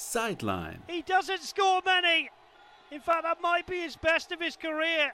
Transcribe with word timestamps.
Sideline. 0.00 0.82
He 0.88 1.02
doesn't 1.02 1.42
score 1.42 1.82
many. 1.84 2.30
In 2.90 3.00
fact, 3.00 3.22
that 3.22 3.40
might 3.42 3.66
be 3.66 3.82
his 3.82 3.96
best 3.96 4.32
of 4.32 4.40
his 4.40 4.56
career. 4.56 5.12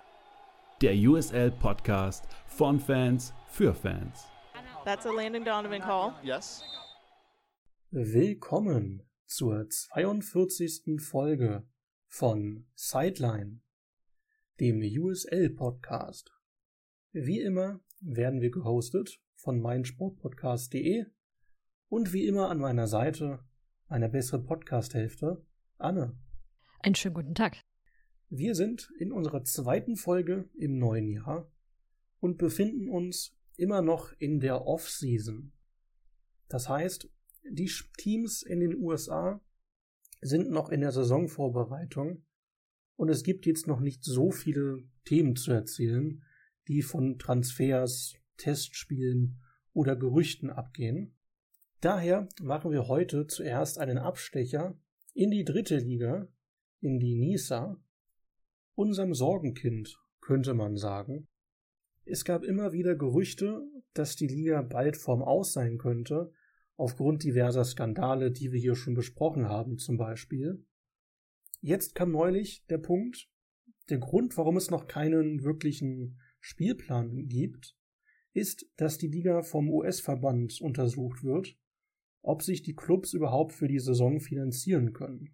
Der 0.80 0.94
USL 0.94 1.50
Podcast 1.50 2.22
von 2.46 2.78
Fans 2.78 3.32
für 3.48 3.74
Fans. 3.74 4.24
That's 4.84 5.04
a 5.04 5.10
Landon 5.10 5.44
Donovan 5.44 5.82
call. 5.82 6.14
Yes. 6.22 6.62
Willkommen 7.90 9.02
zur 9.26 9.68
42. 9.68 11.00
Folge 11.00 11.64
von 12.06 12.66
Sideline, 12.76 13.62
dem 14.60 14.80
USL 14.80 15.50
Podcast. 15.50 16.30
Wie 17.12 17.40
immer 17.40 17.80
werden 18.00 18.40
wir 18.40 18.50
gehostet 18.50 19.18
von 19.34 19.60
meinsportpodcast.de 19.60 21.06
und 21.88 22.12
wie 22.12 22.26
immer 22.26 22.50
an 22.50 22.58
meiner 22.58 22.86
Seite 22.86 23.40
eine 23.88 24.08
bessere 24.08 24.42
Podcast-Hälfte, 24.42 25.44
Anne. 25.78 26.18
Einen 26.80 26.94
schönen 26.94 27.14
guten 27.14 27.34
Tag. 27.34 27.60
Wir 28.28 28.54
sind 28.54 28.90
in 28.98 29.12
unserer 29.12 29.44
zweiten 29.44 29.96
Folge 29.96 30.48
im 30.54 30.78
neuen 30.78 31.08
Jahr 31.08 31.50
und 32.18 32.38
befinden 32.38 32.88
uns 32.88 33.36
immer 33.56 33.82
noch 33.82 34.12
in 34.18 34.40
der 34.40 34.66
Off-Season. 34.66 35.52
Das 36.48 36.68
heißt, 36.68 37.08
die 37.48 37.70
Teams 37.96 38.42
in 38.42 38.60
den 38.60 38.76
USA 38.76 39.40
sind 40.20 40.50
noch 40.50 40.70
in 40.70 40.80
der 40.80 40.90
Saisonvorbereitung 40.90 42.24
und 42.96 43.08
es 43.08 43.22
gibt 43.22 43.46
jetzt 43.46 43.68
noch 43.68 43.80
nicht 43.80 44.02
so 44.02 44.32
viele 44.32 44.82
Themen 45.04 45.36
zu 45.36 45.52
erzählen, 45.52 46.24
die 46.66 46.82
von 46.82 47.18
Transfers, 47.18 48.14
Testspielen 48.36 49.40
oder 49.72 49.94
Gerüchten 49.94 50.50
abgehen. 50.50 51.15
Daher 51.86 52.28
machen 52.42 52.72
wir 52.72 52.88
heute 52.88 53.28
zuerst 53.28 53.78
einen 53.78 53.96
Abstecher 53.96 54.76
in 55.14 55.30
die 55.30 55.44
dritte 55.44 55.76
Liga, 55.76 56.26
in 56.80 56.98
die 56.98 57.14
Nisa, 57.14 57.80
unserem 58.74 59.14
Sorgenkind, 59.14 59.96
könnte 60.20 60.52
man 60.52 60.76
sagen. 60.76 61.28
Es 62.04 62.24
gab 62.24 62.42
immer 62.42 62.72
wieder 62.72 62.96
Gerüchte, 62.96 63.62
dass 63.94 64.16
die 64.16 64.26
Liga 64.26 64.62
bald 64.62 64.96
vorm 64.96 65.22
Aus 65.22 65.52
sein 65.52 65.78
könnte, 65.78 66.32
aufgrund 66.74 67.22
diverser 67.22 67.64
Skandale, 67.64 68.32
die 68.32 68.50
wir 68.50 68.58
hier 68.58 68.74
schon 68.74 68.94
besprochen 68.94 69.48
haben, 69.48 69.78
zum 69.78 69.96
Beispiel. 69.96 70.66
Jetzt 71.60 71.94
kam 71.94 72.10
neulich 72.10 72.66
der 72.66 72.78
Punkt, 72.78 73.30
der 73.90 73.98
Grund, 73.98 74.36
warum 74.36 74.56
es 74.56 74.72
noch 74.72 74.88
keinen 74.88 75.44
wirklichen 75.44 76.18
Spielplan 76.40 77.28
gibt, 77.28 77.76
ist, 78.32 78.66
dass 78.74 78.98
die 78.98 79.06
Liga 79.06 79.42
vom 79.42 79.70
US-Verband 79.70 80.60
untersucht 80.60 81.22
wird 81.22 81.56
ob 82.26 82.42
sich 82.42 82.62
die 82.62 82.74
Clubs 82.74 83.12
überhaupt 83.14 83.52
für 83.52 83.68
die 83.68 83.78
Saison 83.78 84.18
finanzieren 84.18 84.92
können. 84.92 85.32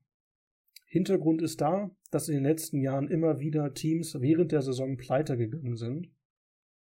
Hintergrund 0.87 1.41
ist 1.41 1.63
da, 1.63 1.91
dass 2.11 2.29
in 2.29 2.35
den 2.35 2.45
letzten 2.45 2.83
Jahren 2.83 3.09
immer 3.09 3.41
wieder 3.41 3.73
Teams 3.73 4.21
während 4.21 4.53
der 4.53 4.61
Saison 4.61 4.99
pleite 4.99 5.39
gegangen 5.39 5.77
sind 5.77 6.11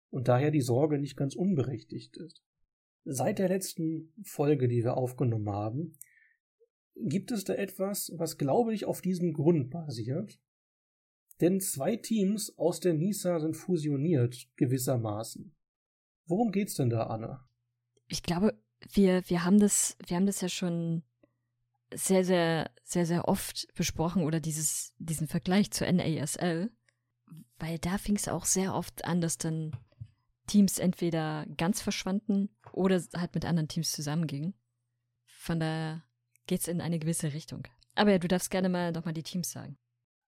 und 0.08 0.26
daher 0.28 0.50
die 0.50 0.62
Sorge 0.62 0.98
nicht 0.98 1.18
ganz 1.18 1.36
unberechtigt 1.36 2.16
ist. 2.16 2.42
Seit 3.04 3.38
der 3.38 3.50
letzten 3.50 4.14
Folge, 4.22 4.68
die 4.68 4.82
wir 4.84 4.96
aufgenommen 4.96 5.50
haben, 5.50 5.98
gibt 6.96 7.30
es 7.30 7.44
da 7.44 7.52
etwas, 7.52 8.10
was 8.16 8.38
glaube 8.38 8.72
ich 8.72 8.86
auf 8.86 9.02
diesem 9.02 9.34
Grund 9.34 9.68
basiert. 9.68 10.40
Denn 11.42 11.60
zwei 11.60 11.96
Teams 11.96 12.56
aus 12.56 12.80
der 12.80 12.94
Nisa 12.94 13.38
sind 13.38 13.54
fusioniert, 13.54 14.48
gewissermaßen. 14.56 15.54
Worum 16.26 16.52
geht's 16.52 16.74
denn 16.74 16.88
da, 16.88 17.02
Anna? 17.04 17.46
Ich 18.08 18.22
glaube, 18.22 18.59
wir, 18.92 19.28
wir 19.28 19.44
haben 19.44 19.58
das, 19.58 19.96
wir 20.06 20.16
haben 20.16 20.26
das 20.26 20.40
ja 20.40 20.48
schon 20.48 21.02
sehr, 21.92 22.24
sehr, 22.24 22.70
sehr, 22.84 23.06
sehr 23.06 23.28
oft 23.28 23.66
besprochen 23.74 24.22
oder 24.22 24.40
dieses, 24.40 24.94
diesen 24.98 25.26
Vergleich 25.26 25.70
zur 25.70 25.90
NASL, 25.90 26.70
weil 27.58 27.78
da 27.78 27.98
fing 27.98 28.16
es 28.16 28.28
auch 28.28 28.44
sehr 28.44 28.74
oft 28.74 29.04
an, 29.04 29.20
dass 29.20 29.38
dann 29.38 29.76
Teams 30.46 30.78
entweder 30.78 31.46
ganz 31.56 31.80
verschwanden 31.80 32.48
oder 32.72 33.02
halt 33.14 33.34
mit 33.34 33.44
anderen 33.44 33.68
Teams 33.68 33.92
zusammengingen. 33.92 34.54
Von 35.26 35.60
daher 35.60 36.04
geht's 36.46 36.68
in 36.68 36.80
eine 36.80 36.98
gewisse 36.98 37.32
Richtung. 37.32 37.62
Aber 37.94 38.12
ja, 38.12 38.18
du 38.18 38.28
darfst 38.28 38.50
gerne 38.50 38.68
mal 38.68 38.92
nochmal 38.92 39.14
die 39.14 39.22
Teams 39.22 39.50
sagen. 39.50 39.78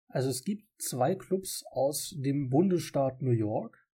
Also 0.08 0.28
es 0.28 0.42
gibt 0.44 0.64
zwei 0.78 1.14
Clubs 1.14 1.64
aus 1.70 2.14
dem 2.16 2.50
Bundesstaat 2.50 3.22
New 3.22 3.30
York. 3.30 3.86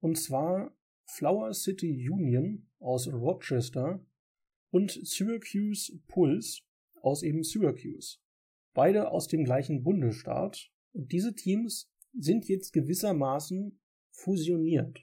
Und 0.00 0.16
zwar 0.16 0.72
Flower 1.04 1.52
City 1.52 2.08
Union 2.10 2.68
aus 2.80 3.08
Rochester 3.08 4.00
und 4.70 4.90
Syracuse 4.90 5.98
Pulse 6.08 6.60
aus 7.02 7.22
eben 7.22 7.42
Syracuse. 7.42 8.18
Beide 8.74 9.10
aus 9.10 9.28
dem 9.28 9.44
gleichen 9.44 9.82
Bundesstaat. 9.82 10.70
Und 10.92 11.12
diese 11.12 11.34
Teams 11.34 11.90
sind 12.12 12.48
jetzt 12.48 12.72
gewissermaßen 12.72 13.80
fusioniert. 14.10 15.00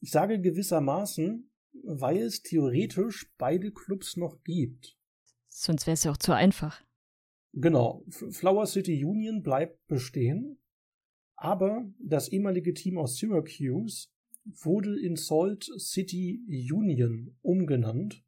Ich 0.00 0.10
sage 0.10 0.40
gewissermaßen, 0.40 1.50
weil 1.82 2.18
es 2.18 2.42
theoretisch 2.42 3.30
beide 3.38 3.72
Clubs 3.72 4.16
noch 4.16 4.42
gibt. 4.42 4.98
Sonst 5.48 5.86
wäre 5.86 5.94
es 5.94 6.04
ja 6.04 6.12
auch 6.12 6.16
zu 6.16 6.32
einfach. 6.32 6.84
Genau. 7.52 8.04
Flower 8.08 8.66
City 8.66 9.04
Union 9.04 9.42
bleibt 9.42 9.86
bestehen, 9.86 10.58
aber 11.36 11.90
das 11.98 12.28
ehemalige 12.28 12.74
Team 12.74 12.98
aus 12.98 13.16
Syracuse 13.16 14.08
wurde 14.44 15.00
in 15.00 15.16
Salt 15.16 15.64
City 15.78 16.42
Union 16.70 17.36
umgenannt 17.42 18.24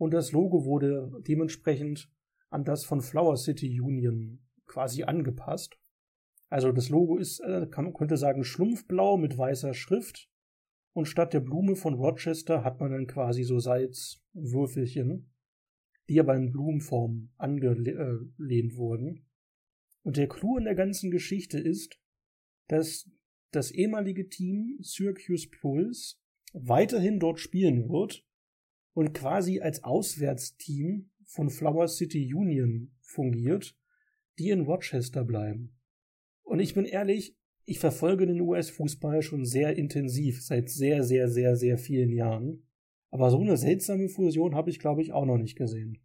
und 0.00 0.14
das 0.14 0.32
Logo 0.32 0.64
wurde 0.64 1.12
dementsprechend 1.28 2.10
an 2.48 2.64
das 2.64 2.86
von 2.86 3.02
Flower 3.02 3.36
City 3.36 3.82
Union 3.82 4.40
quasi 4.64 5.02
angepasst. 5.02 5.78
Also 6.48 6.72
das 6.72 6.88
Logo 6.88 7.18
ist, 7.18 7.40
äh, 7.40 7.66
man 7.76 7.92
könnte 7.92 8.16
sagen, 8.16 8.42
schlumpfblau 8.42 9.18
mit 9.18 9.36
weißer 9.36 9.74
Schrift 9.74 10.30
und 10.94 11.04
statt 11.04 11.34
der 11.34 11.40
Blume 11.40 11.76
von 11.76 11.92
Rochester 11.92 12.64
hat 12.64 12.80
man 12.80 12.92
dann 12.92 13.06
quasi 13.06 13.42
so 13.42 13.58
Salzwürfelchen, 13.58 15.34
die 16.08 16.18
aber 16.18 16.34
in 16.34 16.50
Blumenform 16.50 17.28
angelehnt 17.36 18.76
wurden. 18.76 19.26
Und 20.02 20.16
der 20.16 20.28
Clou 20.28 20.56
in 20.56 20.64
der 20.64 20.76
ganzen 20.76 21.10
Geschichte 21.10 21.58
ist, 21.58 22.00
dass 22.68 23.06
das 23.52 23.70
ehemalige 23.70 24.30
Team 24.30 24.78
Syracuse 24.80 25.50
Pulse 25.60 26.16
weiterhin 26.54 27.20
dort 27.20 27.38
spielen 27.38 27.90
wird 27.90 28.24
und 28.92 29.12
quasi 29.12 29.60
als 29.60 29.84
Auswärtsteam 29.84 31.10
von 31.24 31.50
Flower 31.50 31.88
City 31.88 32.34
Union 32.34 32.92
fungiert, 33.00 33.76
die 34.38 34.50
in 34.50 34.62
Rochester 34.62 35.24
bleiben. 35.24 35.76
Und 36.42 36.60
ich 36.60 36.74
bin 36.74 36.84
ehrlich, 36.84 37.36
ich 37.64 37.78
verfolge 37.78 38.26
den 38.26 38.40
US-Fußball 38.40 39.22
schon 39.22 39.44
sehr 39.44 39.76
intensiv, 39.76 40.42
seit 40.42 40.70
sehr, 40.70 41.04
sehr, 41.04 41.28
sehr, 41.28 41.56
sehr 41.56 41.78
vielen 41.78 42.10
Jahren. 42.10 42.66
Aber 43.10 43.30
so 43.30 43.40
eine 43.40 43.56
seltsame 43.56 44.08
Fusion 44.08 44.54
habe 44.54 44.70
ich, 44.70 44.78
glaube 44.78 45.02
ich, 45.02 45.12
auch 45.12 45.24
noch 45.24 45.38
nicht 45.38 45.56
gesehen. 45.56 45.98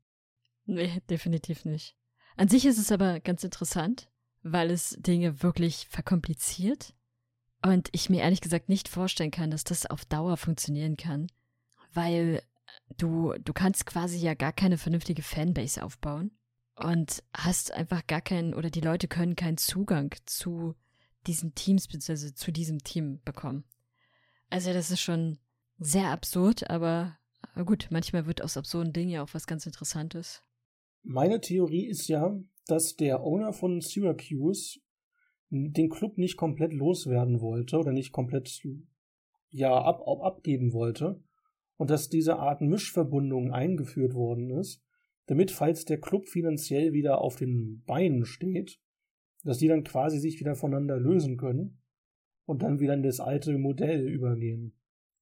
Nee, 0.66 1.02
definitiv 1.10 1.66
nicht. 1.66 1.96
An 2.36 2.50
sich 2.50 2.66
ist 2.66 2.78
es 2.78 2.92
aber 2.92 3.20
ganz 3.20 3.44
interessant, 3.44 4.12
weil 4.44 4.70
es 4.70 4.98
Dinge 5.00 5.42
wirklich 5.42 5.88
verkompliziert 5.90 6.94
und 7.64 7.90
ich 7.94 8.10
mir 8.10 8.22
ehrlich 8.22 8.42
gesagt 8.42 8.70
nicht 8.70 8.88
vorstellen 8.88 9.32
kann, 9.32 9.50
dass 9.50 9.64
das 9.64 9.86
auf 9.86 10.06
Dauer 10.06 10.38
funktionieren 10.38 10.98
kann, 10.98 11.28
weil 11.94 12.42
du, 12.98 13.34
du 13.44 13.54
kannst 13.54 13.86
quasi 13.86 14.18
ja 14.18 14.34
gar 14.34 14.54
keine 14.54 14.78
vernünftige 14.78 15.22
Fanbase 15.22 15.84
aufbauen 15.84 16.32
und 16.76 17.24
hast 17.34 17.72
einfach 17.72 18.06
gar 18.08 18.22
keinen, 18.22 18.54
oder 18.54 18.70
die 18.70 18.82
Leute 18.82 19.08
können 19.08 19.36
keinen 19.36 19.58
Zugang 19.58 20.14
zu 20.26 20.76
diesen 21.28 21.56
Teams 21.56 21.88
bzw. 21.88 22.34
zu 22.34 22.52
diesem 22.52 22.80
Team 22.80 23.22
bekommen. 23.24 23.64
Also 24.50 24.74
das 24.74 24.92
ist 24.92 25.02
schon 25.02 25.40
sehr 25.80 26.10
absurd, 26.10 26.70
aber, 26.70 27.18
aber 27.54 27.66
gut, 27.66 27.88
manchmal 27.90 28.26
wird 28.26 28.42
aus 28.42 28.58
absurden 28.58 28.94
Dingen 28.94 29.10
ja 29.10 29.24
auch 29.24 29.34
was 29.34 29.48
ganz 29.48 29.66
Interessantes. 29.66 30.44
Meine 31.04 31.42
Theorie 31.42 31.88
ist 31.88 32.08
ja, 32.08 32.38
dass 32.68 32.96
der 32.96 33.24
Owner 33.24 33.54
von 33.54 33.82
Syracuse 33.82 34.80
den 35.50 35.90
Club 35.90 36.18
nicht 36.18 36.38
komplett 36.38 36.74
loswerden 36.74 37.40
wollte 37.40 37.78
oder 37.78 37.92
nicht 37.92 38.12
komplett 38.12 38.62
ja 39.52 39.74
ab, 39.74 40.02
ab, 40.06 40.22
abgeben 40.22 40.74
wollte 40.74 41.24
und 41.78 41.90
dass 41.90 42.10
diese 42.10 42.38
Art 42.38 42.62
Mischverbundung 42.62 43.52
eingeführt 43.52 44.14
worden 44.14 44.50
ist, 44.50 44.84
damit 45.28 45.52
falls 45.52 45.86
der 45.86 46.00
Club 46.00 46.28
finanziell 46.28 46.94
wieder 46.94 47.20
auf 47.22 47.36
den 47.36 47.84
Beinen 47.86 48.26
steht, 48.26 48.80
dass 49.44 49.58
die 49.58 49.68
dann 49.68 49.84
quasi 49.84 50.20
sich 50.20 50.40
wieder 50.40 50.56
voneinander 50.56 51.00
lösen 51.00 51.38
können 51.38 51.82
und 52.46 52.64
dann 52.64 52.80
wieder 52.80 52.94
in 52.94 53.04
das 53.04 53.20
alte 53.20 53.58
Modell 53.58 54.08
übergehen. 54.08 54.74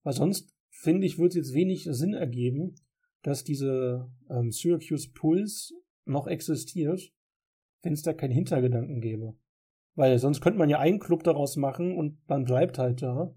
Weil 0.03 0.13
sonst, 0.13 0.53
finde 0.69 1.07
ich, 1.07 1.17
wird 1.17 1.31
es 1.31 1.35
jetzt 1.35 1.53
wenig 1.53 1.87
Sinn 1.89 2.13
ergeben, 2.13 2.75
dass 3.21 3.43
diese 3.43 4.11
ähm, 4.29 4.51
Syracuse 4.51 5.11
Pulse 5.13 5.73
noch 6.05 6.27
existiert, 6.27 7.13
wenn 7.81 7.93
es 7.93 8.01
da 8.01 8.13
keinen 8.13 8.31
Hintergedanken 8.31 9.01
gäbe. 9.01 9.35
Weil 9.95 10.17
sonst 10.19 10.41
könnte 10.41 10.59
man 10.59 10.69
ja 10.69 10.79
einen 10.79 10.99
Club 10.99 11.23
daraus 11.23 11.55
machen 11.55 11.95
und 11.95 12.17
man 12.27 12.45
bleibt 12.45 12.77
halt 12.77 13.01
da. 13.01 13.33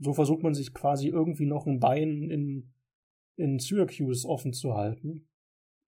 So 0.00 0.14
versucht 0.14 0.42
man 0.42 0.54
sich 0.54 0.72
quasi 0.72 1.08
irgendwie 1.08 1.46
noch 1.46 1.66
ein 1.66 1.78
Bein 1.78 2.30
in, 2.30 2.72
in 3.36 3.58
Syracuse 3.58 4.26
offen 4.26 4.52
zu 4.52 4.74
halten. 4.74 5.28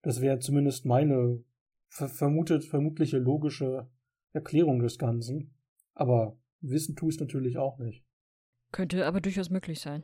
Das 0.03 0.21
wäre 0.21 0.39
zumindest 0.39 0.85
meine 0.85 1.43
ver 1.89 2.07
vermutet, 2.07 2.63
vermutliche 2.63 3.17
logische 3.17 3.89
Erklärung 4.31 4.79
des 4.79 4.97
Ganzen. 4.97 5.55
Aber 5.93 6.37
wissen 6.61 6.95
tue 6.95 7.09
ich 7.09 7.15
es 7.15 7.21
natürlich 7.21 7.57
auch 7.57 7.79
nicht. 7.79 8.05
Könnte 8.71 9.05
aber 9.05 9.19
durchaus 9.19 9.49
möglich 9.49 9.79
sein. 9.79 10.03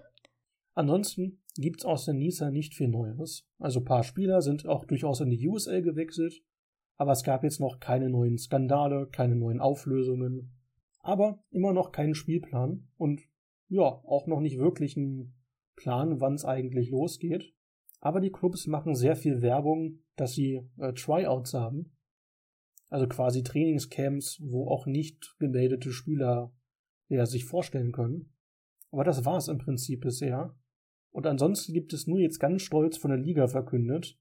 Ansonsten 0.73 1.41
gibt's 1.55 1.85
aus 1.85 2.05
der 2.05 2.13
Nisa 2.13 2.51
nicht 2.51 2.73
viel 2.73 2.87
Neues. 2.87 3.47
Also 3.57 3.79
ein 3.79 3.85
paar 3.85 4.03
Spieler 4.03 4.41
sind 4.41 4.67
auch 4.67 4.85
durchaus 4.85 5.19
in 5.19 5.29
die 5.29 5.47
USL 5.47 5.81
gewechselt, 5.81 6.41
aber 6.95 7.11
es 7.11 7.23
gab 7.23 7.43
jetzt 7.43 7.59
noch 7.59 7.79
keine 7.79 8.09
neuen 8.09 8.37
Skandale, 8.37 9.07
keine 9.07 9.35
neuen 9.35 9.59
Auflösungen, 9.59 10.53
aber 10.99 11.43
immer 11.49 11.73
noch 11.73 11.91
keinen 11.91 12.15
Spielplan 12.15 12.87
und 12.97 13.21
ja, 13.69 13.83
auch 13.83 14.27
noch 14.27 14.41
nicht 14.41 14.57
wirklich 14.57 14.97
einen 14.97 15.35
Plan, 15.75 16.19
wann 16.19 16.33
es 16.33 16.43
eigentlich 16.45 16.89
losgeht. 16.89 17.53
Aber 18.01 18.19
die 18.19 18.31
Clubs 18.31 18.67
machen 18.67 18.95
sehr 18.95 19.15
viel 19.15 19.41
Werbung, 19.41 19.99
dass 20.15 20.33
sie 20.33 20.61
äh, 20.77 20.93
Tryouts 20.93 21.53
haben. 21.53 21.95
Also 22.89 23.07
quasi 23.07 23.43
Trainingscamps, 23.43 24.41
wo 24.43 24.67
auch 24.67 24.85
nicht 24.85 25.35
gemeldete 25.39 25.91
Spieler 25.91 26.51
ja, 27.07 27.25
sich 27.25 27.45
vorstellen 27.45 27.91
können. 27.91 28.33
Aber 28.91 29.03
das 29.03 29.25
war 29.25 29.37
es 29.37 29.47
im 29.47 29.59
Prinzip 29.59 30.01
bisher. 30.01 30.55
Und 31.11 31.27
ansonsten 31.27 31.73
gibt 31.73 31.93
es 31.93 32.07
nur 32.07 32.19
jetzt 32.19 32.39
ganz 32.39 32.61
stolz 32.61 32.97
von 32.97 33.11
der 33.11 33.19
Liga 33.19 33.47
verkündet. 33.47 34.17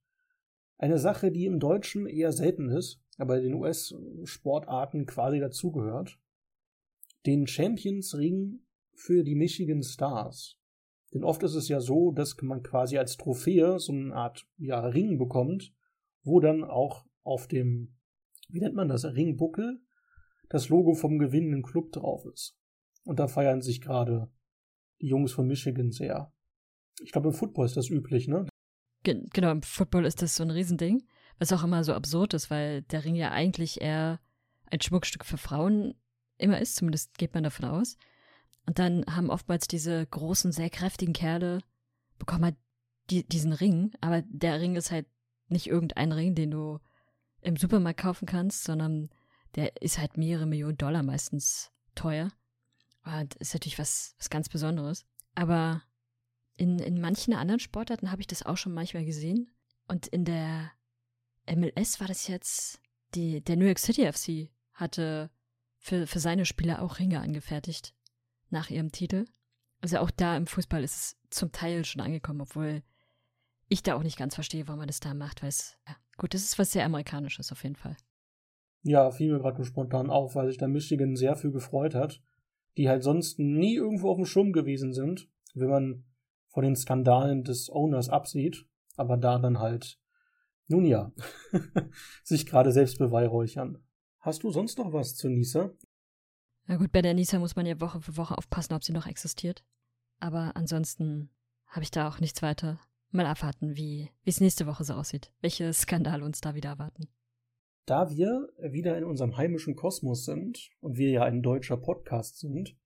Eine 0.77 0.99
Sache, 0.99 1.31
die 1.31 1.47
im 1.47 1.59
Deutschen 1.59 2.07
eher 2.07 2.33
selten 2.33 2.69
ist, 2.69 3.01
aber 3.17 3.41
den 3.41 3.55
US-Sportarten 3.55 5.07
quasi 5.07 5.41
dazugehört. 5.41 6.19
Den 7.27 7.47
Champions 7.47 8.17
Ring 8.17 8.61
für 8.99 9.23
die 9.23 9.35
Michigan 9.35 9.83
Stars. 9.83 10.59
Denn 11.13 11.25
oft 11.25 11.43
ist 11.43 11.55
es 11.55 11.69
ja 11.69 11.81
so, 11.81 12.13
dass 12.13 12.37
man 12.43 12.63
quasi 12.63 12.99
als 12.99 13.17
Trophäe 13.17 13.79
so 13.79 13.93
eine 13.93 14.15
Art 14.15 14.47
ja, 14.59 14.81
Ring 14.81 15.19
bekommt, 15.19 15.73
wo 16.23 16.41
dann 16.41 16.65
auch 16.65 17.07
auf 17.23 17.47
dem, 17.47 17.97
wie 18.49 18.61
nennt 18.61 18.75
man 18.75 18.89
das, 18.89 19.05
Ringbuckel, 19.05 19.81
das 20.51 20.69
Logo 20.69 20.95
vom 20.95 21.19
gewinnenden 21.19 21.63
Club 21.63 21.93
drauf 21.93 22.25
ist. 22.33 22.59
Und 23.05 23.19
da 23.19 23.29
feiern 23.29 23.63
sich 23.63 23.81
gerade 23.81 24.31
die 25.01 25.09
Jungs 25.09 25.33
von 25.33 25.47
Michigan 25.47 25.91
sehr. 25.91 26.33
Ich 27.01 27.13
glaube, 27.13 27.29
im 27.29 27.35
Football 27.35 27.67
ist 27.67 27.77
das 27.77 27.89
üblich, 27.89 28.29
ne? 28.29 28.47
genau, 29.05 29.51
im 29.51 29.63
Football 29.63 30.05
ist 30.05 30.21
das 30.21 30.37
so 30.37 30.43
ein 30.43 30.51
Riesending, 30.51 31.07
was 31.39 31.53
auch 31.53 31.65
immer 31.65 31.85
so 31.85 31.95
absurd 31.95 32.35
ist, 32.35 32.51
weil 32.51 32.83
der 32.83 33.05
Ring 33.05 33.15
ja 33.15 33.31
eigentlich 33.31 33.81
eher 33.81 34.21
ein 34.67 34.81
Schmuckstück 34.81 35.25
für 35.25 35.39
Frauen 35.39 35.95
immer 36.37 36.61
ist, 36.61 36.77
zumindest 36.77 37.17
geht 37.17 37.35
man 37.35 37.45
davon 37.45 37.67
aus. 37.67 37.97
Und 38.69 38.79
dann 38.79 39.07
haben 39.09 39.31
oftmals 39.31 39.67
diese 39.67 40.05
großen, 40.05 40.53
sehr 40.53 40.69
kräftigen 40.69 41.15
Kerle 41.15 41.63
bekommen 42.19 42.45
halt 42.45 42.57
die, 43.09 43.27
diesen 43.27 43.55
Ring, 43.55 43.93
aber 44.03 44.21
der 44.21 44.61
Ring 44.61 44.77
ist 44.77 44.91
halt 44.91 45.07
nicht 45.47 45.69
irgendein 45.69 46.13
Ring, 46.13 46.35
den 46.35 46.51
du 46.51 46.79
im 47.41 47.57
Supermarkt 47.57 47.99
kaufen 47.99 48.27
kannst, 48.27 48.65
sondern 48.65 49.09
der 49.55 49.81
ist 49.81 49.97
halt 49.97 50.19
mehrere 50.19 50.45
Millionen 50.45 50.77
Dollar 50.77 51.03
meistens 51.03 51.73
teuer. 51.95 52.31
Und 53.07 53.37
ist 53.37 53.55
natürlich 53.55 53.79
was, 53.79 54.15
was 54.19 54.29
ganz 54.29 54.51
Besonderes. 54.51 55.07
Aber 55.35 55.83
in, 56.57 56.79
in 56.79 57.01
manchen 57.01 57.33
anderen 57.33 57.61
Sportarten 57.61 58.11
habe 58.11 58.21
ich 58.21 58.27
das 58.27 58.43
auch 58.43 58.59
schon 58.59 58.75
manchmal 58.75 59.07
gesehen. 59.07 59.51
Und 59.87 60.09
in 60.09 60.27
der 60.27 60.73
MLS 61.51 62.01
war 62.01 62.07
das 62.07 62.29
jetzt, 62.29 62.83
die, 63.15 63.43
der 63.43 63.57
New 63.57 63.65
York 63.65 63.79
City 63.79 64.13
FC 64.13 64.51
hatte 64.75 65.31
für, 65.79 66.07
für 66.07 66.21
seine 66.21 66.45
Spieler 66.45 66.83
auch 66.83 66.99
Ringe 66.99 67.21
angefertigt 67.21 67.95
nach 68.51 68.71
ihrem 68.71 68.93
Titel. 68.93 69.27
Also 69.81 69.99
auch 69.99 70.11
da 70.11 70.37
im 70.37 70.47
Fußball 70.47 70.83
ist 70.83 70.97
es 70.97 71.17
zum 71.31 71.53
Teil 71.53 71.85
schon 71.85 72.03
angekommen, 72.03 72.41
obwohl 72.41 72.83
ich 73.69 73.83
da 73.83 73.95
auch 73.95 74.03
nicht 74.03 74.19
ganz 74.19 74.35
verstehe, 74.35 74.67
warum 74.67 74.79
man 74.79 74.89
das 74.89 75.01
da 75.01 75.15
macht, 75.15 75.43
weil 75.43 75.51
es, 75.51 75.79
ja, 75.87 75.95
gut, 76.17 76.35
das 76.35 76.43
ist 76.43 76.59
was 76.59 76.73
sehr 76.73 76.85
Amerikanisches 76.85 77.53
auf 77.53 77.63
jeden 77.63 77.77
Fall. 77.77 77.97
Ja, 78.83 79.11
fiel 79.11 79.33
mir 79.33 79.41
gerade 79.41 79.65
spontan 79.65 80.11
auf, 80.11 80.35
weil 80.35 80.49
sich 80.49 80.57
da 80.57 80.69
Michigan 80.69 81.17
sehr 81.17 81.37
viel 81.37 81.51
gefreut 81.51 81.95
hat, 81.95 82.23
die 82.77 82.89
halt 82.89 83.03
sonst 83.03 83.39
nie 83.39 83.75
irgendwo 83.75 84.11
auf 84.11 84.17
dem 84.17 84.25
Schirm 84.25 84.53
gewesen 84.53 84.93
sind, 84.93 85.29
wenn 85.55 85.69
man 85.69 86.05
von 86.49 86.65
den 86.65 86.77
Skandalen 86.77 87.45
des 87.45 87.71
Owners 87.71 88.09
absieht, 88.09 88.67
aber 88.97 89.17
da 89.17 89.39
dann 89.39 89.59
halt, 89.59 90.01
nun 90.69 90.85
ja, 90.85 91.13
sich 92.25 92.47
gerade 92.47 92.73
selbst 92.73 92.99
beweihräuchern. 92.99 93.79
Hast 94.21 94.43
du 94.43 94.51
sonst 94.51 94.79
noch 94.79 94.93
was 94.93 95.15
zu 95.15 95.29
Nisa? 95.29 95.71
Na 96.71 96.77
gut, 96.77 96.93
bei 96.93 97.01
der 97.01 97.15
Nisa 97.15 97.39
muss 97.39 97.57
man 97.57 97.65
ja 97.65 97.81
Woche 97.81 98.03
für 98.03 98.19
Woche 98.19 98.37
aufpassen, 98.37 98.75
ob 98.75 98.85
sie 98.85 98.93
noch 98.93 99.07
existiert. 99.07 99.65
Aber 100.21 100.55
ansonsten 100.55 101.31
habe 101.67 101.83
ich 101.83 101.91
da 101.91 102.07
auch 102.07 102.21
nichts 102.21 102.43
weiter. 102.43 102.79
Mal 103.11 103.25
abwarten, 103.25 103.75
wie 103.75 104.11
es 104.27 104.43
nächste 104.43 104.67
Woche 104.67 104.85
so 104.85 104.93
aussieht. 104.93 105.33
Welche 105.41 105.73
Skandale 105.73 106.23
uns 106.23 106.43
da 106.43 106.55
wieder 106.55 106.69
erwarten. 106.69 107.09
Da 107.87 108.11
wir 108.11 108.51
wieder 108.59 108.99
in 108.99 109.05
unserem 109.05 109.39
heimischen 109.39 109.77
Kosmos 109.77 110.27
sind 110.27 110.69
und 110.81 110.99
wir 110.99 111.09
ja 111.09 111.25
ein 111.25 111.43
deutscher 111.43 111.79
Podcast 111.79 112.39
sind, 112.39 112.77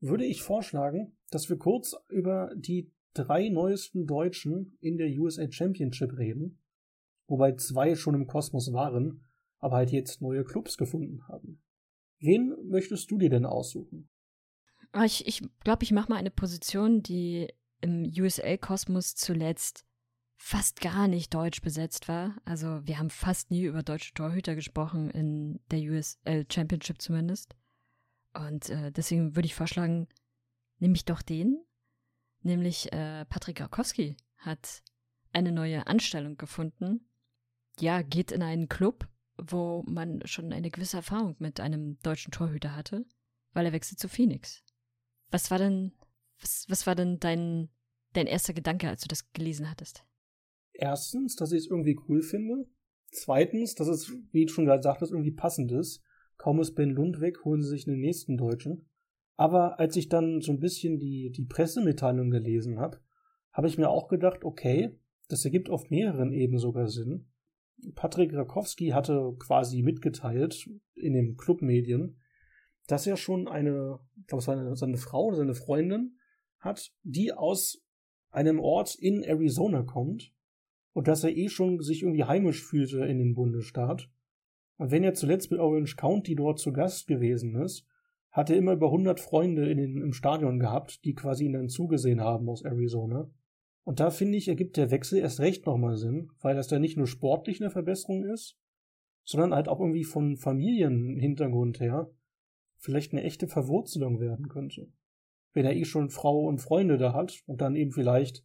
würde 0.00 0.26
ich 0.26 0.42
vorschlagen, 0.42 1.16
dass 1.30 1.48
wir 1.48 1.56
kurz 1.56 1.96
über 2.10 2.50
die 2.54 2.92
drei 3.14 3.48
neuesten 3.48 4.06
Deutschen 4.06 4.76
in 4.82 4.98
der 4.98 5.08
USA 5.18 5.50
Championship 5.50 6.18
reden, 6.18 6.58
wobei 7.28 7.52
zwei 7.52 7.94
schon 7.94 8.14
im 8.14 8.26
Kosmos 8.26 8.74
waren, 8.74 9.24
aber 9.58 9.76
halt 9.76 9.90
jetzt 9.90 10.20
neue 10.20 10.44
Clubs 10.44 10.76
gefunden 10.76 11.26
haben. 11.28 11.62
Wen 12.18 12.54
möchtest 12.68 13.10
du 13.10 13.18
dir 13.18 13.30
denn 13.30 13.44
aussuchen? 13.44 14.08
Ah, 14.92 15.04
ich 15.04 15.18
glaube, 15.18 15.28
ich, 15.28 15.42
glaub, 15.64 15.82
ich 15.82 15.92
mache 15.92 16.10
mal 16.10 16.16
eine 16.16 16.30
Position, 16.30 17.02
die 17.02 17.48
im 17.80 18.04
USL-Kosmos 18.04 19.14
zuletzt 19.14 19.84
fast 20.38 20.80
gar 20.80 21.08
nicht 21.08 21.34
deutsch 21.34 21.62
besetzt 21.62 22.08
war. 22.08 22.36
Also 22.44 22.86
wir 22.86 22.98
haben 22.98 23.10
fast 23.10 23.50
nie 23.50 23.64
über 23.64 23.82
deutsche 23.82 24.14
Torhüter 24.14 24.54
gesprochen, 24.54 25.10
in 25.10 25.60
der 25.70 25.80
USL 25.80 26.46
Championship 26.50 27.00
zumindest. 27.00 27.56
Und 28.34 28.68
äh, 28.70 28.92
deswegen 28.92 29.34
würde 29.34 29.46
ich 29.46 29.54
vorschlagen, 29.54 30.08
nehme 30.78 30.94
ich 30.94 31.04
doch 31.04 31.22
den. 31.22 31.64
Nämlich 32.42 32.92
äh, 32.92 33.24
Patrick 33.26 33.60
Rakowski 33.60 34.16
hat 34.36 34.82
eine 35.32 35.52
neue 35.52 35.86
Anstellung 35.86 36.36
gefunden. 36.36 37.08
Ja, 37.80 38.02
geht 38.02 38.30
in 38.32 38.42
einen 38.42 38.68
Club, 38.68 39.08
wo 39.38 39.84
man 39.86 40.24
schon 40.26 40.52
eine 40.52 40.70
gewisse 40.70 40.98
Erfahrung 40.98 41.36
mit 41.38 41.60
einem 41.60 41.98
deutschen 42.02 42.32
Torhüter 42.32 42.74
hatte, 42.74 43.04
weil 43.52 43.66
er 43.66 43.72
wechselt 43.72 43.98
zu 43.98 44.08
Phoenix. 44.08 44.62
Was 45.30 45.50
war 45.50 45.58
denn, 45.58 45.92
was, 46.40 46.66
was 46.68 46.86
war 46.86 46.94
denn 46.94 47.18
dein, 47.18 47.68
dein 48.12 48.26
erster 48.26 48.54
Gedanke, 48.54 48.88
als 48.88 49.02
du 49.02 49.08
das 49.08 49.32
gelesen 49.32 49.70
hattest? 49.70 50.04
Erstens, 50.72 51.36
dass 51.36 51.52
ich 51.52 51.64
es 51.64 51.70
irgendwie 51.70 51.98
cool 52.08 52.22
finde. 52.22 52.68
Zweitens, 53.10 53.74
dass 53.74 53.88
es, 53.88 54.12
wie 54.32 54.46
du 54.46 54.52
schon 54.52 54.66
gerade 54.66 54.82
sagtest, 54.82 55.12
irgendwie 55.12 55.32
passend 55.32 55.72
ist. 55.72 56.02
Kaum 56.36 56.60
ist 56.60 56.74
Ben 56.74 56.90
Lund 56.90 57.20
weg, 57.20 57.44
holen 57.44 57.62
sie 57.62 57.70
sich 57.70 57.88
einen 57.88 58.00
nächsten 58.00 58.36
Deutschen. 58.36 58.88
Aber 59.36 59.78
als 59.78 59.96
ich 59.96 60.08
dann 60.08 60.40
so 60.40 60.52
ein 60.52 60.60
bisschen 60.60 60.98
die, 60.98 61.30
die 61.30 61.44
Pressemitteilung 61.44 62.30
gelesen 62.30 62.78
habe, 62.78 63.00
habe 63.52 63.68
ich 63.68 63.78
mir 63.78 63.88
auch 63.88 64.08
gedacht, 64.08 64.44
okay, 64.44 64.98
das 65.28 65.44
ergibt 65.44 65.70
auf 65.70 65.90
mehreren 65.90 66.32
Ebenen 66.32 66.58
sogar 66.58 66.88
Sinn. 66.88 67.26
Patrick 67.94 68.34
Rakowski 68.34 68.88
hatte 68.88 69.34
quasi 69.38 69.82
mitgeteilt 69.82 70.68
in 70.94 71.12
den 71.12 71.36
Clubmedien, 71.36 72.20
dass 72.86 73.06
er 73.06 73.16
schon 73.16 73.48
eine, 73.48 73.98
ich 74.16 74.26
glaube, 74.26 74.42
seine, 74.42 74.76
seine 74.76 74.96
Frau 74.96 75.26
oder 75.26 75.36
seine 75.36 75.54
Freundin 75.54 76.18
hat, 76.58 76.92
die 77.02 77.32
aus 77.32 77.82
einem 78.30 78.60
Ort 78.60 78.94
in 78.94 79.22
Arizona 79.22 79.82
kommt 79.82 80.32
und 80.92 81.08
dass 81.08 81.24
er 81.24 81.36
eh 81.36 81.48
schon 81.48 81.80
sich 81.80 82.02
irgendwie 82.02 82.24
heimisch 82.24 82.64
fühlte 82.64 83.04
in 83.04 83.18
den 83.18 83.34
Bundesstaat. 83.34 84.08
Und 84.78 84.90
wenn 84.90 85.04
er 85.04 85.14
zuletzt 85.14 85.50
mit 85.50 85.60
Orange 85.60 85.96
County 85.96 86.34
dort 86.34 86.58
zu 86.58 86.72
Gast 86.72 87.06
gewesen 87.06 87.56
ist, 87.56 87.86
hat 88.30 88.50
er 88.50 88.56
immer 88.56 88.74
über 88.74 88.86
100 88.86 89.18
Freunde 89.18 89.70
in 89.70 89.78
den, 89.78 90.02
im 90.02 90.12
Stadion 90.12 90.58
gehabt, 90.58 91.04
die 91.04 91.14
quasi 91.14 91.46
ihn 91.46 91.54
dann 91.54 91.68
zugesehen 91.68 92.20
haben 92.20 92.48
aus 92.48 92.64
Arizona. 92.64 93.30
Und 93.86 94.00
da 94.00 94.10
finde 94.10 94.36
ich, 94.36 94.48
ergibt 94.48 94.76
der 94.76 94.90
Wechsel 94.90 95.20
erst 95.20 95.38
recht 95.38 95.64
nochmal 95.64 95.96
Sinn, 95.96 96.32
weil 96.40 96.56
das 96.56 96.66
dann 96.66 96.80
nicht 96.80 96.96
nur 96.96 97.06
sportlich 97.06 97.60
eine 97.60 97.70
Verbesserung 97.70 98.24
ist, 98.24 98.58
sondern 99.22 99.54
halt 99.54 99.68
auch 99.68 99.78
irgendwie 99.78 100.02
von 100.02 100.36
Familienhintergrund 100.36 101.78
her 101.78 102.10
vielleicht 102.78 103.12
eine 103.12 103.22
echte 103.22 103.46
Verwurzelung 103.46 104.18
werden 104.18 104.48
könnte. 104.48 104.88
Wenn 105.52 105.64
er 105.64 105.76
eh 105.76 105.84
schon 105.84 106.10
Frau 106.10 106.46
und 106.46 106.60
Freunde 106.60 106.98
da 106.98 107.12
hat 107.12 107.44
und 107.46 107.60
dann 107.60 107.76
eben 107.76 107.92
vielleicht 107.92 108.44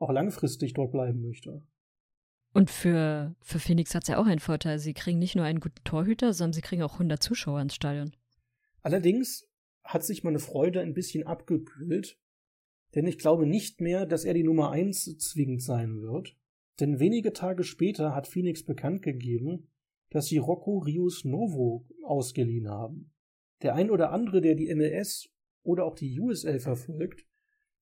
auch 0.00 0.10
langfristig 0.10 0.74
dort 0.74 0.90
bleiben 0.90 1.22
möchte. 1.22 1.62
Und 2.52 2.68
für, 2.68 3.36
für 3.42 3.60
Phoenix 3.60 3.94
hat 3.94 4.02
es 4.02 4.08
ja 4.08 4.18
auch 4.18 4.26
einen 4.26 4.40
Vorteil. 4.40 4.80
Sie 4.80 4.92
kriegen 4.92 5.20
nicht 5.20 5.36
nur 5.36 5.44
einen 5.44 5.60
guten 5.60 5.84
Torhüter, 5.84 6.32
sondern 6.32 6.54
sie 6.54 6.62
kriegen 6.62 6.82
auch 6.82 6.94
100 6.94 7.22
Zuschauer 7.22 7.60
ins 7.60 7.76
Stadion. 7.76 8.10
Allerdings 8.82 9.48
hat 9.84 10.02
sich 10.02 10.24
meine 10.24 10.40
Freude 10.40 10.80
ein 10.80 10.94
bisschen 10.94 11.28
abgekühlt, 11.28 12.18
denn 12.94 13.06
ich 13.06 13.18
glaube 13.18 13.46
nicht 13.46 13.80
mehr, 13.80 14.06
dass 14.06 14.24
er 14.24 14.34
die 14.34 14.44
Nummer 14.44 14.70
1 14.70 15.18
zwingend 15.18 15.62
sein 15.62 16.00
wird. 16.00 16.36
Denn 16.80 16.98
wenige 16.98 17.32
Tage 17.32 17.62
später 17.62 18.14
hat 18.14 18.26
Phoenix 18.26 18.64
bekannt 18.64 19.02
gegeben, 19.02 19.68
dass 20.10 20.26
sie 20.26 20.38
Rocco 20.38 20.78
Rius 20.78 21.24
Novo 21.24 21.86
ausgeliehen 22.04 22.68
haben. 22.68 23.12
Der 23.62 23.74
ein 23.74 23.90
oder 23.90 24.10
andere, 24.12 24.40
der 24.40 24.54
die 24.54 24.74
MLS 24.74 25.30
oder 25.62 25.84
auch 25.84 25.94
die 25.94 26.18
USL 26.18 26.58
verfolgt, 26.58 27.26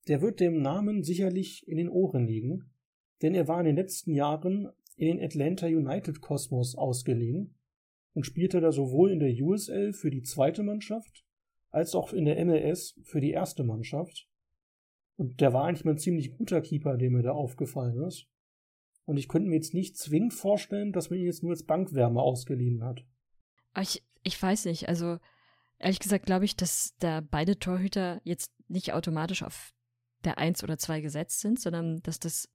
der 0.09 0.21
wird 0.21 0.41
dem 0.41 0.61
Namen 0.61 1.03
sicherlich 1.03 1.67
in 1.69 1.77
den 1.77 1.89
Ohren 1.89 2.27
liegen, 2.27 2.71
denn 3.23 3.35
er 3.35 3.49
war 3.49 3.61
in 3.61 3.67
den 3.67 3.77
letzten 3.77 4.15
Jahren 4.15 4.69
in 4.97 5.07
den 5.07 5.25
Atlanta 5.25 5.67
United 5.67 6.21
Kosmos 6.21 6.75
ausgeliehen 6.75 7.55
und 8.15 8.25
spielte 8.25 8.61
da 8.61 8.73
sowohl 8.73 9.13
in 9.13 9.21
der 9.21 9.33
USL 9.33 9.93
für 9.93 10.11
die 10.11 10.23
zweite 10.23 10.63
Mannschaft 10.63 11.25
als 11.71 11.95
auch 11.95 12.13
in 12.13 12.25
der 12.25 12.45
MLS 12.45 12.99
für 13.05 13.21
die 13.21 13.31
erste 13.31 13.63
Mannschaft. 13.63 14.28
Und 15.19 15.41
der 15.41 15.53
war 15.53 15.65
eigentlich 15.65 15.85
mal 15.85 15.93
ein 15.93 15.99
ziemlich 15.99 16.39
guter 16.39 16.61
Keeper, 16.61 16.97
der 16.97 17.11
mir 17.11 17.23
da 17.23 17.33
aufgefallen 17.33 18.01
ist. 18.05 18.29
Und 19.05 19.17
ich 19.17 19.27
könnte 19.27 19.49
mir 19.49 19.57
jetzt 19.57 19.75
nicht 19.75 19.97
zwingend 19.97 20.33
vorstellen, 20.33 20.93
dass 20.93 21.11
man 21.11 21.19
ihn 21.19 21.27
jetzt 21.27 21.43
nur 21.43 21.51
als 21.51 21.65
Bankwärme 21.65 22.23
ausgeliehen 22.23 22.85
hat. 22.85 23.05
Ich, 23.77 24.05
ich 24.23 24.41
weiß 24.41 24.67
nicht. 24.67 24.89
Also, 24.89 25.19
ehrlich 25.81 25.99
gesagt, 25.99 26.27
glaube 26.27 26.45
ich, 26.45 26.55
dass 26.55 26.95
da 27.01 27.21
beide 27.21 27.59
Torhüter 27.59 28.21
jetzt 28.23 28.53
nicht 28.69 28.93
automatisch 28.93 29.43
auf 29.43 29.75
der 30.25 30.39
Eins 30.39 30.63
oder 30.63 30.79
zwei 30.79 31.01
gesetzt 31.01 31.41
sind, 31.41 31.59
sondern 31.59 32.01
dass 32.03 32.21
das, 32.21 32.49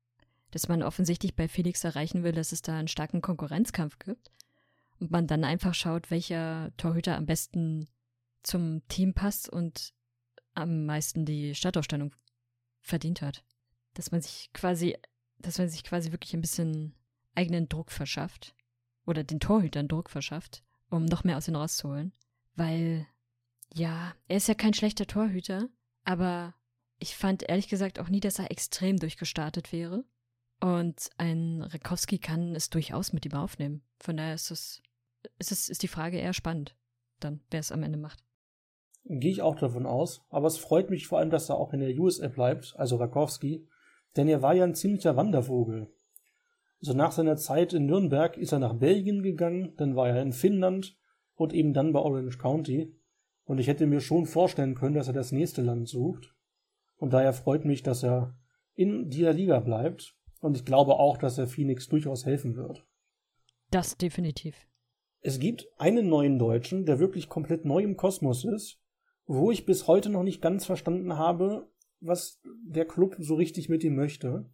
dass 0.52 0.70
man 0.70 0.84
offensichtlich 0.84 1.36
bei 1.36 1.50
Felix 1.50 1.84
erreichen 1.84 2.24
will, 2.24 2.32
dass 2.32 2.54
es 2.54 2.62
da 2.62 2.78
einen 2.78 2.88
starken 2.88 3.22
Konkurrenzkampf 3.22 4.00
gibt 4.00 4.32
und 5.00 5.12
man 5.12 5.28
dann 5.28 5.44
einfach 5.44 5.74
schaut, 5.74 6.12
welcher 6.12 6.72
Torhüter 6.78 7.18
am 7.18 7.26
besten 7.26 7.90
zum 8.42 8.88
Team 8.88 9.14
passt 9.14 9.50
und 9.50 9.94
am 10.54 10.86
meisten 10.86 11.26
die 11.26 11.56
Startaufstellung 11.56 12.14
verdient 12.84 13.22
hat. 13.22 13.44
Dass 13.96 14.12
man 14.12 14.22
sich 14.22 14.52
quasi, 14.54 14.96
dass 15.40 15.58
man 15.58 15.70
sich 15.70 15.84
quasi 15.84 16.12
wirklich 16.12 16.34
ein 16.34 16.42
bisschen 16.42 16.94
eigenen 17.36 17.68
Druck 17.70 17.92
verschafft 17.92 18.56
oder 19.06 19.24
den 19.24 19.40
Torhütern 19.40 19.88
Druck 19.88 20.10
verschafft, 20.10 20.64
um 20.90 21.06
noch 21.06 21.24
mehr 21.24 21.38
aus 21.38 21.48
ihnen 21.48 21.58
rauszuholen. 21.58 22.14
Weil, 22.56 23.08
ja, 23.74 24.14
er 24.28 24.38
ist 24.38 24.48
ja 24.48 24.54
kein 24.54 24.74
schlechter 24.74 25.08
Torhüter, 25.08 25.70
aber 26.04 26.54
ich 27.00 27.16
fand 27.16 27.44
ehrlich 27.44 27.68
gesagt 27.68 28.00
auch 28.00 28.10
nie, 28.10 28.20
dass 28.20 28.40
er 28.40 28.52
extrem 28.52 28.98
durchgestartet 28.98 29.72
wäre. 29.72 30.06
Und 30.60 31.10
ein 31.18 31.62
Rekowski 31.62 32.20
kann 32.20 32.56
es 32.56 32.70
durchaus 32.70 33.12
mit 33.12 33.26
ihm 33.26 33.34
aufnehmen. 33.34 33.82
Von 34.00 34.16
daher 34.16 34.36
ist 34.36 34.52
es, 34.52 34.82
ist 35.38 35.52
es, 35.52 35.68
ist 35.68 35.84
die 35.84 35.90
Frage 35.90 36.18
eher 36.18 36.34
spannend, 36.34 36.76
dann, 37.20 37.42
wer 37.52 37.60
es 37.60 37.72
am 37.72 37.84
Ende 37.84 37.98
macht. 37.98 38.24
Gehe 39.06 39.32
ich 39.32 39.42
auch 39.42 39.56
davon 39.56 39.86
aus. 39.86 40.26
Aber 40.30 40.48
es 40.48 40.58
freut 40.58 40.90
mich 40.90 41.08
vor 41.08 41.20
allem, 41.20 41.30
dass 41.30 41.50
er 41.50 41.58
auch 41.58 41.74
in 41.74 41.82
der 41.82 41.98
USA 41.98 42.28
bleibt, 42.28 42.74
also 42.78 42.96
Rakowski. 42.96 43.68
Denn 44.16 44.28
er 44.28 44.42
war 44.42 44.54
ja 44.54 44.64
ein 44.64 44.76
ziemlicher 44.76 45.16
Wandervogel. 45.16 45.92
Also 46.82 46.94
nach 46.94 47.12
seiner 47.12 47.38
Zeit 47.38 47.74
in 47.74 47.86
Nürnberg 47.86 48.38
ist 48.38 48.52
er 48.52 48.60
nach 48.60 48.74
Belgien 48.74 49.24
gegangen, 49.24 49.74
dann 49.78 49.96
war 49.96 50.10
er 50.10 50.22
in 50.22 50.34
Finnland 50.34 50.98
und 51.36 51.54
eben 51.54 51.74
dann 51.74 51.94
bei 51.94 52.00
Orange 52.00 52.38
County. 52.38 52.94
Und 53.46 53.60
ich 53.60 53.68
hätte 53.68 53.88
mir 53.88 54.02
schon 54.02 54.26
vorstellen 54.26 54.76
können, 54.76 54.96
dass 54.96 55.08
er 55.08 55.14
das 55.14 55.32
nächste 55.32 55.62
Land 55.62 55.88
sucht. 55.88 56.36
Und 56.98 57.14
daher 57.14 57.34
freut 57.34 57.66
mich, 57.66 57.84
dass 57.84 58.04
er 58.04 58.36
in 58.76 59.10
dieser 59.10 59.34
Liga 59.34 59.60
bleibt. 59.60 60.16
Und 60.40 60.58
ich 60.58 60.66
glaube 60.66 60.96
auch, 60.96 61.18
dass 61.18 61.38
er 61.38 61.48
Phoenix 61.48 61.88
durchaus 61.88 62.26
helfen 62.26 62.56
wird. 62.56 62.86
Das 63.72 63.98
definitiv. 63.98 64.68
Es 65.22 65.40
gibt 65.40 65.68
einen 65.78 66.10
neuen 66.10 66.38
Deutschen, 66.38 66.86
der 66.86 67.00
wirklich 67.00 67.30
komplett 67.30 67.64
neu 67.64 67.82
im 67.82 67.96
Kosmos 67.96 68.44
ist, 68.44 68.83
wo 69.26 69.52
ich 69.52 69.66
bis 69.66 69.88
heute 69.88 70.10
noch 70.10 70.24
nicht 70.24 70.42
ganz 70.42 70.66
verstanden 70.66 71.18
habe, 71.18 71.72
was 72.00 72.42
der 72.66 72.86
Club 72.86 73.16
so 73.20 73.36
richtig 73.36 73.70
mit 73.70 73.84
ihm 73.84 73.96
möchte. 73.96 74.50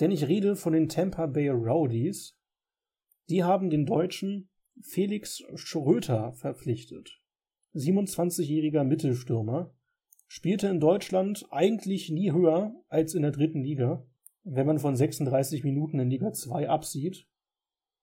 Denn 0.00 0.10
ich 0.10 0.28
rede 0.28 0.56
von 0.56 0.72
den 0.72 0.88
Tampa 0.88 1.26
Bay 1.26 1.50
Rowdies. 1.50 2.38
Die 3.28 3.44
haben 3.44 3.70
den 3.70 3.84
Deutschen 3.84 4.48
Felix 4.80 5.42
Schröter 5.54 6.32
verpflichtet. 6.32 7.20
27-jähriger 7.74 8.84
Mittelstürmer, 8.84 9.74
spielte 10.26 10.68
in 10.68 10.80
Deutschland 10.80 11.46
eigentlich 11.50 12.10
nie 12.10 12.32
höher 12.32 12.74
als 12.88 13.14
in 13.14 13.22
der 13.22 13.30
dritten 13.32 13.62
Liga, 13.62 14.06
wenn 14.44 14.66
man 14.66 14.78
von 14.78 14.96
36 14.96 15.64
Minuten 15.64 15.98
in 15.98 16.08
Liga 16.08 16.32
2 16.32 16.68
absieht. 16.68 17.26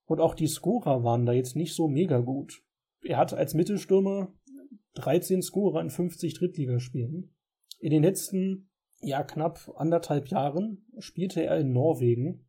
Und 0.06 0.20
auch 0.20 0.36
die 0.36 0.48
Scorer 0.48 1.04
waren 1.04 1.26
da 1.26 1.34
jetzt 1.34 1.56
nicht 1.56 1.74
so 1.74 1.88
mega 1.88 2.20
gut. 2.20 2.64
Er 3.02 3.18
hat 3.18 3.34
als 3.34 3.54
Mittelstürmer 3.54 4.34
13 4.98 5.42
Scorer 5.42 5.82
in 5.82 5.90
50 5.90 6.34
Drittligaspielen. 6.34 7.36
In 7.80 7.92
den 7.92 8.04
letzten, 8.04 8.70
ja, 9.02 9.24
knapp 9.24 9.72
anderthalb 9.76 10.30
Jahren 10.30 10.86
spielte 11.00 11.44
er 11.44 11.58
in 11.58 11.72
Norwegen 11.72 12.48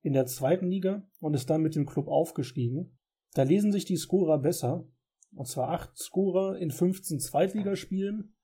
in 0.00 0.14
der 0.14 0.26
zweiten 0.26 0.66
Liga 0.66 1.06
und 1.20 1.34
ist 1.34 1.50
dann 1.50 1.62
mit 1.62 1.74
dem 1.74 1.86
Club 1.86 2.08
aufgestiegen. 2.08 2.98
Da 3.34 3.42
lesen 3.44 3.72
sich 3.72 3.84
die 3.84 3.96
Scorer 3.96 4.38
besser. 4.38 4.88
Und 5.34 5.46
zwar 5.46 5.70
8 5.70 5.96
Scorer 5.96 6.58
in 6.58 6.70
15 6.70 7.18
Zweitligaspielen 7.18 8.34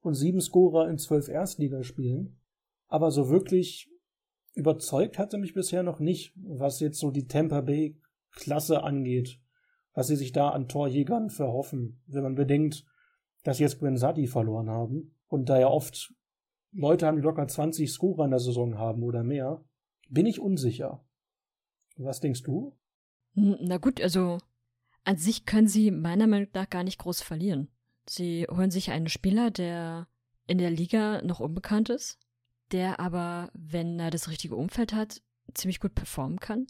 und 0.00 0.14
7 0.14 0.40
Scorer 0.40 0.90
in 0.90 0.98
12 0.98 1.28
Erstligaspielen. 1.28 2.40
Aber 2.88 3.10
so 3.10 3.30
wirklich 3.30 3.90
überzeugt 4.54 5.18
hat 5.18 5.32
er 5.32 5.38
mich 5.38 5.54
bisher 5.54 5.82
noch 5.82 6.00
nicht, 6.00 6.34
was 6.36 6.80
jetzt 6.80 6.98
so 6.98 7.10
die 7.10 7.26
Tampa 7.26 7.62
Bay 7.62 7.98
Klasse 8.32 8.82
angeht 8.82 9.40
was 9.92 10.06
sie 10.06 10.16
sich 10.16 10.32
da 10.32 10.50
an 10.50 10.68
Torjägern 10.68 11.30
verhoffen, 11.30 12.02
wenn 12.06 12.22
man 12.22 12.34
bedenkt, 12.34 12.84
dass 13.42 13.56
sie 13.56 13.64
jetzt 13.64 13.80
Brensati 13.80 14.26
verloren 14.26 14.68
haben 14.70 15.16
und 15.28 15.48
da 15.48 15.58
ja 15.58 15.68
oft 15.68 16.14
Leute 16.72 17.06
haben, 17.06 17.16
die 17.16 17.22
locker 17.22 17.46
20 17.46 17.90
Scorer 17.90 18.24
in 18.24 18.30
der 18.30 18.40
Saison 18.40 18.78
haben 18.78 19.02
oder 19.02 19.24
mehr, 19.24 19.64
bin 20.08 20.26
ich 20.26 20.40
unsicher. 20.40 21.04
Was 21.96 22.20
denkst 22.20 22.42
du? 22.42 22.76
Na 23.34 23.78
gut, 23.78 24.00
also 24.00 24.38
an 25.04 25.16
sich 25.16 25.46
können 25.46 25.68
sie 25.68 25.90
meiner 25.90 26.26
Meinung 26.26 26.48
nach 26.52 26.68
gar 26.68 26.84
nicht 26.84 26.98
groß 26.98 27.22
verlieren. 27.22 27.68
Sie 28.08 28.46
holen 28.50 28.70
sich 28.70 28.90
einen 28.90 29.08
Spieler, 29.08 29.50
der 29.50 30.08
in 30.46 30.58
der 30.58 30.70
Liga 30.70 31.22
noch 31.22 31.40
unbekannt 31.40 31.90
ist, 31.90 32.18
der 32.72 33.00
aber, 33.00 33.50
wenn 33.54 33.98
er 33.98 34.10
das 34.10 34.28
richtige 34.28 34.56
Umfeld 34.56 34.92
hat, 34.92 35.22
ziemlich 35.54 35.80
gut 35.80 35.94
performen 35.94 36.40
kann. 36.40 36.66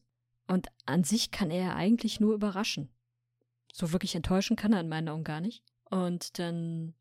Und 0.47 0.69
an 0.87 1.05
sich 1.05 1.31
kann 1.31 1.51
er 1.51 1.77
eigentlich 1.77 2.21
nur 2.21 2.35
überraschen. 2.35 2.91
So 3.73 3.93
wirklich 3.93 4.15
enttäuschen 4.15 4.57
kann 4.57 4.73
er 4.73 4.81
in 4.81 4.89
meinen 4.89 5.09
Augen 5.09 5.25
gar 5.25 5.41
nicht. 5.41 5.63
Und 5.91 6.39
dann, 6.39 6.95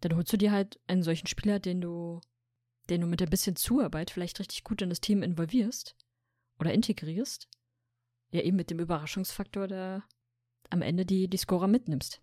dann 0.00 0.16
holst 0.16 0.32
du 0.32 0.36
dir 0.36 0.52
halt 0.52 0.80
einen 0.86 1.02
solchen 1.02 1.26
Spieler, 1.26 1.58
den 1.58 1.80
du, 1.80 2.20
den 2.90 3.00
du 3.00 3.06
mit 3.06 3.22
ein 3.22 3.30
bisschen 3.30 3.56
Zuarbeit 3.56 4.10
vielleicht 4.10 4.40
richtig 4.40 4.64
gut 4.64 4.82
in 4.82 4.88
das 4.88 5.00
Team 5.00 5.22
involvierst 5.22 5.96
oder 6.58 6.72
integrierst. 6.72 7.48
Ja, 8.30 8.40
eben 8.40 8.56
mit 8.56 8.70
dem 8.70 8.80
Überraschungsfaktor, 8.80 9.68
der 9.68 10.04
am 10.70 10.82
Ende 10.82 11.04
die, 11.04 11.28
die 11.28 11.36
Scorer 11.36 11.68
mitnimmst. 11.68 12.22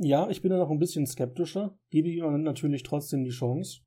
Ja, 0.00 0.28
ich 0.28 0.42
bin 0.42 0.50
da 0.50 0.58
noch 0.58 0.70
ein 0.70 0.80
bisschen 0.80 1.06
skeptischer, 1.06 1.78
gebe 1.90 2.08
ihm 2.08 2.42
natürlich 2.42 2.82
trotzdem 2.82 3.22
die 3.22 3.30
Chance 3.30 3.82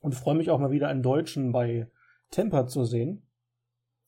und 0.00 0.14
freue 0.14 0.36
mich 0.36 0.50
auch 0.50 0.60
mal 0.60 0.70
wieder 0.70 0.88
einen 0.88 1.02
Deutschen 1.02 1.50
bei 1.50 1.90
Temper 2.30 2.66
zu 2.66 2.84
sehen. 2.84 3.26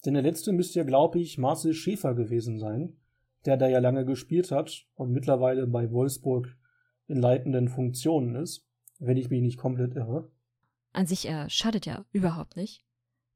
Denn 0.04 0.14
der 0.14 0.22
letzte 0.22 0.52
müsste 0.52 0.78
ja, 0.78 0.84
glaube 0.84 1.18
ich, 1.18 1.38
Marcel 1.38 1.74
Schäfer 1.74 2.14
gewesen 2.14 2.58
sein, 2.58 2.99
der 3.46 3.56
da 3.56 3.68
ja 3.68 3.78
lange 3.78 4.04
gespielt 4.04 4.50
hat 4.50 4.86
und 4.94 5.12
mittlerweile 5.12 5.66
bei 5.66 5.90
Wolfsburg 5.90 6.56
in 7.06 7.16
leitenden 7.16 7.68
Funktionen 7.68 8.36
ist, 8.36 8.66
wenn 8.98 9.16
ich 9.16 9.30
mich 9.30 9.40
nicht 9.40 9.58
komplett 9.58 9.94
irre. 9.94 10.30
An 10.92 11.06
sich, 11.06 11.26
er 11.26 11.48
schadet 11.48 11.86
ja 11.86 12.04
überhaupt 12.12 12.56
nicht, 12.56 12.84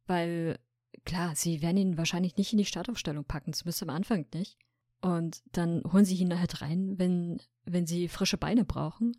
weil 0.07 0.59
klar, 1.05 1.35
sie 1.35 1.63
werden 1.63 1.77
ihn 1.77 1.99
wahrscheinlich 1.99 2.37
nicht 2.37 2.53
in 2.53 2.59
die 2.59 2.65
Startaufstellung 2.65 3.25
packen, 3.25 3.53
zumindest 3.53 3.83
am 3.83 3.91
Anfang 3.91 4.27
nicht. 4.35 4.59
Und 5.01 5.43
dann 5.53 5.83
holen 5.93 6.05
sie 6.05 6.17
ihn 6.17 6.39
halt 6.39 6.63
rein, 6.63 6.99
wenn, 6.99 7.41
wenn 7.65 7.87
sie 7.87 8.09
frische 8.09 8.39
Beine 8.39 8.65
brauchen. 8.65 9.17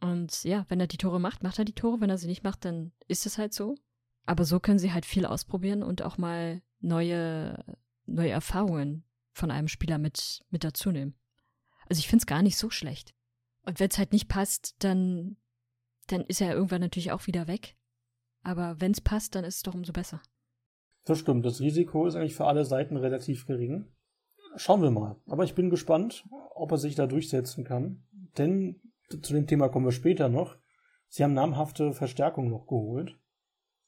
Und 0.00 0.44
ja, 0.44 0.66
wenn 0.68 0.80
er 0.80 0.86
die 0.86 0.96
Tore 0.96 1.20
macht, 1.20 1.42
macht 1.42 1.58
er 1.58 1.64
die 1.64 1.74
Tore. 1.74 2.00
Wenn 2.00 2.10
er 2.10 2.18
sie 2.18 2.26
nicht 2.26 2.44
macht, 2.44 2.64
dann 2.64 2.92
ist 3.06 3.26
es 3.26 3.38
halt 3.38 3.52
so. 3.52 3.76
Aber 4.26 4.44
so 4.44 4.60
können 4.60 4.78
sie 4.78 4.92
halt 4.92 5.06
viel 5.06 5.24
ausprobieren 5.24 5.82
und 5.82 6.02
auch 6.02 6.18
mal 6.18 6.60
neue, 6.80 7.64
neue 8.06 8.30
Erfahrungen 8.30 9.04
von 9.38 9.50
einem 9.50 9.68
Spieler 9.68 9.98
mit, 9.98 10.44
mit 10.50 10.64
dazu 10.64 10.90
nehmen. 10.90 11.14
Also 11.88 12.00
ich 12.00 12.08
finde 12.08 12.22
es 12.22 12.26
gar 12.26 12.42
nicht 12.42 12.56
so 12.56 12.70
schlecht. 12.70 13.14
Und 13.62 13.80
wenn 13.80 13.88
es 13.88 13.98
halt 13.98 14.12
nicht 14.12 14.28
passt, 14.28 14.76
dann, 14.82 15.36
dann 16.06 16.22
ist 16.22 16.40
er 16.40 16.54
irgendwann 16.54 16.80
natürlich 16.80 17.12
auch 17.12 17.26
wieder 17.26 17.48
weg. 17.48 17.76
Aber 18.42 18.80
wenn 18.80 18.92
es 18.92 19.00
passt, 19.00 19.34
dann 19.34 19.44
ist 19.44 19.56
es 19.56 19.62
doch 19.62 19.74
umso 19.74 19.92
besser. 19.92 20.20
Das 21.04 21.18
stimmt. 21.18 21.44
Das 21.44 21.60
Risiko 21.60 22.06
ist 22.06 22.14
eigentlich 22.14 22.34
für 22.34 22.46
alle 22.46 22.64
Seiten 22.64 22.96
relativ 22.96 23.46
gering. 23.46 23.86
Schauen 24.56 24.82
wir 24.82 24.90
mal. 24.90 25.16
Aber 25.26 25.44
ich 25.44 25.54
bin 25.54 25.70
gespannt, 25.70 26.26
ob 26.54 26.70
er 26.72 26.78
sich 26.78 26.94
da 26.94 27.06
durchsetzen 27.06 27.64
kann. 27.64 28.06
Denn 28.36 28.80
zu 29.08 29.32
dem 29.32 29.46
Thema 29.46 29.68
kommen 29.68 29.86
wir 29.86 29.92
später 29.92 30.28
noch. 30.28 30.56
Sie 31.08 31.24
haben 31.24 31.34
namhafte 31.34 31.92
Verstärkung 31.92 32.50
noch 32.50 32.66
geholt. 32.66 33.18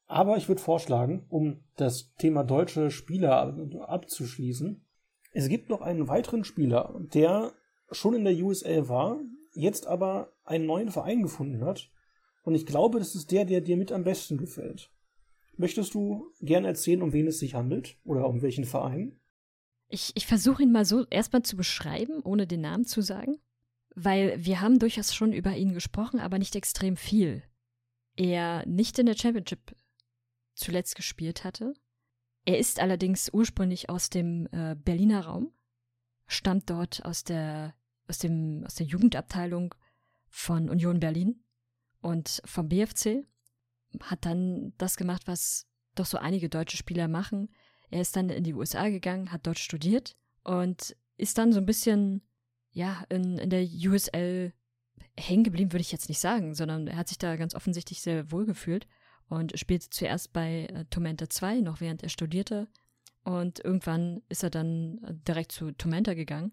Aber 0.06 0.36
ich 0.36 0.48
würde 0.48 0.60
vorschlagen, 0.60 1.26
um 1.28 1.64
das 1.76 2.14
Thema 2.14 2.42
deutsche 2.42 2.90
Spieler 2.90 3.56
abzuschließen, 3.86 4.84
es 5.32 5.48
gibt 5.48 5.68
noch 5.68 5.80
einen 5.80 6.08
weiteren 6.08 6.44
Spieler, 6.44 7.00
der 7.12 7.52
schon 7.90 8.14
in 8.14 8.24
der 8.24 8.36
USL 8.36 8.88
war, 8.88 9.20
jetzt 9.54 9.86
aber 9.86 10.32
einen 10.44 10.66
neuen 10.66 10.90
Verein 10.90 11.22
gefunden 11.22 11.64
hat. 11.64 11.90
Und 12.42 12.54
ich 12.54 12.66
glaube, 12.66 12.98
das 12.98 13.14
ist 13.14 13.30
der, 13.30 13.44
der 13.44 13.60
dir 13.60 13.76
mit 13.76 13.92
am 13.92 14.04
besten 14.04 14.38
gefällt. 14.38 14.90
Möchtest 15.56 15.94
du 15.94 16.32
gern 16.40 16.64
erzählen, 16.64 17.02
um 17.02 17.12
wen 17.12 17.26
es 17.26 17.38
sich 17.38 17.54
handelt 17.54 17.98
oder 18.04 18.26
um 18.28 18.42
welchen 18.42 18.64
Verein? 18.64 19.20
Ich, 19.88 20.12
ich 20.14 20.26
versuche 20.26 20.62
ihn 20.62 20.72
mal 20.72 20.84
so 20.84 21.04
erstmal 21.10 21.42
zu 21.42 21.56
beschreiben, 21.56 22.20
ohne 22.22 22.46
den 22.46 22.60
Namen 22.60 22.84
zu 22.84 23.02
sagen, 23.02 23.38
weil 23.94 24.42
wir 24.44 24.60
haben 24.60 24.78
durchaus 24.78 25.14
schon 25.14 25.32
über 25.32 25.54
ihn 25.56 25.74
gesprochen, 25.74 26.20
aber 26.20 26.38
nicht 26.38 26.56
extrem 26.56 26.96
viel. 26.96 27.42
Er 28.16 28.64
nicht 28.66 28.98
in 28.98 29.06
der 29.06 29.16
Championship 29.16 29.74
zuletzt 30.54 30.94
gespielt 30.94 31.44
hatte, 31.44 31.74
Er 32.50 32.58
ist 32.58 32.80
allerdings 32.80 33.32
ursprünglich 33.32 33.90
aus 33.90 34.10
dem 34.10 34.48
äh, 34.50 34.74
Berliner 34.74 35.24
Raum, 35.24 35.52
stammt 36.26 36.68
dort 36.68 37.04
aus 37.04 37.22
der, 37.22 37.76
aus, 38.08 38.18
dem, 38.18 38.64
aus 38.66 38.74
der 38.74 38.86
Jugendabteilung 38.86 39.72
von 40.26 40.68
Union 40.68 40.98
Berlin 40.98 41.44
und 42.00 42.42
vom 42.44 42.68
BFC, 42.68 43.24
hat 44.00 44.26
dann 44.26 44.72
das 44.78 44.96
gemacht, 44.96 45.28
was 45.28 45.68
doch 45.94 46.06
so 46.06 46.18
einige 46.18 46.48
deutsche 46.48 46.76
Spieler 46.76 47.06
machen. 47.06 47.50
Er 47.88 48.00
ist 48.00 48.16
dann 48.16 48.30
in 48.30 48.42
die 48.42 48.54
USA 48.54 48.88
gegangen, 48.88 49.30
hat 49.30 49.46
dort 49.46 49.60
studiert 49.60 50.16
und 50.42 50.96
ist 51.18 51.38
dann 51.38 51.52
so 51.52 51.60
ein 51.60 51.66
bisschen, 51.66 52.20
ja, 52.72 53.04
in, 53.10 53.38
in 53.38 53.50
der 53.50 53.62
USL 53.62 54.52
hängen 55.16 55.44
geblieben, 55.44 55.70
würde 55.70 55.82
ich 55.82 55.92
jetzt 55.92 56.08
nicht 56.08 56.18
sagen, 56.18 56.56
sondern 56.56 56.88
er 56.88 56.96
hat 56.96 57.06
sich 57.06 57.18
da 57.18 57.36
ganz 57.36 57.54
offensichtlich 57.54 58.02
sehr 58.02 58.32
wohl 58.32 58.44
gefühlt 58.44 58.88
und 59.30 59.58
spielte 59.58 59.88
zuerst 59.90 60.32
bei 60.32 60.66
äh, 60.66 60.84
Tormenta 60.86 61.30
2, 61.30 61.60
noch 61.60 61.80
während 61.80 62.02
er 62.02 62.08
studierte. 62.08 62.68
Und 63.22 63.64
irgendwann 63.64 64.22
ist 64.28 64.42
er 64.42 64.50
dann 64.50 64.98
äh, 65.04 65.14
direkt 65.14 65.52
zu 65.52 65.70
Tormenta 65.70 66.14
gegangen. 66.14 66.52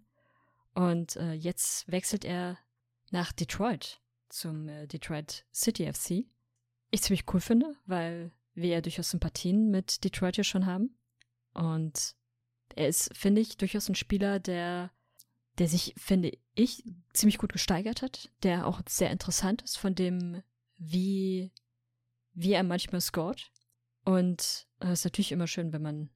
Und 0.76 1.16
äh, 1.16 1.34
jetzt 1.34 1.92
wechselt 1.92 2.24
er 2.24 2.58
nach 3.10 3.32
Detroit 3.32 4.00
zum 4.30 4.70
äh, 4.70 4.86
Detroit 4.86 5.46
City 5.52 5.92
FC. 5.92 6.26
Ich 6.92 7.02
ziemlich 7.02 7.26
cool 7.34 7.42
finde, 7.42 7.76
weil 7.86 8.32
wir 8.54 8.70
ja 8.70 8.82
durchaus 8.82 9.10
Sympathien 9.10 9.72
mit 9.72 10.04
Detroit 10.04 10.36
hier 10.36 10.44
schon 10.44 10.68
haben. 10.68 10.98
Und 11.54 12.16
er 12.76 12.88
ist, 12.88 13.10
finde 13.18 13.42
ich, 13.42 13.58
durchaus 13.58 13.90
ein 13.90 13.96
Spieler, 13.96 14.40
der, 14.40 14.92
der 15.58 15.68
sich, 15.68 15.96
finde 15.98 16.38
ich, 16.54 16.84
ziemlich 17.12 17.40
gut 17.40 17.52
gesteigert 17.52 18.04
hat, 18.04 18.30
der 18.44 18.68
auch 18.68 18.82
sehr 18.88 19.10
interessant 19.10 19.64
ist 19.64 19.80
von 19.80 19.96
dem, 19.96 20.44
wie, 20.78 21.52
wie 22.38 22.54
er 22.54 22.64
manchmal 22.64 23.02
scored. 23.02 23.52
Und 24.06 24.68
es 24.80 24.92
ist 24.92 25.06
natürlich 25.06 25.32
immer 25.32 25.48
schön, 25.48 25.74
wenn 25.74 25.82
man, 25.82 26.10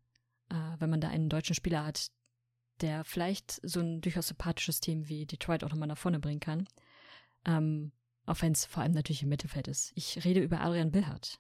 äh, 0.50 0.80
wenn 0.80 0.90
man 0.90 1.02
da 1.02 1.10
einen 1.10 1.30
deutschen 1.30 1.56
Spieler 1.56 1.86
hat, 1.86 2.12
der 2.80 3.04
vielleicht 3.04 3.60
so 3.64 3.80
ein 3.80 4.02
durchaus 4.02 4.28
sympathisches 4.28 4.80
Team 4.80 5.10
wie 5.10 5.26
Detroit 5.26 5.64
auch 5.64 5.70
nochmal 5.70 5.88
nach 5.88 5.98
vorne 5.98 6.20
bringen 6.20 6.40
kann. 6.40 6.68
Ähm, 7.46 7.92
auch 8.26 8.42
wenn 8.42 8.54
es 8.54 8.66
vor 8.66 8.84
allem 8.84 8.94
natürlich 8.94 9.24
im 9.24 9.30
Mittelfeld 9.30 9.68
ist. 9.68 9.92
Ich 9.96 10.24
rede 10.24 10.42
über 10.42 10.62
Adrian 10.62 10.92
Billhardt. 10.92 11.40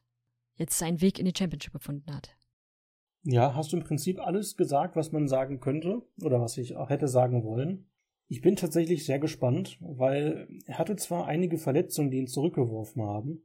Jetzt 0.55 0.77
seinen 0.77 0.99
Weg 0.99 1.19
in 1.19 1.25
die 1.25 1.33
Championship 1.37 1.73
gefunden 1.73 2.13
hat. 2.13 2.35
Ja, 3.23 3.53
hast 3.53 3.71
du 3.71 3.77
im 3.77 3.83
Prinzip 3.83 4.19
alles 4.19 4.57
gesagt, 4.57 4.95
was 4.95 5.11
man 5.11 5.27
sagen 5.27 5.59
könnte 5.59 6.01
oder 6.23 6.41
was 6.41 6.57
ich 6.57 6.75
auch 6.75 6.89
hätte 6.89 7.07
sagen 7.07 7.43
wollen. 7.43 7.87
Ich 8.27 8.41
bin 8.41 8.55
tatsächlich 8.55 9.05
sehr 9.05 9.19
gespannt, 9.19 9.77
weil 9.79 10.47
er 10.65 10.79
hatte 10.79 10.95
zwar 10.95 11.27
einige 11.27 11.59
Verletzungen, 11.59 12.09
die 12.09 12.17
ihn 12.17 12.27
zurückgeworfen 12.27 13.03
haben, 13.03 13.43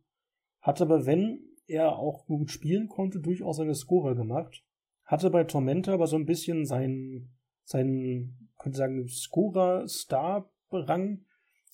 hat 0.66 0.80
aber, 0.80 1.06
wenn 1.06 1.40
er 1.66 1.99
auch 1.99 2.26
gut 2.26 2.50
spielen 2.50 2.88
konnte, 2.88 3.20
durchaus 3.20 3.61
eine 3.61 3.75
Scorer 3.75 4.14
gemacht, 4.14 4.64
hatte 5.04 5.30
bei 5.30 5.44
Tormenta 5.44 5.94
aber 5.94 6.06
so 6.06 6.16
ein 6.16 6.26
bisschen 6.26 6.66
seinen, 6.66 7.35
seinen, 7.64 8.50
könnte 8.58 8.78
sagen, 8.78 9.08
Scorer-Star-Rang 9.08 11.25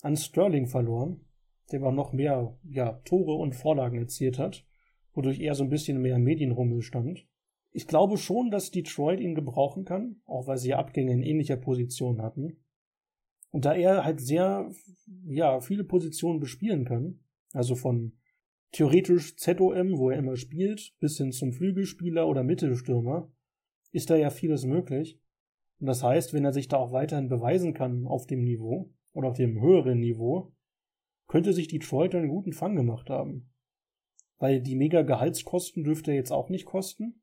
an 0.01 0.15
Sterling 0.15 0.67
verloren, 0.67 1.25
der 1.71 1.81
aber 1.81 1.91
noch 1.91 2.13
mehr, 2.13 2.57
ja, 2.63 2.93
Tore 3.05 3.33
und 3.33 3.55
Vorlagen 3.55 3.97
erzielt 3.97 4.37
hat, 4.37 4.65
wodurch 5.13 5.39
er 5.39 5.55
so 5.55 5.63
ein 5.63 5.69
bisschen 5.69 6.01
mehr 6.01 6.19
Medienrummel 6.19 6.81
stand 6.81 7.25
ich 7.73 7.87
glaube 7.87 8.17
schon, 8.17 8.51
dass 8.51 8.71
Detroit 8.71 9.19
ihn 9.19 9.33
gebrauchen 9.33 9.83
kann, 9.83 10.21
auch 10.25 10.47
weil 10.47 10.57
sie 10.57 10.69
ja 10.69 10.77
Abgänge 10.77 11.11
in 11.11 11.23
ähnlicher 11.23 11.57
Position 11.57 12.21
hatten. 12.21 12.63
Und 13.49 13.65
da 13.65 13.73
er 13.73 14.05
halt 14.05 14.21
sehr, 14.21 14.71
ja, 15.25 15.59
viele 15.59 15.83
Positionen 15.83 16.39
bespielen 16.39 16.85
kann, 16.85 17.19
also 17.51 17.75
von 17.75 18.13
theoretisch 18.73 19.37
ZOM, 19.37 19.97
wo 19.97 20.09
er 20.09 20.17
immer 20.17 20.35
spielt, 20.35 20.93
bis 20.99 21.17
hin 21.17 21.31
zum 21.31 21.53
Flügelspieler 21.53 22.27
oder 22.27 22.43
Mittelstürmer, 22.43 23.31
ist 23.91 24.09
da 24.09 24.15
ja 24.15 24.29
vieles 24.29 24.65
möglich. 24.65 25.19
Und 25.79 25.87
das 25.87 26.03
heißt, 26.03 26.33
wenn 26.33 26.43
er 26.43 26.53
sich 26.53 26.67
da 26.67 26.77
auch 26.77 26.91
weiterhin 26.91 27.29
beweisen 27.29 27.73
kann 27.73 28.07
auf 28.07 28.25
dem 28.25 28.43
Niveau 28.43 28.91
oder 29.13 29.29
auf 29.29 29.37
dem 29.37 29.61
höheren 29.61 29.99
Niveau, 29.99 30.53
könnte 31.27 31.53
sich 31.53 31.67
Detroit 31.67 32.15
einen 32.15 32.29
guten 32.29 32.51
Fang 32.51 32.75
gemacht 32.75 33.09
haben. 33.09 33.51
Weil 34.39 34.59
die 34.61 34.75
mega 34.75 35.03
Gehaltskosten 35.03 35.83
dürfte 35.83 36.11
er 36.11 36.17
jetzt 36.17 36.31
auch 36.31 36.49
nicht 36.49 36.65
kosten. 36.65 37.21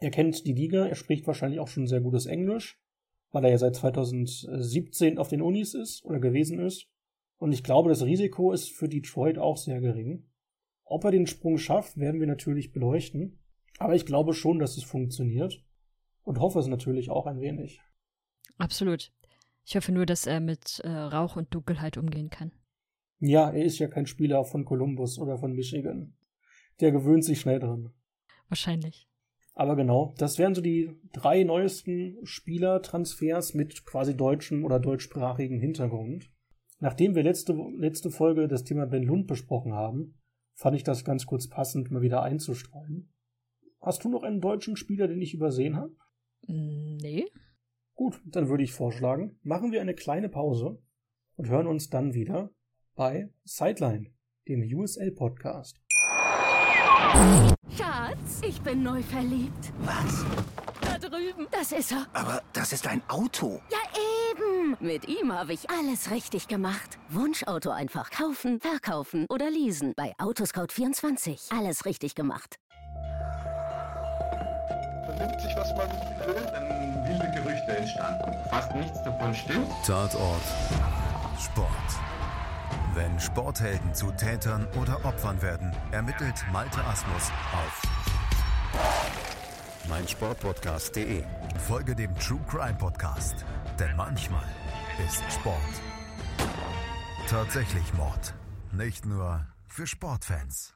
Er 0.00 0.10
kennt 0.10 0.46
die 0.46 0.54
Liga, 0.54 0.86
er 0.86 0.94
spricht 0.94 1.26
wahrscheinlich 1.26 1.60
auch 1.60 1.68
schon 1.68 1.86
sehr 1.86 2.00
gutes 2.00 2.26
Englisch, 2.26 2.80
weil 3.30 3.44
er 3.44 3.50
ja 3.50 3.58
seit 3.58 3.76
2017 3.76 5.18
auf 5.18 5.28
den 5.28 5.42
Unis 5.42 5.74
ist 5.74 6.04
oder 6.04 6.18
gewesen 6.18 6.60
ist. 6.60 6.88
Und 7.36 7.52
ich 7.52 7.62
glaube, 7.62 7.90
das 7.90 8.04
Risiko 8.04 8.52
ist 8.52 8.70
für 8.70 8.88
Detroit 8.88 9.38
auch 9.38 9.56
sehr 9.56 9.80
gering. 9.80 10.27
Ob 10.90 11.04
er 11.04 11.10
den 11.10 11.26
Sprung 11.26 11.58
schafft, 11.58 11.98
werden 11.98 12.20
wir 12.20 12.26
natürlich 12.26 12.72
beleuchten. 12.72 13.38
Aber 13.78 13.94
ich 13.94 14.06
glaube 14.06 14.32
schon, 14.32 14.58
dass 14.58 14.76
es 14.76 14.84
funktioniert. 14.84 15.62
Und 16.22 16.40
hoffe 16.40 16.58
es 16.58 16.66
natürlich 16.66 17.10
auch 17.10 17.26
ein 17.26 17.40
wenig. 17.40 17.80
Absolut. 18.58 19.12
Ich 19.64 19.76
hoffe 19.76 19.92
nur, 19.92 20.06
dass 20.06 20.26
er 20.26 20.40
mit 20.40 20.80
äh, 20.80 20.88
Rauch 20.88 21.36
und 21.36 21.54
Dunkelheit 21.54 21.96
umgehen 21.96 22.30
kann. 22.30 22.52
Ja, 23.20 23.50
er 23.50 23.64
ist 23.64 23.78
ja 23.78 23.88
kein 23.88 24.06
Spieler 24.06 24.44
von 24.44 24.64
Columbus 24.64 25.18
oder 25.18 25.38
von 25.38 25.52
Michigan. 25.52 26.14
Der 26.80 26.92
gewöhnt 26.92 27.24
sich 27.24 27.40
schnell 27.40 27.58
dran. 27.58 27.92
Wahrscheinlich. 28.48 29.08
Aber 29.54 29.74
genau, 29.74 30.14
das 30.18 30.38
wären 30.38 30.54
so 30.54 30.60
die 30.60 30.90
drei 31.12 31.42
neuesten 31.42 32.16
Spielertransfers 32.22 33.54
mit 33.54 33.84
quasi 33.84 34.16
deutschem 34.16 34.64
oder 34.64 34.78
deutschsprachigem 34.78 35.60
Hintergrund. 35.60 36.30
Nachdem 36.78 37.16
wir 37.16 37.24
letzte, 37.24 37.54
letzte 37.76 38.10
Folge 38.10 38.46
das 38.46 38.62
Thema 38.62 38.86
Ben 38.86 39.02
Lund 39.02 39.26
besprochen 39.26 39.72
haben, 39.72 40.14
fand 40.58 40.76
ich 40.76 40.82
das 40.84 41.04
ganz 41.04 41.24
kurz 41.24 41.48
passend, 41.48 41.90
mal 41.90 42.02
wieder 42.02 42.22
einzustreuen. 42.22 43.12
Hast 43.80 44.04
du 44.04 44.08
noch 44.08 44.24
einen 44.24 44.40
deutschen 44.40 44.76
Spieler, 44.76 45.06
den 45.06 45.22
ich 45.22 45.32
übersehen 45.32 45.76
habe? 45.76 45.94
Nee. 46.46 47.26
Gut, 47.94 48.20
dann 48.26 48.48
würde 48.48 48.64
ich 48.64 48.72
vorschlagen, 48.72 49.38
machen 49.42 49.72
wir 49.72 49.80
eine 49.80 49.94
kleine 49.94 50.28
Pause 50.28 50.82
und 51.36 51.48
hören 51.48 51.68
uns 51.68 51.90
dann 51.90 52.12
wieder 52.12 52.50
bei 52.96 53.32
Sideline, 53.44 54.12
dem 54.48 54.62
USL-Podcast. 54.62 55.80
Schatz, 57.76 58.42
ich 58.46 58.60
bin 58.60 58.82
neu 58.82 59.02
verliebt. 59.02 59.72
Was? 59.84 60.24
Da 60.80 60.98
drüben. 60.98 61.46
Das 61.52 61.70
ist 61.70 61.92
er. 61.92 62.06
Aber 62.12 62.42
das 62.52 62.72
ist 62.72 62.86
ein 62.88 63.02
Auto. 63.08 63.60
Ja, 63.70 63.78
Mit 64.80 65.08
ihm 65.08 65.32
habe 65.32 65.52
ich 65.52 65.70
alles 65.70 66.10
richtig 66.10 66.48
gemacht. 66.48 66.98
Wunschauto 67.08 67.70
einfach 67.70 68.10
kaufen, 68.10 68.60
verkaufen 68.60 69.26
oder 69.28 69.50
leasen. 69.50 69.94
Bei 69.96 70.14
Autoscout24. 70.18 71.56
Alles 71.56 71.84
richtig 71.84 72.14
gemacht. 72.14 72.58
Vernimmt 75.06 75.40
sich, 75.40 75.56
was 75.56 75.70
man 75.76 75.88
will, 76.26 76.46
dann 76.52 77.08
wilde 77.08 77.30
Gerüchte 77.34 77.76
entstanden. 77.76 78.32
Fast 78.50 78.74
nichts 78.74 79.02
davon 79.02 79.34
stimmt. 79.34 79.70
Tatort. 79.86 80.42
Sport. 81.38 81.68
Wenn 82.94 83.18
Sporthelden 83.18 83.94
zu 83.94 84.10
Tätern 84.12 84.66
oder 84.80 85.04
Opfern 85.04 85.40
werden, 85.40 85.72
ermittelt 85.92 86.44
Malte 86.52 86.84
Asmus 86.84 87.30
auf 87.52 87.82
meinsportpodcast.de. 89.88 91.24
Folge 91.66 91.94
dem 91.94 92.14
True 92.16 92.40
Crime 92.48 92.74
Podcast, 92.74 93.44
denn 93.78 93.96
manchmal 93.96 94.46
ist 95.06 95.22
Sport 95.32 95.58
tatsächlich 97.28 97.92
Mord. 97.94 98.34
Nicht 98.72 99.04
nur 99.04 99.46
für 99.66 99.86
Sportfans. 99.86 100.74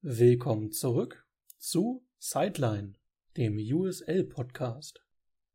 Willkommen 0.00 0.70
zurück 0.70 1.26
zu 1.58 2.06
Sideline, 2.18 2.94
dem 3.36 3.56
USL 3.56 4.24
Podcast. 4.24 5.04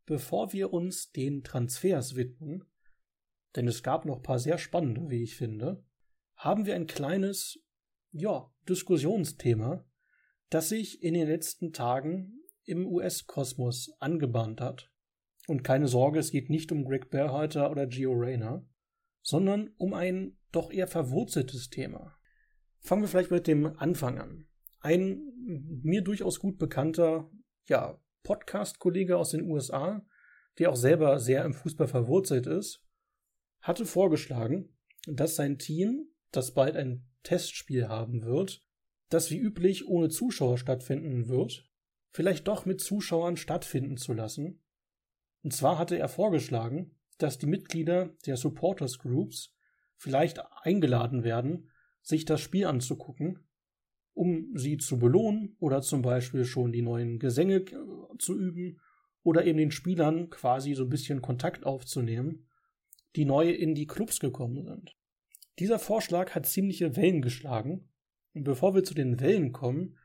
Bevor 0.06 0.54
wir 0.54 0.74
uns 0.74 1.12
den 1.12 1.44
Transfers 1.44 2.16
widmen, 2.16 2.66
denn 3.56 3.68
es 3.68 3.82
gab 3.82 4.06
noch 4.06 4.18
ein 4.18 4.24
paar 4.24 4.40
sehr 4.40 4.58
spannende, 4.58 5.10
wie 5.10 5.24
ich 5.24 5.36
finde, 5.36 5.84
haben 6.36 6.66
wir 6.66 6.76
ein 6.76 6.88
kleines, 6.88 7.60
ja, 8.12 8.52
Diskussionsthema, 8.68 9.86
das 10.50 10.70
sich 10.70 11.02
in 11.02 11.14
den 11.14 11.28
letzten 11.28 11.74
Tagen 11.74 12.44
im 12.66 12.86
US-Kosmos 12.86 13.92
angebahnt 14.00 14.62
hat. 14.62 14.92
Und 15.50 15.64
keine 15.64 15.88
Sorge, 15.88 16.20
es 16.20 16.32
geht 16.32 16.50
nicht 16.52 16.72
um 16.72 16.86
Greg 16.86 17.10
Berhalter 17.10 17.72
oder 17.72 17.88
Gio 17.88 18.14
Reyna, 18.14 18.64
sondern 19.22 19.72
um 19.78 19.96
ein 19.96 20.38
doch 20.52 20.72
eher 20.72 20.88
verwurzeltes 20.88 21.70
Thema. 21.70 22.16
Fangen 22.80 23.02
wir 23.02 23.08
vielleicht 23.08 23.32
mit 23.32 23.48
dem 23.48 23.66
Anfang 23.78 24.20
an. 24.20 24.48
Ein 24.80 25.22
mir 25.82 26.04
durchaus 26.04 26.40
gut 26.40 26.60
bekannter, 26.60 27.32
ja, 27.66 28.00
Podcast-Kollege 28.22 29.18
aus 29.18 29.32
den 29.32 29.42
USA, 29.42 30.06
der 30.60 30.70
auch 30.70 30.76
selber 30.76 31.20
sehr 31.20 31.44
im 31.46 31.54
Fußball 31.54 31.88
verwurzelt 31.88 32.46
ist, 32.46 32.86
hatte 33.62 33.86
vorgeschlagen, 33.86 34.78
dass 35.08 35.36
sein 35.36 35.58
Team, 35.58 36.10
das 36.32 36.54
bald 36.54 36.76
ein 36.76 37.08
Testspiel 37.24 37.88
haben 37.88 38.24
wird, 38.24 38.64
das 39.10 39.32
wie 39.32 39.40
üblich 39.40 39.88
ohne 39.88 40.10
Zuschauer 40.10 40.60
stattfinden 40.60 41.28
wird, 41.28 41.68
vielleicht 42.12 42.48
doch 42.48 42.66
mit 42.66 42.82
Zuschauern 42.82 43.36
stattfinden 43.36 43.98
zu 43.98 44.14
lassen. 44.14 44.62
Und 45.44 45.54
zwar 45.54 45.78
hatte 45.78 45.98
er 45.98 46.10
vorgeschlagen, 46.10 46.96
dass 47.18 47.38
die 47.38 47.48
Mitglieder 47.48 48.16
der 48.26 48.38
Supporters 48.38 49.00
Groups 49.00 49.56
vielleicht 49.98 50.40
eingeladen 50.62 51.24
werden, 51.24 51.70
sich 52.02 52.26
das 52.26 52.42
Spiel 52.42 52.66
anzugucken 52.66 53.46
um 54.20 54.52
sie 54.54 54.76
zu 54.76 55.00
belohnen 55.00 55.56
oder 55.60 55.82
zum 55.82 56.02
Beispiel 56.02 56.44
schon 56.44 56.74
die 56.74 56.82
neuen 56.82 57.20
Gesänge 57.20 57.62
äh, 57.62 58.18
zu 58.18 58.38
üben 58.38 58.82
oder 59.24 59.46
eben 59.46 59.58
den 59.58 59.72
Spielern 59.72 60.30
quasi 60.30 60.74
so 60.74 60.84
ein 60.84 60.90
bisschen 60.90 61.22
Kontakt 61.22 61.66
aufzunehmen, 61.66 62.46
die 63.16 63.24
neu 63.24 63.50
in 63.50 63.76
die 63.76 63.88
Clubs 63.88 64.20
gekommen 64.20 64.66
sind. 64.66 64.98
Dieser 65.58 65.80
Vorschlag 65.80 66.36
hat 66.36 66.46
ziemliche 66.46 66.98
Wellen 66.98 67.22
geschlagen. 67.22 67.90
Und 68.34 68.44
bevor 68.44 68.76
wir 68.76 68.84
zu 68.84 68.94
den 68.94 69.22
Wellen 69.22 69.54
kommen, 69.54 69.98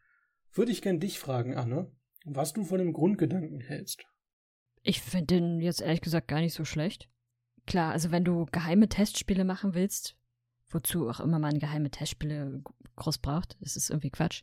würde 0.52 0.70
ich 0.70 0.80
gern 0.80 1.00
dich 1.00 1.18
fragen, 1.18 1.56
Anne, 1.56 1.90
was 2.24 2.52
du 2.52 2.62
von 2.62 2.78
dem 2.78 2.92
Grundgedanken 2.92 3.60
hältst. 3.60 4.04
Ich 4.86 5.00
finde 5.00 5.26
den 5.26 5.60
jetzt 5.60 5.80
ehrlich 5.80 6.02
gesagt 6.02 6.28
gar 6.28 6.40
nicht 6.40 6.54
so 6.54 6.64
schlecht. 6.64 7.08
Klar, 7.66 7.92
also 7.92 8.10
wenn 8.10 8.24
du 8.24 8.44
geheime 8.52 8.88
Testspiele 8.88 9.44
machen 9.44 9.74
willst, 9.74 10.16
wozu 10.68 11.08
auch 11.08 11.20
immer 11.20 11.38
man 11.38 11.58
geheime 11.58 11.90
Testspiele 11.90 12.62
groß 12.96 13.18
braucht, 13.18 13.56
das 13.60 13.76
ist 13.76 13.88
irgendwie 13.88 14.10
Quatsch, 14.10 14.42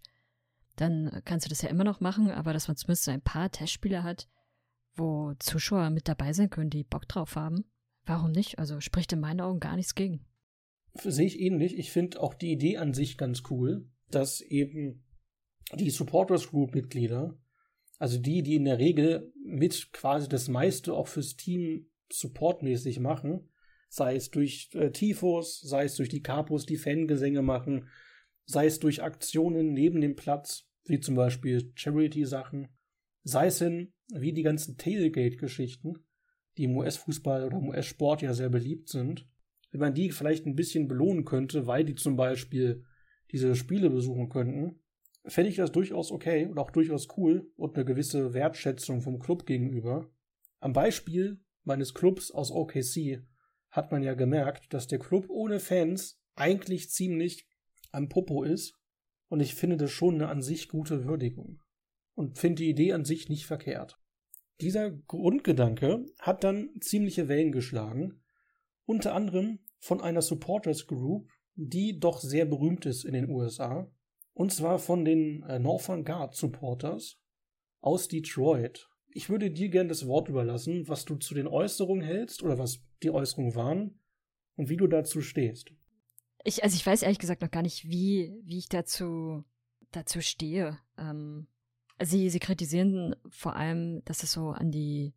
dann 0.76 1.22
kannst 1.26 1.46
du 1.46 1.50
das 1.50 1.62
ja 1.62 1.70
immer 1.70 1.84
noch 1.84 2.00
machen, 2.00 2.32
aber 2.32 2.54
dass 2.54 2.68
man 2.68 2.76
zumindest 2.76 3.08
ein 3.10 3.22
paar 3.22 3.52
Testspiele 3.52 4.04
hat, 4.04 4.28
wo 4.96 5.34
Zuschauer 5.38 5.92
mit 5.92 6.08
dabei 6.08 6.34
sein 6.34 6.50
können, 6.50 6.72
die 6.72 6.84
Bock 6.84 7.08
drauf 7.08 7.36
haben, 7.36 7.64
warum 8.06 8.32
nicht? 8.32 8.58
Also 8.58 8.80
spricht 8.80 9.14
in 9.14 9.20
meinen 9.20 9.42
Augen 9.42 9.60
gar 9.60 9.76
nichts 9.76 9.94
gegen. 9.94 10.26
Sehe 10.96 11.28
ich 11.28 11.40
ähnlich. 11.40 11.78
Ich 11.78 11.92
finde 11.92 12.20
auch 12.20 12.34
die 12.34 12.52
Idee 12.52 12.78
an 12.78 12.96
sich 12.96 13.18
ganz 13.18 13.44
cool, 13.52 13.88
dass 14.10 14.42
eben 14.42 15.06
die 15.76 15.92
Supporters 15.92 16.50
Group 16.50 16.74
Mitglieder, 16.74 17.38
also 18.02 18.18
die, 18.18 18.42
die 18.42 18.56
in 18.56 18.66
der 18.66 18.80
Regel 18.80 19.32
mit 19.46 19.94
quasi 19.94 20.28
das 20.28 20.48
meiste 20.48 20.96
auch 20.96 21.08
fürs 21.08 21.36
Team 21.36 21.86
supportmäßig 22.12 23.00
machen, 23.00 23.52
sei 23.90 24.16
es 24.16 24.32
durch 24.32 24.72
äh, 24.74 24.90
Tifos, 24.90 25.62
sei 25.62 25.84
es 25.84 25.98
durch 25.98 26.10
die 26.10 26.24
Capos, 26.24 26.66
die 26.66 26.78
Fangesänge 26.78 27.44
machen, 27.44 27.90
sei 28.46 28.66
es 28.66 28.80
durch 28.80 29.04
Aktionen 29.04 29.74
neben 29.74 30.02
dem 30.02 30.16
Platz, 30.16 30.68
wie 30.86 31.00
zum 31.00 31.14
Beispiel 31.14 31.72
Charity-Sachen, 31.76 32.70
sei 33.22 33.46
es 33.46 33.60
hin, 33.60 33.94
wie 34.12 34.34
die 34.34 34.42
ganzen 34.42 34.78
Tailgate-Geschichten, 34.78 35.94
die 36.58 36.64
im 36.64 36.76
US-Fußball 36.78 37.46
oder 37.46 37.58
im 37.58 37.68
US-Sport 37.68 38.24
ja 38.24 38.34
sehr 38.34 38.50
beliebt 38.50 38.90
sind, 38.90 39.30
wenn 39.70 39.80
man 39.80 39.94
die 39.94 40.10
vielleicht 40.10 40.48
ein 40.48 40.56
bisschen 40.56 40.88
belohnen 40.88 41.24
könnte, 41.24 41.68
weil 41.68 41.86
die 41.86 41.94
zum 41.94 42.16
Beispiel 42.16 42.84
diese 43.32 43.56
Spiele 43.56 43.92
besuchen 43.92 44.30
könnten, 44.30 44.80
fände 45.26 45.50
ich 45.50 45.58
das 45.58 45.72
durchaus 45.72 46.12
okay 46.12 46.46
und 46.46 46.58
auch 46.58 46.72
durchaus 46.72 47.08
cool 47.18 47.52
und 47.56 47.76
eine 47.76 47.86
gewisse 47.86 48.34
Wertschätzung 48.34 49.02
vom 49.02 49.20
Club 49.20 49.46
gegenüber. 49.46 50.10
Am 50.60 50.74
Beispiel 50.74 51.40
meines 51.64 51.94
Clubs 51.94 52.32
aus 52.32 52.52
OKC 52.52 53.24
hat 53.70 53.92
man 53.92 54.04
ja 54.04 54.14
gemerkt, 54.14 54.74
dass 54.74 54.88
der 54.88 55.00
Club 55.00 55.30
ohne 55.30 55.60
Fans 55.60 56.22
eigentlich 56.36 56.90
ziemlich 56.90 57.48
am 57.92 58.10
Popo 58.10 58.44
ist 58.44 58.80
und 59.28 59.40
ich 59.40 59.56
finde 59.56 59.78
das 59.78 59.92
schon 59.92 60.16
eine 60.16 60.30
an 60.30 60.42
sich 60.42 60.68
gute 60.68 61.06
Würdigung 61.06 61.62
und 62.16 62.38
finde 62.38 62.64
die 62.64 62.70
Idee 62.70 62.94
an 62.94 63.06
sich 63.06 63.30
nicht 63.30 63.46
verkehrt. 63.46 64.00
Dieser 64.60 64.92
Grundgedanke 64.92 66.06
hat 66.20 66.44
dann 66.44 66.70
ziemliche 66.82 67.28
Wellen 67.28 67.52
geschlagen, 67.52 68.22
unter 68.86 69.14
anderem 69.14 69.60
von 69.80 70.02
einer 70.02 70.22
Supporters 70.22 70.86
Group, 70.86 71.32
die 71.56 72.00
doch 72.00 72.20
sehr 72.20 72.46
berühmt 72.46 72.86
ist 72.86 73.04
in 73.04 73.14
den 73.14 73.30
USA, 73.30 73.92
und 74.34 74.52
zwar 74.52 74.80
von 74.80 75.06
den 75.06 75.44
äh, 75.44 75.60
Northern 75.60 76.04
Guard 76.04 76.36
Supporters 76.36 77.18
aus 77.82 78.08
Detroit. 78.08 78.90
Ich 79.14 79.30
würde 79.30 79.52
dir 79.52 79.70
gerne 79.70 79.90
das 79.90 80.08
Wort 80.08 80.30
überlassen, 80.30 80.88
was 80.88 81.06
du 81.06 81.16
zu 81.16 81.34
den 81.34 81.48
Äußerungen 81.48 82.04
hältst 82.04 82.44
oder 82.44 82.58
was 82.58 82.82
die 83.04 83.12
Äußerungen 83.12 83.56
waren 83.56 84.00
und 84.56 84.70
wie 84.70 84.78
du 84.78 84.88
dazu 84.88 85.22
stehst. 85.22 85.74
Ich, 86.44 86.64
also 86.64 86.76
ich 86.76 86.86
weiß 86.86 87.04
ehrlich 87.04 87.20
gesagt 87.20 87.42
noch 87.42 87.52
gar 87.52 87.62
nicht, 87.62 87.90
wie, 87.90 88.34
wie 88.44 88.58
ich 88.58 88.70
dazu, 88.70 89.44
dazu 89.92 90.22
stehe. 90.22 90.80
Ähm, 90.98 91.48
sie, 92.02 92.30
sie 92.30 92.40
kritisieren 92.40 93.16
vor 93.30 93.56
allem, 93.56 94.04
dass 94.06 94.24
es 94.24 94.32
so 94.32 94.50
an 94.50 94.72
die, 94.72 95.14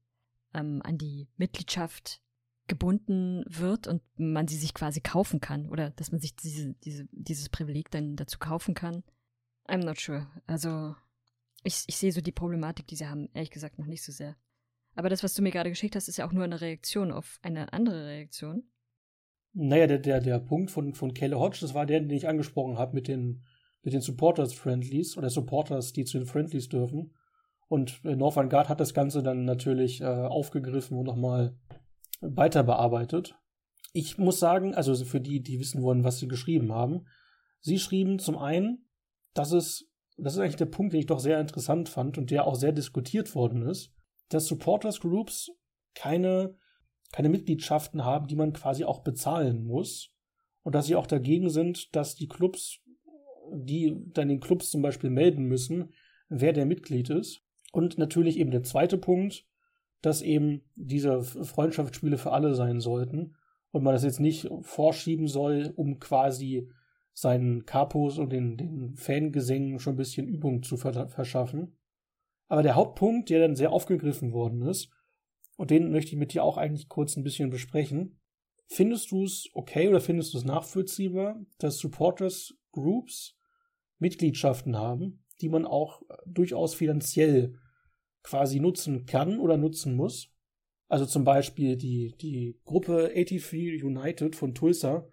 ähm, 0.52 0.82
an 0.84 0.98
die 0.98 1.28
Mitgliedschaft 1.36 2.20
gebunden 2.66 3.44
wird 3.46 3.86
und 3.86 4.02
man 4.16 4.48
sie 4.48 4.56
sich 4.56 4.72
quasi 4.72 5.00
kaufen 5.00 5.40
kann 5.40 5.68
oder 5.68 5.90
dass 5.90 6.12
man 6.12 6.20
sich 6.20 6.34
diese, 6.34 6.74
diese, 6.84 7.06
dieses 7.12 7.48
Privileg 7.48 7.90
dann 7.90 8.16
dazu 8.16 8.38
kaufen 8.38 8.74
kann. 8.74 9.02
I'm 9.66 9.84
not 9.84 9.98
sure. 9.98 10.26
Also 10.46 10.94
ich, 11.62 11.84
ich 11.86 11.96
sehe 11.96 12.12
so 12.12 12.20
die 12.20 12.32
Problematik, 12.32 12.86
die 12.86 12.96
sie 12.96 13.06
haben, 13.06 13.28
ehrlich 13.34 13.50
gesagt 13.50 13.78
noch 13.78 13.86
nicht 13.86 14.02
so 14.02 14.12
sehr. 14.12 14.36
Aber 14.94 15.08
das, 15.08 15.22
was 15.22 15.34
du 15.34 15.42
mir 15.42 15.50
gerade 15.50 15.70
geschickt 15.70 15.96
hast, 15.96 16.08
ist 16.08 16.18
ja 16.18 16.26
auch 16.26 16.32
nur 16.32 16.44
eine 16.44 16.60
Reaktion 16.60 17.10
auf 17.10 17.38
eine 17.42 17.72
andere 17.72 18.06
Reaktion. 18.06 18.64
Naja, 19.52 19.86
der, 19.86 19.98
der, 19.98 20.20
der 20.20 20.38
Punkt 20.38 20.70
von, 20.70 20.94
von 20.94 21.14
Kelle 21.14 21.38
Hodge, 21.38 21.58
das 21.60 21.74
war 21.74 21.86
der, 21.86 22.00
den 22.00 22.10
ich 22.10 22.28
angesprochen 22.28 22.78
habe 22.78 22.94
mit 22.94 23.08
den, 23.08 23.44
mit 23.82 23.92
den 23.92 24.00
Supporters-Friendlies 24.00 25.16
oder 25.16 25.30
Supporters, 25.30 25.92
die 25.92 26.04
zu 26.04 26.18
den 26.18 26.26
Friendlies 26.26 26.68
dürfen. 26.68 27.14
Und 27.68 28.00
äh, 28.04 28.16
Northern 28.16 28.48
Guard 28.48 28.68
hat 28.68 28.80
das 28.80 28.94
Ganze 28.94 29.22
dann 29.22 29.44
natürlich 29.44 30.00
äh, 30.00 30.04
aufgegriffen 30.04 30.98
und 30.98 31.06
nochmal 31.06 31.56
weiter 32.24 32.62
bearbeitet. 32.62 33.36
Ich 33.92 34.18
muss 34.18 34.40
sagen, 34.40 34.74
also 34.74 34.94
für 35.04 35.20
die, 35.20 35.40
die 35.40 35.60
wissen 35.60 35.82
wollen, 35.82 36.04
was 36.04 36.18
sie 36.18 36.28
geschrieben 36.28 36.72
haben, 36.72 37.06
sie 37.60 37.78
schrieben 37.78 38.18
zum 38.18 38.36
einen, 38.36 38.88
dass 39.34 39.52
es, 39.52 39.90
das 40.16 40.34
ist 40.34 40.40
eigentlich 40.40 40.56
der 40.56 40.66
Punkt, 40.66 40.92
den 40.92 41.00
ich 41.00 41.06
doch 41.06 41.20
sehr 41.20 41.40
interessant 41.40 41.88
fand 41.88 42.18
und 42.18 42.30
der 42.30 42.46
auch 42.46 42.54
sehr 42.54 42.72
diskutiert 42.72 43.34
worden 43.34 43.62
ist, 43.62 43.92
dass 44.28 44.46
Supporters 44.46 45.00
Groups 45.00 45.50
keine, 45.94 46.56
keine 47.12 47.28
Mitgliedschaften 47.28 48.04
haben, 48.04 48.26
die 48.26 48.36
man 48.36 48.52
quasi 48.52 48.84
auch 48.84 49.02
bezahlen 49.02 49.64
muss 49.64 50.12
und 50.62 50.74
dass 50.74 50.86
sie 50.86 50.96
auch 50.96 51.06
dagegen 51.06 51.50
sind, 51.50 51.94
dass 51.94 52.16
die 52.16 52.28
Clubs, 52.28 52.80
die 53.52 53.94
dann 54.12 54.28
den 54.28 54.40
Clubs 54.40 54.70
zum 54.70 54.82
Beispiel 54.82 55.10
melden 55.10 55.44
müssen, 55.44 55.92
wer 56.28 56.52
der 56.52 56.66
Mitglied 56.66 57.10
ist. 57.10 57.42
Und 57.72 57.98
natürlich 57.98 58.38
eben 58.38 58.50
der 58.50 58.62
zweite 58.62 58.98
Punkt, 58.98 59.46
dass 60.04 60.20
eben 60.20 60.62
diese 60.74 61.22
Freundschaftsspiele 61.22 62.18
für 62.18 62.32
alle 62.32 62.54
sein 62.54 62.80
sollten 62.80 63.36
und 63.70 63.82
man 63.82 63.94
das 63.94 64.04
jetzt 64.04 64.20
nicht 64.20 64.48
vorschieben 64.60 65.28
soll, 65.28 65.72
um 65.76 65.98
quasi 65.98 66.70
seinen 67.14 67.64
Kapos 67.64 68.18
und 68.18 68.30
den, 68.30 68.56
den 68.56 68.94
Fangesängen 68.96 69.78
schon 69.78 69.94
ein 69.94 69.98
bisschen 69.98 70.26
Übung 70.26 70.62
zu 70.62 70.76
verschaffen. 70.76 71.78
Aber 72.48 72.62
der 72.62 72.74
Hauptpunkt, 72.74 73.30
der 73.30 73.40
dann 73.40 73.56
sehr 73.56 73.72
aufgegriffen 73.72 74.32
worden 74.32 74.62
ist, 74.62 74.90
und 75.56 75.70
den 75.70 75.90
möchte 75.90 76.12
ich 76.12 76.18
mit 76.18 76.34
dir 76.34 76.44
auch 76.44 76.58
eigentlich 76.58 76.88
kurz 76.88 77.16
ein 77.16 77.22
bisschen 77.22 77.48
besprechen. 77.48 78.18
Findest 78.66 79.10
du 79.12 79.24
es 79.24 79.48
okay 79.54 79.88
oder 79.88 80.00
findest 80.00 80.34
du 80.34 80.38
es 80.38 80.44
nachvollziehbar, 80.44 81.40
dass 81.58 81.78
Supporters 81.78 82.54
Groups 82.72 83.38
Mitgliedschaften 83.98 84.76
haben, 84.76 85.24
die 85.40 85.48
man 85.48 85.64
auch 85.64 86.02
durchaus 86.26 86.74
finanziell 86.74 87.54
quasi 88.24 88.58
nutzen 88.58 89.06
kann 89.06 89.38
oder 89.38 89.56
nutzen 89.56 89.94
muss. 89.94 90.30
Also 90.88 91.06
zum 91.06 91.22
Beispiel 91.22 91.76
die, 91.76 92.16
die 92.20 92.58
Gruppe 92.64 93.12
83 93.14 93.84
United 93.84 94.34
von 94.34 94.54
Tulsa 94.54 95.06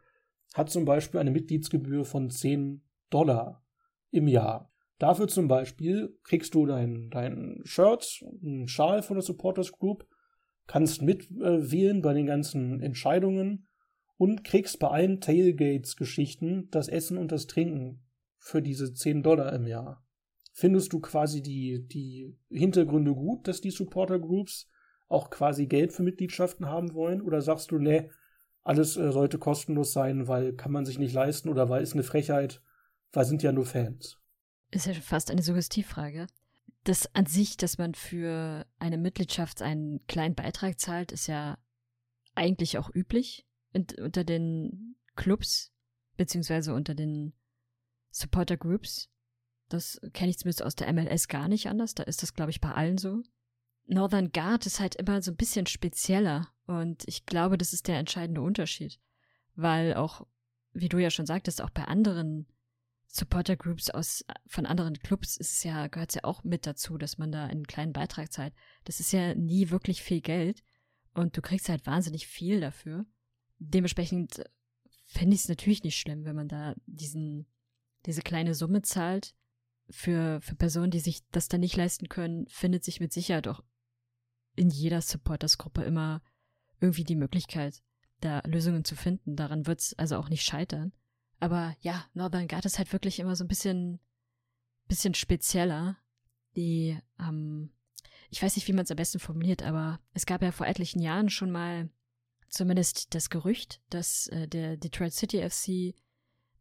hat 0.54 0.70
zum 0.70 0.86
Beispiel 0.86 1.20
eine 1.20 1.32
Mitgliedsgebühr 1.32 2.04
von 2.04 2.30
10 2.30 2.84
Dollar 3.10 3.64
im 4.10 4.28
Jahr. 4.28 4.72
Dafür 4.98 5.28
zum 5.28 5.48
Beispiel 5.48 6.18
kriegst 6.24 6.54
du 6.56 6.66
dein, 6.66 7.10
dein 7.10 7.62
Shirt, 7.64 8.24
einen 8.44 8.68
Schal 8.68 9.02
von 9.02 9.16
der 9.16 9.24
Supporters 9.24 9.72
Group, 9.72 10.08
kannst 10.68 11.02
mitwählen 11.02 11.98
äh, 11.98 12.02
bei 12.02 12.14
den 12.14 12.28
ganzen 12.28 12.82
Entscheidungen 12.82 13.68
und 14.18 14.44
kriegst 14.44 14.80
bei 14.80 14.90
allen 14.90 15.20
Tailgates-Geschichten 15.20 16.70
das 16.70 16.88
Essen 16.88 17.18
und 17.18 17.32
das 17.32 17.48
Trinken 17.48 18.04
für 18.38 18.62
diese 18.62 18.94
10 18.94 19.24
Dollar 19.24 19.54
im 19.54 19.66
Jahr. 19.66 20.06
Findest 20.54 20.92
du 20.94 21.00
quasi 21.00 21.42
die, 21.42 21.88
die 21.88 22.36
Hintergründe 22.50 23.14
gut, 23.14 23.48
dass 23.48 23.62
die 23.62 23.72
Supporter 23.72 24.20
Groups 24.20 24.70
auch 25.08 25.30
quasi 25.30 25.68
Geld 25.68 25.94
für 25.94 26.04
Mitgliedschaften 26.04 26.68
haben 26.68 26.94
wollen? 26.94 27.22
Oder 27.22 27.42
sagst 27.42 27.72
du, 27.72 27.78
nee, 27.78 28.10
alles 28.64 28.98
äh, 28.98 29.12
sollte 29.12 29.40
kostenlos 29.40 29.94
sein, 29.94 30.28
weil 30.28 30.54
kann 30.54 30.72
man 30.72 30.86
sich 30.86 31.00
nicht 31.00 31.14
leisten 31.14 31.50
oder 31.50 31.70
weil 31.70 31.84
ist 31.84 31.94
eine 31.94 32.04
Frechheit, 32.04 32.62
weil 33.12 33.26
sind 33.26 33.44
ja 33.44 33.52
nur 33.52 33.66
Fans? 33.66 34.20
Ist 34.72 34.86
ja 34.86 34.94
fast 34.94 35.32
eine 35.32 35.42
Suggestivfrage. 35.42 36.28
Das 36.84 37.14
an 37.14 37.26
sich, 37.26 37.58
dass 37.58 37.78
man 37.78 37.94
für 37.94 38.66
eine 38.80 38.98
Mitgliedschaft 38.98 39.62
einen 39.62 40.06
kleinen 40.08 40.36
Beitrag 40.36 40.80
zahlt, 40.80 41.12
ist 41.12 41.28
ja 41.28 41.58
eigentlich 42.34 42.78
auch 42.78 42.90
üblich 42.94 43.46
unter 43.74 44.24
den 44.24 44.96
Clubs, 45.16 45.72
beziehungsweise 46.18 46.74
unter 46.74 46.96
den 46.96 47.34
Supporter 48.10 48.58
Groups. 48.58 49.11
Das 49.74 50.00
kenne 50.14 50.32
ich 50.32 50.38
zumindest 50.38 50.64
aus 50.64 50.76
der 50.76 50.92
MLS 50.92 51.28
gar 51.28 51.48
nicht 51.48 51.68
anders. 51.68 51.96
Da 51.96 52.04
ist 52.04 52.22
das, 52.24 52.34
glaube 52.34 52.52
ich, 52.52 52.62
bei 52.62 52.72
allen 52.72 52.98
so. 52.98 53.24
Northern 53.86 54.32
Guard 54.32 54.66
ist 54.66 54.80
halt 54.80 54.96
immer 54.96 55.22
so 55.22 55.32
ein 55.32 55.38
bisschen 55.38 55.66
spezieller. 55.66 56.50
Und 56.66 57.04
ich 57.08 57.26
glaube, 57.26 57.58
das 57.58 57.74
ist 57.74 57.88
der 57.88 57.98
entscheidende 57.98 58.42
Unterschied. 58.42 59.00
Weil 59.56 59.94
auch, 59.96 60.26
wie 60.74 60.90
du 60.90 60.98
ja 60.98 61.10
schon 61.10 61.26
sagtest, 61.26 61.62
auch 61.62 61.70
bei 61.70 61.86
anderen 61.86 62.48
Supporter 63.08 63.58
Groups 63.58 63.90
aus, 63.90 64.24
von 64.48 64.66
anderen 64.66 65.00
Clubs 65.00 65.36
ist 65.36 65.52
es 65.52 65.64
ja, 65.64 65.88
gehört 65.88 66.12
es 66.12 66.16
ja 66.16 66.24
auch 66.24 66.44
mit 66.44 66.66
dazu, 66.66 66.98
dass 66.98 67.18
man 67.18 67.32
da 67.32 67.46
einen 67.46 67.68
kleinen 67.68 67.94
Beitrag 67.94 68.32
zahlt. 68.32 68.54
Das 68.86 69.00
ist 69.00 69.12
ja 69.12 69.36
nie 69.36 69.70
wirklich 69.70 70.02
viel 70.02 70.22
Geld. 70.22 70.64
Und 71.14 71.36
du 71.36 71.42
kriegst 71.42 71.68
halt 71.68 71.86
wahnsinnig 71.86 72.28
viel 72.28 72.62
dafür. 72.62 73.06
Dementsprechend 73.60 74.44
fände 75.08 75.36
ich 75.36 75.42
es 75.42 75.50
natürlich 75.50 75.84
nicht 75.84 75.98
schlimm, 75.98 76.24
wenn 76.24 76.36
man 76.36 76.48
da 76.48 76.74
diesen 76.86 77.46
diese 78.06 78.22
kleine 78.22 78.56
Summe 78.56 78.82
zahlt, 78.82 79.36
für, 79.92 80.42
für 80.42 80.56
Personen, 80.56 80.92
die 80.92 81.00
sich 81.00 81.22
das 81.32 81.48
dann 81.48 81.62
nicht 81.62 81.76
leisten 81.76 82.10
können, 82.10 82.48
findet 82.48 82.84
sich 82.84 83.00
mit 83.00 83.14
Sicherheit 83.14 83.48
auch 83.48 83.64
in 84.56 84.70
jeder 84.70 85.02
Supporters-Gruppe 85.02 85.84
immer 85.84 86.22
irgendwie 86.80 87.04
die 87.04 87.16
Möglichkeit, 87.16 87.82
da 88.20 88.42
Lösungen 88.46 88.84
zu 88.84 88.96
finden. 88.96 89.36
Daran 89.36 89.68
wird 89.68 89.80
es 89.80 89.94
also 89.98 90.18
auch 90.18 90.30
nicht 90.30 90.44
scheitern. 90.44 90.92
Aber 91.40 91.76
ja, 91.80 92.06
Northern 92.14 92.48
Guard 92.48 92.66
ist 92.66 92.78
halt 92.78 92.92
wirklich 92.94 93.20
immer 93.20 93.36
so 93.36 93.44
ein 93.44 93.48
bisschen, 93.48 94.00
bisschen 94.88 95.14
spezieller. 95.14 95.98
Die, 96.56 97.00
ähm, 97.20 97.72
ich 98.30 98.42
weiß 98.42 98.56
nicht, 98.56 98.68
wie 98.68 98.74
man 98.74 98.84
es 98.84 98.92
am 98.92 98.98
besten 98.98 99.20
formuliert, 99.20 99.64
aber 99.64 100.00
es 100.14 100.26
gab 100.26 100.42
ja 100.42 100.52
vor 100.52 100.68
etlichen 100.68 101.02
Jahren 101.02 101.30
schon 101.30 101.52
mal 101.52 101.90
zumindest 102.50 103.16
das 103.16 103.30
Gerücht, 103.30 103.82
dass 103.90 104.28
äh, 104.28 104.48
der 104.48 104.78
Detroit 104.78 105.14
City 105.14 105.42
FC 105.50 105.96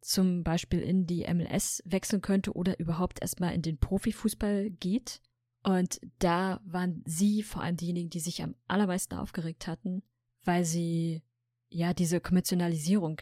zum 0.01 0.43
Beispiel 0.43 0.79
in 0.79 1.05
die 1.05 1.25
MLS 1.31 1.81
wechseln 1.85 2.21
könnte 2.21 2.53
oder 2.53 2.79
überhaupt 2.79 3.21
erstmal 3.21 3.53
in 3.53 3.61
den 3.61 3.77
Profifußball 3.77 4.69
geht. 4.71 5.21
Und 5.63 6.01
da 6.19 6.59
waren 6.65 7.03
sie 7.05 7.43
vor 7.43 7.61
allem 7.61 7.77
diejenigen, 7.77 8.09
die 8.09 8.19
sich 8.19 8.41
am 8.41 8.55
allermeisten 8.67 9.15
aufgeregt 9.15 9.67
hatten, 9.67 10.01
weil 10.43 10.65
sie 10.65 11.21
ja 11.69 11.93
diese 11.93 12.19
Kommerzialisierung 12.19 13.21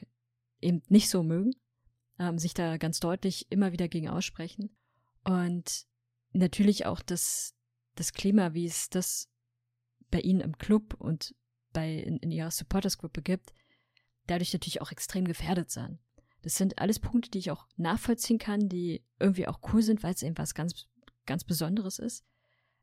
eben 0.61 0.81
nicht 0.87 1.09
so 1.09 1.21
mögen, 1.21 1.51
ähm, 2.17 2.37
sich 2.37 2.53
da 2.53 2.77
ganz 2.77 2.99
deutlich 2.99 3.51
immer 3.51 3.73
wieder 3.73 3.89
gegen 3.89 4.07
aussprechen. 4.07 4.75
Und 5.25 5.85
natürlich 6.31 6.85
auch 6.85 7.01
das, 7.01 7.55
das 7.95 8.13
Klima, 8.13 8.53
wie 8.53 8.65
es 8.65 8.89
das 8.89 9.29
bei 10.11 10.21
ihnen 10.21 10.39
im 10.39 10.57
Club 10.57 10.95
und 10.95 11.35
bei 11.73 11.93
in, 11.93 12.17
in 12.17 12.31
ihrer 12.31 12.51
Supportersgruppe 12.51 13.21
gibt, 13.21 13.53
dadurch 14.27 14.53
natürlich 14.53 14.81
auch 14.81 14.91
extrem 14.91 15.25
gefährdet 15.25 15.69
sein. 15.69 15.99
Das 16.41 16.55
sind 16.55 16.79
alles 16.79 16.99
Punkte, 16.99 17.29
die 17.29 17.39
ich 17.39 17.51
auch 17.51 17.67
nachvollziehen 17.75 18.37
kann, 18.37 18.69
die 18.69 19.03
irgendwie 19.19 19.47
auch 19.47 19.59
cool 19.73 19.81
sind, 19.81 20.03
weil 20.03 20.13
es 20.13 20.23
eben 20.23 20.37
was 20.37 20.53
ganz, 20.53 20.87
ganz 21.25 21.43
Besonderes 21.43 21.99
ist. 21.99 22.25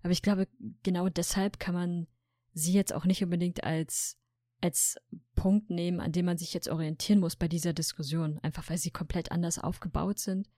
Aber 0.03 0.13
ich 0.13 0.23
glaube, 0.23 0.49
genau 0.83 1.09
deshalb 1.09 1.59
kann 1.59 1.75
man 1.75 2.07
sie 2.53 2.73
jetzt 2.73 2.93
auch 2.93 3.05
nicht 3.05 3.23
unbedingt 3.25 3.65
als, 3.65 4.19
als 4.61 4.97
Punkt 5.35 5.71
nehmen, 5.71 6.01
an 6.01 6.13
dem 6.13 6.27
man 6.27 6.39
sich 6.39 6.53
jetzt 6.55 6.69
orientieren 6.69 7.21
muss 7.21 7.37
bei 7.37 7.49
dieser 7.49 7.73
Diskussion. 7.73 8.39
Einfach 8.41 8.69
weil 8.69 8.79
sie 8.79 8.91
komplett 8.91 9.33
anders 9.33 9.59
aufgebaut 9.59 10.19
sind, 10.19 10.49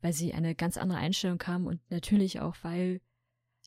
weil 0.00 0.12
sie 0.12 0.34
eine 0.34 0.54
ganz 0.54 0.76
andere 0.76 0.98
Einstellung 0.98 1.42
haben 1.42 1.66
und 1.66 1.80
natürlich 1.90 2.40
auch, 2.40 2.56
weil 2.62 3.00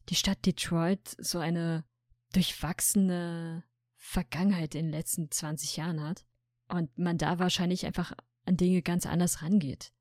die 0.10 0.16
Stadt 0.16 0.46
Detroit 0.46 1.16
so 1.20 1.40
eine 1.40 1.86
durchwachsene 2.34 3.64
Vergangenheit 3.96 4.76
in 4.76 4.86
den 4.86 4.92
letzten 4.92 5.30
20 5.30 5.78
Jahren 5.78 6.02
hat. 6.02 6.26
Und 6.70 6.98
man 6.98 7.18
da 7.18 7.40
wahrscheinlich 7.40 7.86
einfach 7.86 8.14
an 8.50 8.58
Dinge 8.58 8.82
ganz 8.82 9.06
anders 9.06 9.42
rangeht 9.42 9.94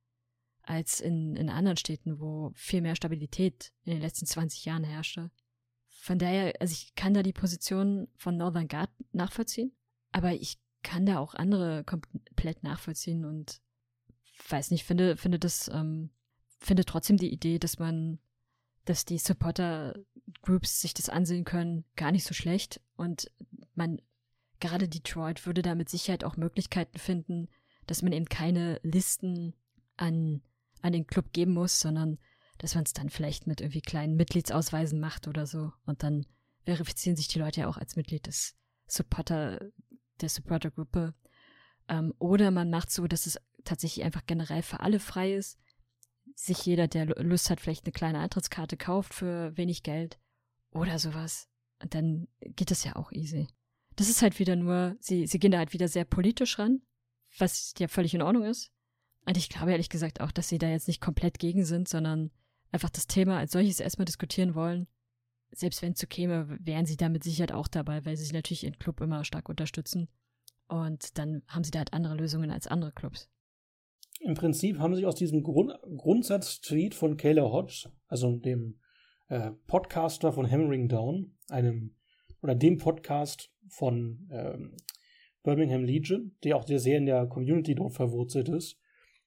als 0.63 1.01
in, 1.01 1.37
in 1.37 1.49
anderen 1.49 1.77
Städten, 1.77 2.21
wo 2.21 2.53
viel 2.55 2.83
mehr 2.83 2.97
Stabilität 2.97 3.73
in 3.85 3.93
den 3.93 4.03
letzten 4.03 4.27
20 4.27 4.65
Jahren 4.65 4.85
herrschte. 4.85 5.31
Von 5.89 6.19
daher, 6.19 6.55
also 6.61 6.73
ich 6.73 6.95
kann 6.95 7.15
da 7.15 7.23
die 7.23 7.33
Position 7.33 8.09
von 8.17 8.37
Northern 8.37 8.69
Guard 8.69 8.91
nachvollziehen, 9.13 9.73
aber 10.13 10.35
ich 10.35 10.59
kann 10.83 11.07
da 11.07 11.19
auch 11.19 11.35
andere 11.35 11.85
komplett 11.85 12.63
nachvollziehen 12.63 13.25
und 13.25 13.61
weiß 14.49 14.71
nicht, 14.71 14.85
finde, 14.85 15.17
finde 15.17 15.39
das, 15.39 15.69
ähm, 15.69 16.11
finde 16.59 16.85
trotzdem 16.85 17.17
die 17.17 17.33
Idee, 17.33 17.59
dass 17.59 17.79
man, 17.79 18.19
dass 18.85 19.05
die 19.05 19.19
Supporter-Groups 19.19 20.81
sich 20.81 20.95
das 20.95 21.09
ansehen 21.09 21.45
können, 21.45 21.85
gar 21.97 22.13
nicht 22.13 22.25
so 22.25 22.35
schlecht 22.35 22.81
und 22.97 23.31
man, 23.75 24.01
gerade 24.61 24.89
Detroit 24.89 25.47
würde 25.47 25.63
da 25.63 25.75
mit 25.75 25.89
Sicherheit 25.89 26.25
auch 26.25 26.37
Möglichkeiten 26.37 26.99
finden, 26.99 27.49
dass 27.89 28.03
man 28.03 28.13
eben 28.13 28.27
keine 28.27 28.79
Listen 28.83 29.55
an, 29.97 30.43
an 30.83 30.93
den 30.93 31.07
Club 31.07 31.33
geben 31.33 31.55
muss, 31.55 31.81
sondern 31.81 32.19
dass 32.59 32.75
man 32.75 32.85
es 32.85 32.93
dann 32.93 33.09
vielleicht 33.09 33.47
mit 33.47 33.61
irgendwie 33.61 33.81
kleinen 33.81 34.17
Mitgliedsausweisen 34.17 35.01
macht 35.01 35.27
oder 35.27 35.47
so. 35.47 35.73
Und 35.87 36.03
dann 36.03 36.27
verifizieren 36.65 37.17
sich 37.17 37.29
die 37.29 37.39
Leute 37.39 37.63
ja 37.63 37.69
auch 37.69 37.79
als 37.79 37.97
Mitglied 37.97 38.27
des 38.27 38.57
Supporter, 38.87 39.71
der 40.21 40.29
Supportergruppe. 40.29 41.15
Ähm, 41.89 42.13
oder 42.19 42.51
man 42.51 42.71
macht 42.71 42.91
so, 42.91 43.07
dass 43.07 43.27
es 43.27 43.39
tatsächlich 43.65 44.05
einfach 44.05 44.27
generell 44.27 44.63
für 44.63 44.81
alle 44.81 45.01
frei 45.01 45.35
ist. 45.35 45.59
Sich 46.35 46.67
jeder, 46.67 46.89
der 46.89 47.07
Lust 47.07 47.49
hat, 47.49 47.61
vielleicht 47.61 47.87
eine 47.87 47.93
kleine 47.93 48.19
Eintrittskarte 48.19 48.77
kauft 48.77 49.15
für 49.15 49.57
wenig 49.57 49.83
Geld 49.83 50.19
oder 50.71 50.99
sowas. 50.99 51.49
Und 51.83 51.95
dann 51.95 52.29
geht 52.41 52.71
es 52.71 52.85
ja 52.85 52.97
auch 52.97 53.13
easy. 53.13 53.49
Das 53.97 54.09
ist 54.09 54.21
halt 54.21 54.39
wieder 54.39 54.57
nur, 54.57 54.97
sie, 55.01 55.27
sie 55.27 55.39
gehen 55.39 55.53
da 55.53 55.59
halt 55.59 55.73
wieder 55.73 55.89
sehr 55.89 56.05
politisch 56.05 56.59
ran 56.59 56.83
was 57.39 57.75
ja 57.79 57.89
völlig 57.89 58.15
in 58.15 58.23
Ordnung 58.23 58.45
ist. 58.45 58.71
Und 59.27 59.37
ich 59.37 59.49
glaube 59.49 59.73
ehrlich 59.73 59.91
gesagt 59.91 60.21
auch, 60.21 60.33
dass 60.33 60.49
sie 60.49 60.59
da 60.59 60.69
jetzt 60.69 60.89
nicht 60.89 61.01
komplett 61.01 61.39
gegen 61.39 61.65
sind, 61.65 61.89
sondern 61.89 62.31
einfach 62.73 62.91
das 62.91 63.07
Thema 63.07 63.39
als 63.39 63.53
solches 63.53 63.81
erstmal 63.81 64.05
diskutieren 64.05 64.55
wollen. 64.55 64.87
Selbst 65.51 65.83
wenn 65.83 65.93
es 65.93 65.99
so 65.99 66.07
käme, 66.07 66.59
wären 66.61 66.87
sie 66.87 66.97
da 66.97 67.09
mit 67.09 67.25
Sicherheit 67.25 67.53
auch 67.53 67.69
dabei, 67.69 68.05
weil 68.05 68.17
sie 68.17 68.33
natürlich 68.33 68.65
ihren 68.65 68.79
Club 68.79 69.01
immer 69.01 69.25
stark 69.25 69.49
unterstützen. 69.49 70.09
Und 70.69 71.17
dann 71.19 71.43
haben 71.49 71.65
sie 71.65 71.71
da 71.71 71.79
halt 71.79 71.95
andere 71.95 72.15
Lösungen 72.15 72.51
als 72.51 72.67
andere 72.67 72.93
Clubs. 72.93 73.31
Im 74.21 74.35
Prinzip 74.35 74.79
haben 74.79 74.95
sie 74.95 75.07
aus 75.07 75.15
diesem 75.15 75.43
Grund 75.43 75.73
Grundsatz-Tweet 75.97 76.95
von 76.95 77.17
Kayla 77.17 77.45
Hodge, 77.45 77.91
also 78.09 78.37
dem 78.37 78.81
äh, 79.29 79.53
Podcaster 79.67 80.33
von 80.33 80.51
Hammering 80.51 80.89
Down, 80.89 81.37
einem 81.49 81.95
oder 82.43 82.55
dem 82.55 82.79
Podcast 82.79 83.51
von 83.69 84.29
ähm, 84.31 84.77
Birmingham 85.49 85.83
Legion, 85.83 86.33
die 86.45 86.53
auch 86.53 86.67
sehr 86.67 86.99
in 86.99 87.07
der 87.07 87.25
Community 87.25 87.75
dort 87.75 87.95
verwurzelt 87.95 88.51
ist, 88.51 88.79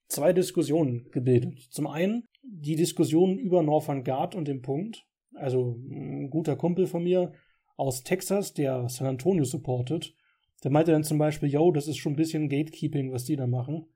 zwei 0.06 0.32
Diskussionen 0.32 1.10
gebildet. 1.10 1.58
Zum 1.70 1.88
einen 1.88 2.28
die 2.44 2.76
Diskussion 2.76 3.38
über 3.38 3.64
Northern 3.64 4.04
Guard 4.04 4.36
und 4.36 4.46
den 4.46 4.62
Punkt, 4.62 5.04
also 5.34 5.80
ein 5.80 6.30
guter 6.30 6.54
Kumpel 6.54 6.86
von 6.86 7.02
mir 7.02 7.32
aus 7.76 8.04
Texas, 8.04 8.54
der 8.54 8.88
San 8.88 9.08
Antonio 9.08 9.42
supportet, 9.42 10.14
der 10.62 10.70
meinte 10.70 10.92
dann 10.92 11.02
zum 11.02 11.18
Beispiel, 11.18 11.48
yo, 11.48 11.72
das 11.72 11.88
ist 11.88 11.96
schon 11.96 12.12
ein 12.12 12.16
bisschen 12.16 12.48
Gatekeeping, 12.48 13.10
was 13.10 13.24
die 13.24 13.34
da 13.34 13.48
machen, 13.48 13.86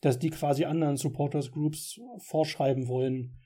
dass 0.00 0.18
die 0.18 0.30
quasi 0.30 0.64
anderen 0.64 0.96
Supporters 0.96 1.52
Groups 1.52 2.00
vorschreiben 2.18 2.88
wollen, 2.88 3.36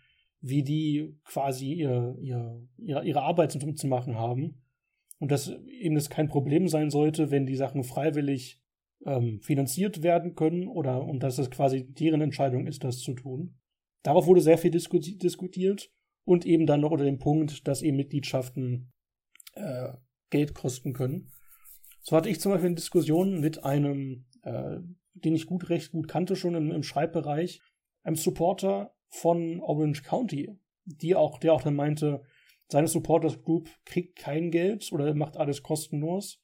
wie 0.40 0.62
die 0.62 1.18
quasi 1.24 1.74
ihr, 1.74 2.16
ihr, 2.18 2.66
ihre 2.78 3.22
Arbeit 3.22 3.52
zu 3.52 3.86
machen 3.86 4.16
haben 4.16 4.61
und 5.22 5.30
dass 5.30 5.52
eben 5.68 5.94
es 5.94 6.10
kein 6.10 6.26
Problem 6.26 6.66
sein 6.66 6.90
sollte, 6.90 7.30
wenn 7.30 7.46
die 7.46 7.54
Sachen 7.54 7.84
freiwillig 7.84 8.60
ähm, 9.06 9.38
finanziert 9.40 10.02
werden 10.02 10.34
können 10.34 10.66
oder 10.66 11.04
und 11.04 11.22
dass 11.22 11.38
es 11.38 11.48
quasi 11.48 11.86
deren 11.86 12.20
Entscheidung 12.20 12.66
ist, 12.66 12.82
das 12.82 12.98
zu 12.98 13.14
tun. 13.14 13.54
Darauf 14.02 14.26
wurde 14.26 14.40
sehr 14.40 14.58
viel 14.58 14.72
disku 14.72 14.98
diskutiert 14.98 15.92
und 16.24 16.44
eben 16.44 16.66
dann 16.66 16.80
noch 16.80 16.90
unter 16.90 17.04
dem 17.04 17.20
Punkt, 17.20 17.68
dass 17.68 17.82
eben 17.82 17.98
Mitgliedschaften 17.98 18.90
äh, 19.54 19.92
Geld 20.30 20.54
kosten 20.54 20.92
können. 20.92 21.30
So 22.00 22.16
hatte 22.16 22.28
ich 22.28 22.40
zum 22.40 22.50
Beispiel 22.50 22.70
eine 22.70 22.74
Diskussion 22.74 23.38
mit 23.38 23.62
einem, 23.62 24.26
äh, 24.42 24.78
den 25.14 25.36
ich 25.36 25.46
gut 25.46 25.70
recht 25.70 25.92
gut 25.92 26.08
kannte 26.08 26.34
schon 26.34 26.56
im, 26.56 26.72
im 26.72 26.82
Schreibbereich, 26.82 27.60
einem 28.02 28.16
Supporter 28.16 28.92
von 29.08 29.60
Orange 29.60 30.02
County, 30.02 30.50
die 30.84 31.14
auch, 31.14 31.38
der 31.38 31.52
auch 31.52 31.62
dann 31.62 31.76
meinte, 31.76 32.24
seine 32.72 32.88
Supporters 32.88 33.40
Group 33.42 33.70
kriegt 33.84 34.16
kein 34.16 34.50
Geld 34.50 34.90
oder 34.92 35.14
macht 35.14 35.36
alles 35.36 35.62
kostenlos. 35.62 36.42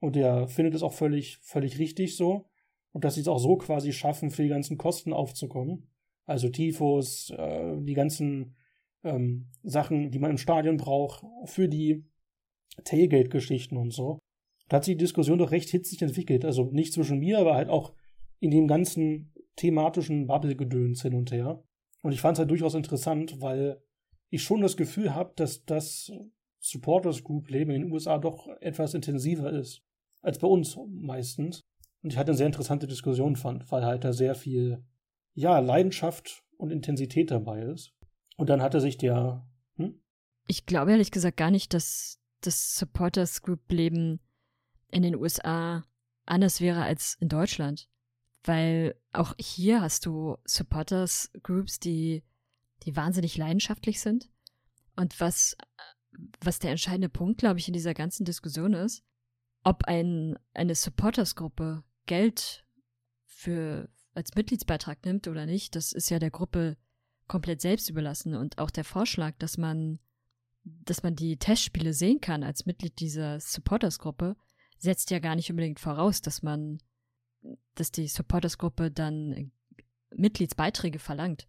Und 0.00 0.16
er 0.16 0.48
findet 0.48 0.74
es 0.74 0.82
auch 0.82 0.94
völlig, 0.94 1.38
völlig 1.42 1.78
richtig 1.78 2.16
so. 2.16 2.46
Und 2.92 3.04
dass 3.04 3.14
sie 3.14 3.20
es 3.20 3.28
auch 3.28 3.38
so 3.38 3.56
quasi 3.56 3.92
schaffen, 3.92 4.30
für 4.30 4.42
die 4.42 4.48
ganzen 4.48 4.78
Kosten 4.78 5.12
aufzukommen. 5.12 5.88
Also 6.24 6.48
Tifos, 6.48 7.30
äh, 7.30 7.76
die 7.80 7.94
ganzen 7.94 8.56
ähm, 9.04 9.50
Sachen, 9.62 10.10
die 10.10 10.18
man 10.18 10.30
im 10.30 10.38
Stadion 10.38 10.76
braucht, 10.76 11.24
für 11.44 11.68
die 11.68 12.04
Tailgate-Geschichten 12.84 13.76
und 13.76 13.92
so. 13.92 14.18
Da 14.68 14.78
hat 14.78 14.84
sich 14.84 14.94
die 14.94 15.04
Diskussion 15.04 15.38
doch 15.38 15.50
recht 15.50 15.68
hitzig 15.68 16.00
entwickelt. 16.02 16.44
Also 16.44 16.70
nicht 16.72 16.92
zwischen 16.92 17.18
mir, 17.18 17.38
aber 17.38 17.54
halt 17.54 17.68
auch 17.68 17.92
in 18.38 18.50
dem 18.50 18.66
ganzen 18.66 19.34
thematischen 19.56 20.26
Bubble-Gedöns 20.26 21.02
hin 21.02 21.14
und 21.14 21.30
her. 21.30 21.62
Und 22.02 22.12
ich 22.12 22.20
fand 22.20 22.36
es 22.36 22.38
halt 22.40 22.50
durchaus 22.50 22.74
interessant, 22.74 23.40
weil 23.40 23.82
ich 24.30 24.42
schon 24.42 24.62
das 24.62 24.76
Gefühl 24.76 25.14
habe, 25.14 25.32
dass 25.36 25.64
das 25.64 26.10
Supporters 26.60 27.24
Group 27.24 27.50
Leben 27.50 27.70
in 27.70 27.82
den 27.82 27.92
USA 27.92 28.18
doch 28.18 28.48
etwas 28.60 28.94
intensiver 28.94 29.52
ist 29.52 29.82
als 30.22 30.38
bei 30.38 30.46
uns 30.46 30.78
meistens. 30.88 31.62
Und 32.02 32.12
ich 32.12 32.18
hatte 32.18 32.30
eine 32.30 32.36
sehr 32.36 32.46
interessante 32.46 32.86
Diskussion 32.86 33.36
fand, 33.36 33.70
weil 33.70 33.84
halt 33.84 34.04
da 34.04 34.12
sehr 34.12 34.34
viel, 34.34 34.84
ja, 35.34 35.58
Leidenschaft 35.58 36.44
und 36.56 36.70
Intensität 36.70 37.30
dabei 37.30 37.62
ist. 37.62 37.92
Und 38.36 38.48
dann 38.48 38.62
hatte 38.62 38.80
sich 38.80 38.96
der, 38.96 39.46
hm? 39.76 40.00
Ich 40.46 40.66
glaube 40.66 40.92
ehrlich 40.92 41.10
gesagt 41.10 41.36
gar 41.36 41.50
nicht, 41.50 41.74
dass 41.74 42.18
das 42.40 42.74
Supporters 42.76 43.42
Group 43.42 43.70
Leben 43.70 44.20
in 44.90 45.02
den 45.02 45.16
USA 45.16 45.84
anders 46.24 46.60
wäre 46.60 46.82
als 46.82 47.16
in 47.20 47.28
Deutschland. 47.28 47.88
Weil 48.44 48.94
auch 49.12 49.34
hier 49.38 49.82
hast 49.82 50.06
du 50.06 50.38
Supporters 50.44 51.30
Groups, 51.42 51.78
die 51.78 52.22
die 52.84 52.96
wahnsinnig 52.96 53.36
leidenschaftlich 53.36 54.00
sind. 54.00 54.28
Und 54.96 55.18
was, 55.20 55.56
was 56.40 56.58
der 56.58 56.70
entscheidende 56.70 57.08
Punkt, 57.08 57.38
glaube 57.38 57.58
ich, 57.58 57.68
in 57.68 57.74
dieser 57.74 57.94
ganzen 57.94 58.24
Diskussion 58.24 58.74
ist, 58.74 59.02
ob 59.62 59.84
ein, 59.84 60.38
eine 60.54 60.74
Supportersgruppe 60.74 61.84
Geld 62.06 62.64
für, 63.26 63.88
als 64.14 64.34
Mitgliedsbeitrag 64.34 65.04
nimmt 65.04 65.28
oder 65.28 65.46
nicht, 65.46 65.76
das 65.76 65.92
ist 65.92 66.10
ja 66.10 66.18
der 66.18 66.30
Gruppe 66.30 66.76
komplett 67.28 67.60
selbst 67.60 67.88
überlassen. 67.88 68.34
Und 68.34 68.58
auch 68.58 68.70
der 68.70 68.84
Vorschlag, 68.84 69.36
dass 69.38 69.58
man, 69.58 70.00
dass 70.64 71.02
man 71.02 71.14
die 71.14 71.36
Testspiele 71.36 71.92
sehen 71.92 72.20
kann 72.20 72.42
als 72.42 72.66
Mitglied 72.66 72.98
dieser 73.00 73.38
Supporters-Gruppe, 73.38 74.36
setzt 74.78 75.10
ja 75.10 75.18
gar 75.18 75.36
nicht 75.36 75.50
unbedingt 75.50 75.78
voraus, 75.78 76.22
dass 76.22 76.42
man, 76.42 76.78
dass 77.74 77.92
die 77.92 78.08
Supporters-Gruppe 78.08 78.90
dann 78.90 79.52
Mitgliedsbeiträge 80.10 80.98
verlangt. 80.98 81.48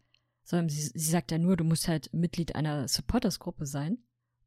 Sondern 0.52 0.68
sie, 0.68 0.82
sie 0.82 1.10
sagt 1.12 1.32
ja 1.32 1.38
nur, 1.38 1.56
du 1.56 1.64
musst 1.64 1.88
halt 1.88 2.14
Mitglied 2.14 2.56
einer 2.58 2.90
Supporters-Gruppe 2.90 3.66
sein. 3.66 4.00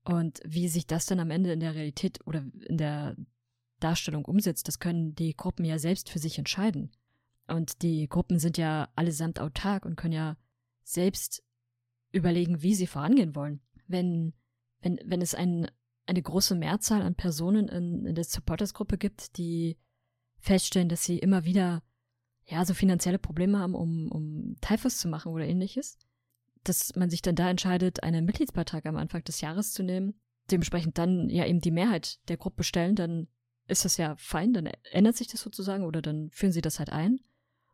Und 0.05 0.43
wie 0.45 0.69
sich 0.69 0.87
das 0.87 1.07
dann 1.07 1.19
am 1.19 1.31
Ende 1.31 1.51
in 1.51 1.61
der 1.61 1.75
Realität 1.75 2.19
oder 2.27 2.45
in 2.69 2.77
der 2.77 3.17
Darstellung 3.81 4.27
umsetzt, 4.27 4.69
das 4.69 4.79
können 4.79 5.15
die 5.15 5.35
Gruppen 5.35 5.65
ja 5.65 5.79
selbst 5.79 6.11
für 6.11 6.19
sich 6.19 6.39
entscheiden. 6.39 6.93
Und 7.47 7.81
die 7.81 8.07
Gruppen 8.07 8.39
sind 8.39 8.59
ja 8.59 8.91
allesamt 8.97 9.41
autark 9.41 9.87
und 9.87 9.97
können 9.97 10.13
ja 10.13 10.37
selbst 10.83 11.43
überlegen, 12.13 12.61
wie 12.61 12.75
sie 12.75 12.87
vorangehen 12.87 13.35
wollen. 13.35 13.63
Wenn, 13.87 14.35
wenn, 14.83 15.01
wenn 15.07 15.23
es 15.23 15.35
ein, 15.35 15.71
eine 16.05 16.21
große 16.21 16.55
Mehrzahl 16.55 17.01
an 17.01 17.15
Personen 17.15 17.69
in, 17.69 18.05
in 18.05 18.15
der 18.15 18.25
Supporters-Gruppe 18.25 18.99
gibt, 18.99 19.39
die 19.39 19.79
feststellen, 20.37 20.91
dass 20.91 21.03
sie 21.03 21.19
immer 21.19 21.47
wieder 21.47 21.83
ja 22.47 22.65
so 22.65 22.75
finanzielle 22.75 23.19
Probleme 23.19 23.59
haben, 23.59 23.75
um, 23.75 24.11
um 24.11 24.57
Typhus 24.61 24.99
zu 24.99 25.09
machen 25.09 25.33
oder 25.33 25.47
ähnliches, 25.47 25.99
dass 26.63 26.95
man 26.97 27.11
sich 27.11 27.23
dann 27.23 27.37
da 27.37 27.49
entscheidet, 27.49 28.03
einen 28.03 28.25
Mitgliedsbeitrag 28.25 28.87
am 28.87 28.97
Anfang 28.97 29.25
des 29.25 29.41
Jahres 29.41 29.73
zu 29.73 29.83
nehmen, 29.83 30.15
dementsprechend 30.51 30.99
dann 30.99 31.31
ja 31.31 31.47
eben 31.47 31.61
die 31.61 31.71
Mehrheit 31.71 32.19
der 32.29 32.37
Gruppe 32.37 32.65
stellen, 32.65 32.97
dann 32.97 33.29
ist 33.67 33.85
das 33.85 33.97
ja 33.97 34.15
fein, 34.17 34.53
dann 34.53 34.67
ändert 34.93 35.17
sich 35.17 35.29
das 35.29 35.41
sozusagen 35.41 35.85
oder 35.85 36.03
dann 36.03 36.31
führen 36.31 36.53
sie 36.53 36.61
das 36.61 36.79
halt 36.79 36.91
ein. 36.91 37.21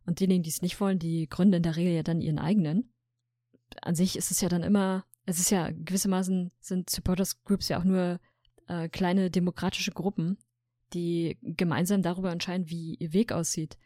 Und 0.07 0.21
diejenigen, 0.21 0.43
die 0.43 0.51
es 0.51 0.63
nicht 0.63 0.81
wollen, 0.81 0.99
die 0.99 1.29
gründen 1.29 1.55
in 1.55 1.63
der 1.63 1.77
Regel 1.77 1.93
ja 1.93 2.03
dann 2.03 2.21
ihren 2.21 2.39
eigenen. 2.39 2.93
An 3.83 3.95
sich 3.95 4.17
ist 4.17 4.31
es 4.31 4.41
ja 4.41 4.49
dann 4.49 4.63
immer, 4.63 5.05
es 5.27 5.39
ist 5.39 5.51
ja 5.51 5.71
gewissermaßen 5.71 6.53
sind 6.61 6.91
Supporters 6.91 7.43
Groups 7.45 7.69
ja 7.69 7.79
auch 7.79 7.85
nur 7.85 8.21
äh, 8.67 8.89
kleine 8.89 9.31
demokratische 9.31 9.93
Gruppen, 9.93 10.39
die 10.95 11.39
gemeinsam 11.43 12.03
darüber 12.03 12.33
entscheiden, 12.33 12.69
wie 12.71 12.95
ihr 12.95 13.13
Weg 13.13 13.33
aussieht. 13.33 13.79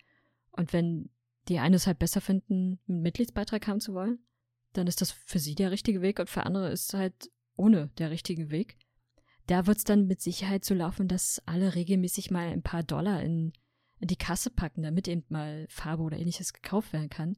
Und 0.57 0.73
wenn 0.73 1.11
die 1.49 1.59
einen 1.59 1.75
es 1.75 1.87
halt 1.87 1.99
besser 1.99 2.21
finden, 2.21 2.81
einen 2.89 3.03
Mitgliedsbeitrag 3.03 3.67
haben 3.67 3.81
zu 3.81 3.95
wollen, 3.95 4.19
dann 4.73 4.87
ist 4.87 5.01
das 5.01 5.11
für 5.11 5.39
sie 5.39 5.55
der 5.55 5.71
richtige 5.71 6.01
Weg 6.01 6.19
und 6.19 6.31
für 6.31 6.47
andere 6.47 6.71
ist 6.71 6.93
es 6.93 6.99
halt 6.99 7.31
ohne 7.57 7.89
der 7.99 8.11
richtige 8.11 8.51
Weg. 8.51 8.77
Da 9.47 9.67
wird 9.67 9.79
es 9.79 9.85
dann 9.85 10.07
mit 10.07 10.21
Sicherheit 10.21 10.65
so 10.65 10.75
laufen, 10.75 11.07
dass 11.07 11.43
alle 11.47 11.75
regelmäßig 11.75 12.31
mal 12.31 12.49
ein 12.49 12.63
paar 12.63 12.83
Dollar 12.83 13.23
in, 13.23 13.53
in 14.01 14.09
die 14.09 14.17
Kasse 14.17 14.51
packen, 14.51 14.83
damit 14.83 15.07
eben 15.07 15.25
mal 15.29 15.67
Farbe 15.69 16.03
oder 16.03 16.19
ähnliches 16.19 16.53
gekauft 16.53 16.93
werden 16.93 17.11
kann, 17.11 17.37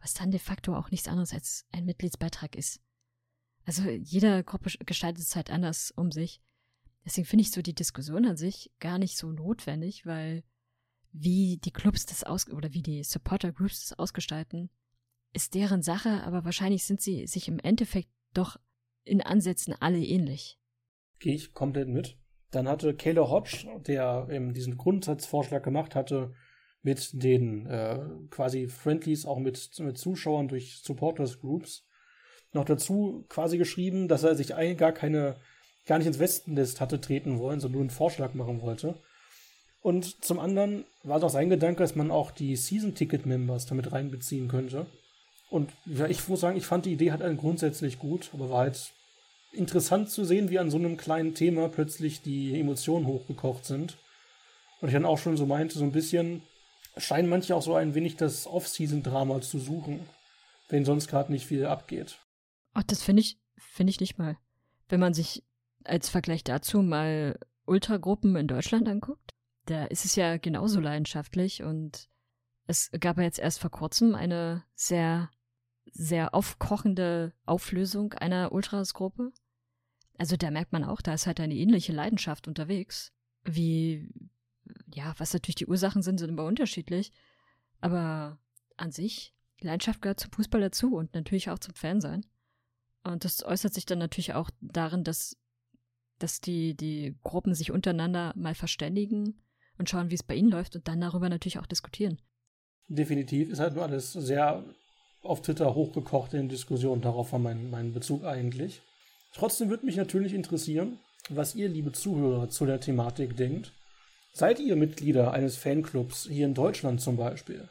was 0.00 0.14
dann 0.14 0.30
de 0.30 0.40
facto 0.40 0.74
auch 0.74 0.90
nichts 0.90 1.06
anderes 1.06 1.32
als 1.32 1.66
ein 1.70 1.84
Mitgliedsbeitrag 1.84 2.56
ist. 2.56 2.80
Also 3.66 3.88
jeder 3.88 4.42
Gruppe 4.42 4.70
gestaltet 4.84 5.22
es 5.22 5.36
halt 5.36 5.50
anders 5.50 5.90
um 5.90 6.10
sich. 6.10 6.40
Deswegen 7.04 7.26
finde 7.26 7.42
ich 7.42 7.50
so 7.50 7.62
die 7.62 7.74
Diskussion 7.74 8.24
an 8.26 8.36
sich 8.36 8.72
gar 8.80 8.98
nicht 8.98 9.16
so 9.16 9.30
notwendig, 9.30 10.06
weil 10.06 10.44
wie 11.14 11.58
die 11.64 11.70
Clubs 11.70 12.06
das 12.06 12.24
aus 12.24 12.50
oder 12.50 12.74
wie 12.74 12.82
die 12.82 13.04
Supporter 13.04 13.52
Groups 13.52 13.88
das 13.88 13.98
ausgestalten, 13.98 14.68
ist 15.32 15.54
deren 15.54 15.82
Sache, 15.82 16.22
aber 16.24 16.44
wahrscheinlich 16.44 16.84
sind 16.84 17.00
sie 17.00 17.26
sich 17.26 17.48
im 17.48 17.60
Endeffekt 17.60 18.10
doch 18.34 18.58
in 19.04 19.22
Ansätzen 19.22 19.74
alle 19.78 19.98
ähnlich. 19.98 20.58
Gehe 21.20 21.34
ich 21.34 21.52
komplett 21.52 21.88
mit. 21.88 22.18
Dann 22.50 22.68
hatte 22.68 22.94
Kayla 22.94 23.28
Hodge, 23.28 23.66
der 23.86 24.28
eben 24.30 24.54
diesen 24.54 24.76
Grundsatzvorschlag 24.76 25.62
gemacht 25.62 25.94
hatte, 25.94 26.34
mit 26.82 27.22
den 27.22 27.66
äh, 27.66 28.00
quasi 28.30 28.68
Friendlies 28.68 29.24
auch 29.24 29.38
mit, 29.38 29.70
mit 29.78 29.96
Zuschauern 29.96 30.48
durch 30.48 30.80
Supporters 30.82 31.40
Groups, 31.40 31.86
noch 32.52 32.64
dazu 32.64 33.24
quasi 33.28 33.56
geschrieben, 33.56 34.08
dass 34.08 34.24
er 34.24 34.34
sich 34.34 34.54
eigentlich 34.54 34.78
gar 34.78 34.92
keine, 34.92 35.36
gar 35.86 35.98
nicht 35.98 36.06
ins 36.06 36.18
Westennest 36.18 36.80
hatte 36.80 37.00
treten 37.00 37.38
wollen, 37.38 37.60
sondern 37.60 37.74
nur 37.74 37.82
einen 37.82 37.90
Vorschlag 37.90 38.34
machen 38.34 38.60
wollte. 38.60 39.00
Und 39.84 40.24
zum 40.24 40.40
anderen 40.40 40.86
war 41.02 41.20
doch 41.20 41.28
sein 41.28 41.50
Gedanke, 41.50 41.82
dass 41.82 41.94
man 41.94 42.10
auch 42.10 42.30
die 42.30 42.56
Season-Ticket-Members 42.56 43.66
damit 43.66 43.92
reinbeziehen 43.92 44.48
könnte. 44.48 44.86
Und 45.50 45.72
ja, 45.84 46.06
ich 46.06 46.26
muss 46.26 46.40
sagen, 46.40 46.56
ich 46.56 46.64
fand 46.64 46.86
die 46.86 46.94
Idee 46.94 47.12
halt 47.12 47.38
grundsätzlich 47.38 47.98
gut, 47.98 48.30
aber 48.32 48.48
war 48.48 48.60
halt 48.60 48.94
interessant 49.52 50.08
zu 50.08 50.24
sehen, 50.24 50.48
wie 50.48 50.58
an 50.58 50.70
so 50.70 50.78
einem 50.78 50.96
kleinen 50.96 51.34
Thema 51.34 51.68
plötzlich 51.68 52.22
die 52.22 52.58
Emotionen 52.58 53.06
hochgekocht 53.06 53.66
sind. 53.66 53.98
Und 54.80 54.88
ich 54.88 54.94
dann 54.94 55.04
auch 55.04 55.18
schon 55.18 55.36
so 55.36 55.44
meinte, 55.44 55.76
so 55.76 55.84
ein 55.84 55.92
bisschen 55.92 56.40
scheinen 56.96 57.28
manche 57.28 57.54
auch 57.54 57.62
so 57.62 57.74
ein 57.74 57.94
wenig 57.94 58.16
das 58.16 58.46
Off-Season-Drama 58.46 59.42
zu 59.42 59.58
suchen, 59.58 60.00
wenn 60.70 60.86
sonst 60.86 61.08
gerade 61.08 61.30
nicht 61.30 61.44
viel 61.44 61.66
abgeht. 61.66 62.16
Ach, 62.72 62.84
das 62.84 63.02
finde 63.02 63.20
ich, 63.20 63.36
finde 63.58 63.90
ich 63.90 64.00
nicht 64.00 64.16
mal. 64.16 64.38
Wenn 64.88 65.00
man 65.00 65.12
sich 65.12 65.42
als 65.84 66.08
Vergleich 66.08 66.42
dazu 66.42 66.80
mal 66.80 67.38
Ultragruppen 67.66 68.34
in 68.36 68.46
Deutschland 68.48 68.88
anguckt, 68.88 69.33
da 69.66 69.84
ist 69.86 70.04
es 70.04 70.16
ja 70.16 70.36
genauso 70.36 70.80
leidenschaftlich 70.80 71.62
und 71.62 72.08
es 72.66 72.90
gab 72.98 73.18
ja 73.18 73.24
jetzt 73.24 73.38
erst 73.38 73.60
vor 73.60 73.70
kurzem 73.70 74.14
eine 74.14 74.64
sehr 74.74 75.30
sehr 75.92 76.34
aufkochende 76.34 77.32
Auflösung 77.46 78.12
einer 78.14 78.52
Ultras-Gruppe. 78.52 79.32
Also 80.18 80.36
da 80.36 80.50
merkt 80.50 80.72
man 80.72 80.84
auch, 80.84 81.00
da 81.00 81.14
ist 81.14 81.26
halt 81.26 81.40
eine 81.40 81.54
ähnliche 81.54 81.92
Leidenschaft 81.92 82.48
unterwegs. 82.48 83.12
Wie, 83.44 84.08
ja, 84.92 85.14
was 85.18 85.32
natürlich 85.32 85.56
die 85.56 85.66
Ursachen 85.66 86.02
sind, 86.02 86.18
sind 86.18 86.30
immer 86.30 86.44
unterschiedlich. 86.44 87.12
Aber 87.80 88.38
an 88.76 88.90
sich, 88.90 89.34
Leidenschaft 89.60 90.02
gehört 90.02 90.20
zum 90.20 90.32
Fußball 90.32 90.60
dazu 90.60 90.94
und 90.94 91.14
natürlich 91.14 91.50
auch 91.50 91.58
zum 91.58 91.74
Fansein. 91.74 92.24
Und 93.02 93.24
das 93.24 93.44
äußert 93.44 93.74
sich 93.74 93.86
dann 93.86 93.98
natürlich 93.98 94.34
auch 94.34 94.50
darin, 94.60 95.04
dass, 95.04 95.36
dass 96.18 96.40
die, 96.40 96.74
die 96.74 97.16
Gruppen 97.22 97.54
sich 97.54 97.70
untereinander 97.70 98.32
mal 98.36 98.54
verständigen 98.54 99.43
und 99.78 99.88
schauen, 99.88 100.10
wie 100.10 100.14
es 100.14 100.22
bei 100.22 100.34
ihnen 100.34 100.50
läuft 100.50 100.76
und 100.76 100.88
dann 100.88 101.00
darüber 101.00 101.28
natürlich 101.28 101.58
auch 101.58 101.66
diskutieren. 101.66 102.18
Definitiv 102.88 103.50
ist 103.50 103.60
halt 103.60 103.74
nur 103.74 103.84
alles 103.84 104.12
sehr 104.12 104.64
auf 105.22 105.42
Twitter 105.42 105.74
hochgekocht 105.74 106.34
in 106.34 106.48
Diskussionen. 106.48 107.00
Darauf 107.00 107.32
war 107.32 107.38
mein, 107.38 107.70
mein 107.70 107.92
Bezug 107.92 108.24
eigentlich. 108.24 108.82
Trotzdem 109.32 109.70
würde 109.70 109.86
mich 109.86 109.96
natürlich 109.96 110.34
interessieren, 110.34 110.98
was 111.30 111.54
ihr, 111.54 111.68
liebe 111.68 111.92
Zuhörer, 111.92 112.50
zu 112.50 112.66
der 112.66 112.80
Thematik 112.80 113.36
denkt. 113.36 113.72
Seid 114.32 114.60
ihr 114.60 114.76
Mitglieder 114.76 115.32
eines 115.32 115.56
Fanclubs, 115.56 116.28
hier 116.30 116.46
in 116.46 116.54
Deutschland 116.54 117.00
zum 117.00 117.16
Beispiel? 117.16 117.68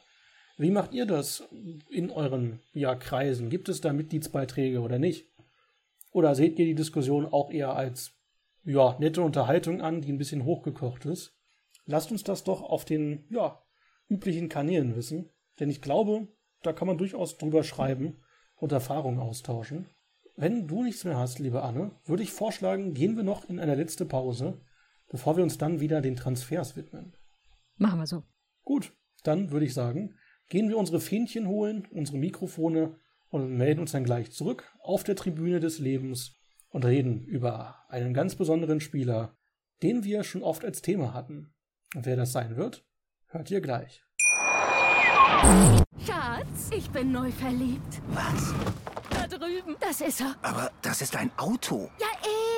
Wie 0.58 0.72
macht 0.72 0.94
ihr 0.94 1.06
das 1.06 1.44
in 1.90 2.10
euren 2.10 2.60
ja, 2.74 2.96
Kreisen? 2.96 3.50
Gibt 3.50 3.70
es 3.70 3.82
da 3.82 3.92
Mitgliedsbeiträge 3.92 4.80
oder 4.80 5.00
nicht? 5.00 5.26
Oder 6.12 6.36
seht 6.36 6.60
ihr 6.60 6.66
die 6.66 6.76
Diskussion 6.76 7.26
auch 7.26 7.52
eher 7.52 7.76
als 7.76 8.12
ja, 8.64 8.96
nette 9.00 9.22
Unterhaltung 9.22 9.82
an, 9.82 10.02
die 10.02 10.12
ein 10.12 10.18
bisschen 10.18 10.46
hochgekocht 10.46 11.06
ist? 11.06 11.33
Lasst 11.86 12.12
uns 12.12 12.24
das 12.24 12.44
doch 12.44 12.62
auf 12.62 12.86
den 12.86 13.26
ja, 13.30 13.62
üblichen 14.08 14.50
Kanälen 14.50 14.96
wissen, 14.96 15.30
denn 15.60 15.70
ich 15.70 15.82
glaube, 15.82 16.28
da 16.62 16.74
kann 16.74 16.88
man 16.88 16.98
durchaus 16.98 17.38
drüber 17.38 17.64
schreiben 17.64 18.22
und 18.56 18.72
Erfahrungen 18.72 19.20
austauschen. 19.20 19.90
Wenn 20.36 20.68
du 20.68 20.84
nichts 20.84 21.04
mehr 21.04 21.18
hast, 21.18 21.40
liebe 21.40 21.62
Anne, 21.62 21.92
würde 22.06 22.24
ich 22.24 22.32
vorschlagen, 22.32 22.94
gehen 22.94 23.16
wir 23.16 23.24
noch 23.24 23.48
in 23.50 23.60
eine 23.60 23.76
letzte 23.76 24.06
Pause, 24.06 24.62
bevor 25.10 25.38
wir 25.38 25.44
uns 25.44 25.58
dann 25.58 25.80
wieder 25.80 26.02
den 26.02 26.16
Transfers 26.16 26.76
widmen. 26.76 27.16
Machen 27.76 28.00
wir 28.00 28.08
so. 28.08 28.24
Gut, 28.64 28.94
dann 29.24 29.52
würde 29.52 29.66
ich 29.66 29.74
sagen, 29.74 30.16
gehen 30.50 30.70
wir 30.70 30.78
unsere 30.78 31.00
Fähnchen 31.00 31.48
holen, 31.48 31.88
unsere 31.92 32.18
Mikrofone 32.18 32.96
und 33.30 33.58
melden 33.58 33.82
uns 33.82 33.92
dann 33.92 34.06
gleich 34.06 34.32
zurück 34.32 34.72
auf 34.80 35.04
der 35.04 35.16
Tribüne 35.16 35.60
des 35.60 35.80
Lebens 35.80 36.36
und 36.70 36.86
reden 36.86 37.24
über 37.26 37.76
einen 37.90 38.14
ganz 38.14 38.36
besonderen 38.36 38.80
Spieler, 38.80 39.38
den 39.82 40.04
wir 40.04 40.24
schon 40.24 40.44
oft 40.44 40.64
als 40.66 40.82
Thema 40.82 41.14
hatten. 41.14 41.54
Und 41.96 42.08
wer 42.08 42.16
das 42.16 42.32
sein 42.32 42.56
wird, 42.56 42.84
hört 43.28 43.52
ihr 43.52 43.62
gleich. 43.62 44.04
Schatz, 46.04 46.72
ich 46.76 46.90
bin 46.90 47.12
neu 47.12 47.32
verliebt. 47.32 48.02
Was? 48.08 48.54
Da 49.12 49.28
drüben. 49.28 49.76
Das 49.80 50.02
ist 50.02 50.22
er. 50.22 50.36
Aber 50.42 50.72
das 50.82 51.04
ist 51.04 51.16
ein 51.16 51.32
Auto. 51.38 51.92
Ja, 52.00 52.08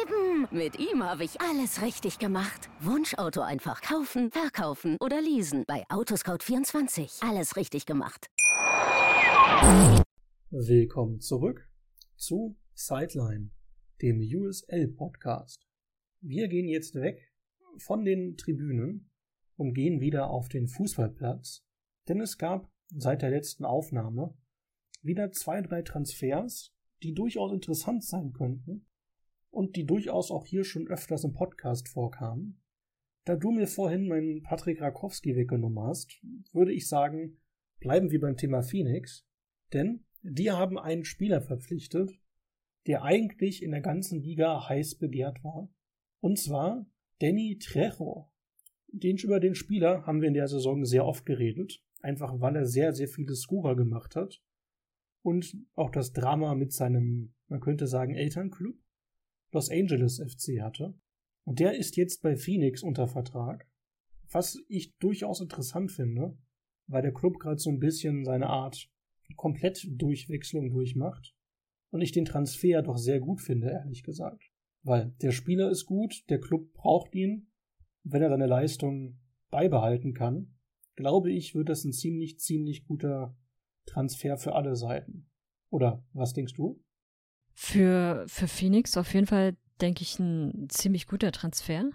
eben. 0.01 0.47
Mit 0.51 0.79
ihm 0.79 1.03
habe 1.03 1.25
ich 1.25 1.41
alles 1.41 1.81
richtig 1.81 2.17
gemacht. 2.17 2.69
Wunschauto 2.79 3.41
einfach 3.41 3.81
kaufen, 3.81 4.31
verkaufen 4.31 4.95
oder 5.01 5.21
leasen. 5.21 5.65
Bei 5.67 5.83
Autoscout24. 5.89 7.27
Alles 7.27 7.57
richtig 7.57 7.85
gemacht. 7.85 8.29
Willkommen 10.49 11.19
zurück 11.19 11.67
zu 12.15 12.55
Sideline, 12.73 13.49
dem 14.01 14.21
USL-Podcast. 14.21 15.67
Wir 16.21 16.47
gehen 16.47 16.69
jetzt 16.69 16.95
weg 16.95 17.33
von 17.77 18.05
den 18.05 18.37
Tribünen 18.37 19.09
und 19.55 19.73
gehen 19.73 20.01
wieder 20.01 20.29
auf 20.29 20.49
den 20.49 20.67
Fußballplatz 20.67 21.65
denn 22.07 22.21
es 22.21 22.37
gab 22.37 22.71
seit 22.89 23.21
der 23.21 23.31
letzten 23.31 23.65
Aufnahme 23.65 24.35
wieder 25.01 25.31
zwei, 25.31 25.61
drei 25.61 25.81
Transfers, 25.81 26.73
die 27.03 27.13
durchaus 27.13 27.51
interessant 27.51 28.03
sein 28.03 28.33
könnten 28.33 28.87
und 29.49 29.75
die 29.75 29.85
durchaus 29.85 30.31
auch 30.31 30.45
hier 30.45 30.63
schon 30.63 30.87
öfters 30.87 31.23
im 31.23 31.33
Podcast 31.33 31.89
vorkamen. 31.89 32.61
Da 33.25 33.35
du 33.35 33.51
mir 33.51 33.67
vorhin 33.67 34.07
meinen 34.07 34.43
Patrick 34.43 34.81
Rakowski 34.81 35.35
weggenommen 35.35 35.83
hast, 35.83 36.21
würde 36.51 36.73
ich 36.73 36.87
sagen, 36.87 37.39
bleiben 37.79 38.11
wir 38.11 38.19
beim 38.19 38.37
Thema 38.37 38.61
Phoenix, 38.61 39.27
denn 39.73 40.05
die 40.21 40.51
haben 40.51 40.77
einen 40.77 41.05
Spieler 41.05 41.41
verpflichtet, 41.41 42.11
der 42.85 43.03
eigentlich 43.03 43.63
in 43.63 43.71
der 43.71 43.81
ganzen 43.81 44.21
Liga 44.21 44.69
heiß 44.69 44.95
begehrt 44.95 45.43
war. 45.43 45.69
Und 46.19 46.37
zwar 46.37 46.85
Danny 47.19 47.57
Trejo. 47.59 48.31
Den, 48.97 49.17
über 49.17 49.39
den 49.39 49.55
Spieler 49.55 50.05
haben 50.05 50.21
wir 50.21 50.27
in 50.27 50.33
der 50.33 50.47
Saison 50.47 50.85
sehr 50.85 51.05
oft 51.05 51.25
geredet, 51.25 51.83
einfach 52.01 52.39
weil 52.39 52.55
er 52.55 52.65
sehr, 52.65 52.93
sehr 52.93 53.07
viele 53.07 53.35
Scorer 53.35 53.75
gemacht 53.75 54.15
hat. 54.15 54.41
Und 55.21 55.57
auch 55.73 55.89
das 55.89 56.13
Drama 56.13 56.55
mit 56.55 56.71
seinem, 56.71 57.33
man 57.47 57.59
könnte 57.59 57.87
sagen, 57.87 58.15
Elternclub, 58.15 58.75
Los 59.51 59.69
Angeles 59.69 60.19
FC 60.19 60.61
hatte. 60.61 60.93
Und 61.43 61.59
der 61.59 61.77
ist 61.77 61.97
jetzt 61.97 62.21
bei 62.21 62.35
Phoenix 62.35 62.83
unter 62.83 63.07
Vertrag. 63.07 63.67
Was 64.31 64.57
ich 64.67 64.95
durchaus 64.97 65.41
interessant 65.41 65.91
finde, 65.91 66.37
weil 66.87 67.01
der 67.01 67.13
Club 67.13 67.39
gerade 67.39 67.59
so 67.59 67.69
ein 67.69 67.79
bisschen 67.79 68.23
seine 68.23 68.47
Art 68.47 68.89
komplett 69.35 69.85
Durchwechslung 69.89 70.69
durchmacht. 70.69 71.35
Und 71.89 72.01
ich 72.01 72.11
den 72.11 72.25
Transfer 72.25 72.81
doch 72.81 72.97
sehr 72.97 73.19
gut 73.19 73.41
finde, 73.41 73.69
ehrlich 73.71 74.03
gesagt. 74.03 74.51
Weil 74.83 75.13
der 75.21 75.31
Spieler 75.31 75.69
ist 75.69 75.85
gut, 75.85 76.23
der 76.29 76.39
Club 76.39 76.73
braucht 76.73 77.15
ihn. 77.15 77.47
Wenn 78.05 78.21
er 78.21 78.29
seine 78.29 78.47
Leistung 78.47 79.19
beibehalten 79.49 80.13
kann, 80.13 80.55
glaube 80.95 81.31
ich, 81.31 81.55
wird 81.55 81.69
das 81.69 81.83
ein 81.83 81.91
ziemlich, 81.91 82.39
ziemlich 82.39 82.85
guter 82.85 83.35
Transfer 83.85 84.37
für 84.37 84.53
alle 84.55 84.75
Seiten. 84.75 85.29
Oder 85.69 86.03
was 86.13 86.33
denkst 86.33 86.53
du? 86.53 86.81
Für, 87.53 88.25
für 88.27 88.47
Phoenix 88.47 88.95
auf 88.95 89.13
jeden 89.13 89.27
Fall, 89.27 89.57
denke 89.81 90.03
ich, 90.03 90.19
ein 90.19 90.67
ziemlich 90.69 91.07
guter 91.07 91.31
Transfer. 91.31 91.89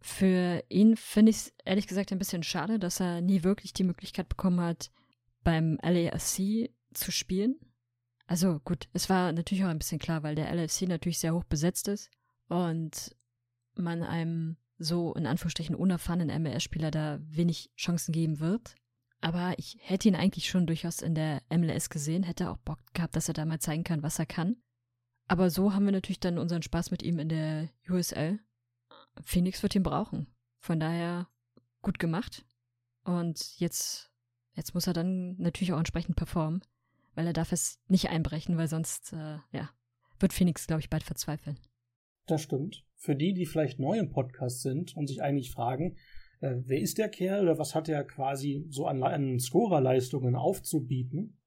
Für 0.00 0.62
ihn 0.68 0.96
finde 0.96 1.30
ich 1.30 1.36
es 1.36 1.54
ehrlich 1.64 1.86
gesagt 1.86 2.12
ein 2.12 2.18
bisschen 2.18 2.42
schade, 2.42 2.78
dass 2.78 3.00
er 3.00 3.20
nie 3.20 3.42
wirklich 3.42 3.72
die 3.72 3.84
Möglichkeit 3.84 4.28
bekommen 4.28 4.60
hat, 4.60 4.90
beim 5.42 5.78
LAFC 5.82 6.70
zu 6.92 7.10
spielen. 7.10 7.58
Also 8.26 8.60
gut, 8.60 8.88
es 8.92 9.10
war 9.10 9.32
natürlich 9.32 9.64
auch 9.64 9.68
ein 9.68 9.78
bisschen 9.78 9.98
klar, 9.98 10.22
weil 10.22 10.34
der 10.34 10.54
LAFC 10.54 10.82
natürlich 10.82 11.18
sehr 11.18 11.34
hoch 11.34 11.44
besetzt 11.44 11.88
ist 11.88 12.10
und 12.48 13.16
man 13.74 14.02
einem 14.02 14.56
so 14.80 15.12
in 15.14 15.26
Anführungsstrichen 15.26 15.74
unerfahrenen 15.74 16.42
MLS-Spieler 16.42 16.90
da 16.90 17.20
wenig 17.22 17.70
Chancen 17.76 18.12
geben 18.12 18.40
wird. 18.40 18.74
Aber 19.20 19.54
ich 19.58 19.76
hätte 19.80 20.08
ihn 20.08 20.16
eigentlich 20.16 20.48
schon 20.48 20.66
durchaus 20.66 21.02
in 21.02 21.14
der 21.14 21.42
MLS 21.50 21.90
gesehen, 21.90 22.22
hätte 22.22 22.50
auch 22.50 22.56
Bock 22.56 22.78
gehabt, 22.94 23.14
dass 23.14 23.28
er 23.28 23.34
da 23.34 23.44
mal 23.44 23.60
zeigen 23.60 23.84
kann, 23.84 24.02
was 24.02 24.18
er 24.18 24.26
kann. 24.26 24.56
Aber 25.28 25.50
so 25.50 25.74
haben 25.74 25.84
wir 25.84 25.92
natürlich 25.92 26.20
dann 26.20 26.38
unseren 26.38 26.62
Spaß 26.62 26.90
mit 26.90 27.02
ihm 27.02 27.18
in 27.18 27.28
der 27.28 27.68
USL. 27.88 28.40
Phoenix 29.22 29.62
wird 29.62 29.74
ihn 29.74 29.82
brauchen. 29.82 30.26
Von 30.58 30.80
daher 30.80 31.28
gut 31.82 31.98
gemacht. 31.98 32.44
Und 33.04 33.58
jetzt, 33.58 34.10
jetzt 34.54 34.74
muss 34.74 34.86
er 34.86 34.94
dann 34.94 35.36
natürlich 35.36 35.72
auch 35.72 35.78
entsprechend 35.78 36.16
performen, 36.16 36.62
weil 37.14 37.26
er 37.26 37.32
darf 37.32 37.52
es 37.52 37.78
nicht 37.86 38.08
einbrechen, 38.08 38.56
weil 38.56 38.68
sonst, 38.68 39.12
äh, 39.12 39.38
ja, 39.52 39.70
wird 40.18 40.32
Phoenix, 40.32 40.66
glaube 40.66 40.80
ich, 40.80 40.90
bald 40.90 41.02
verzweifeln. 41.02 41.58
Das 42.26 42.42
stimmt. 42.42 42.84
Für 43.00 43.16
die, 43.16 43.32
die 43.32 43.46
vielleicht 43.46 43.78
neu 43.78 43.98
im 43.98 44.10
Podcast 44.10 44.60
sind 44.60 44.94
und 44.94 45.06
sich 45.06 45.22
eigentlich 45.22 45.50
fragen, 45.50 45.96
äh, 46.40 46.56
wer 46.66 46.80
ist 46.80 46.98
der 46.98 47.08
Kerl 47.08 47.44
oder 47.44 47.58
was 47.58 47.74
hat 47.74 47.88
er 47.88 48.04
quasi 48.04 48.66
so 48.68 48.84
an, 48.84 49.02
an 49.02 49.40
Scorerleistungen 49.40 50.36
aufzubieten? 50.36 51.40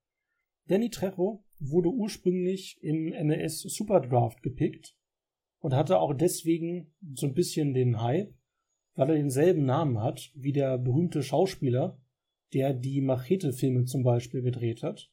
Danny 0.67 0.89
Trejo 0.89 1.45
wurde 1.59 1.89
ursprünglich 1.89 2.79
im 2.81 3.05
MLS 3.27 3.61
Superdraft 3.61 4.41
gepickt 4.41 4.97
und 5.59 5.75
hatte 5.75 5.99
auch 5.99 6.15
deswegen 6.15 6.91
so 7.13 7.27
ein 7.27 7.35
bisschen 7.35 7.75
den 7.75 8.01
Hype, 8.01 8.33
weil 8.95 9.11
er 9.11 9.15
denselben 9.15 9.63
Namen 9.63 10.01
hat 10.01 10.31
wie 10.33 10.53
der 10.53 10.79
berühmte 10.79 11.21
Schauspieler, 11.21 12.01
der 12.55 12.73
die 12.73 12.99
Machete-Filme 12.99 13.85
zum 13.85 14.01
Beispiel 14.01 14.41
gedreht 14.41 14.81
hat. 14.81 15.11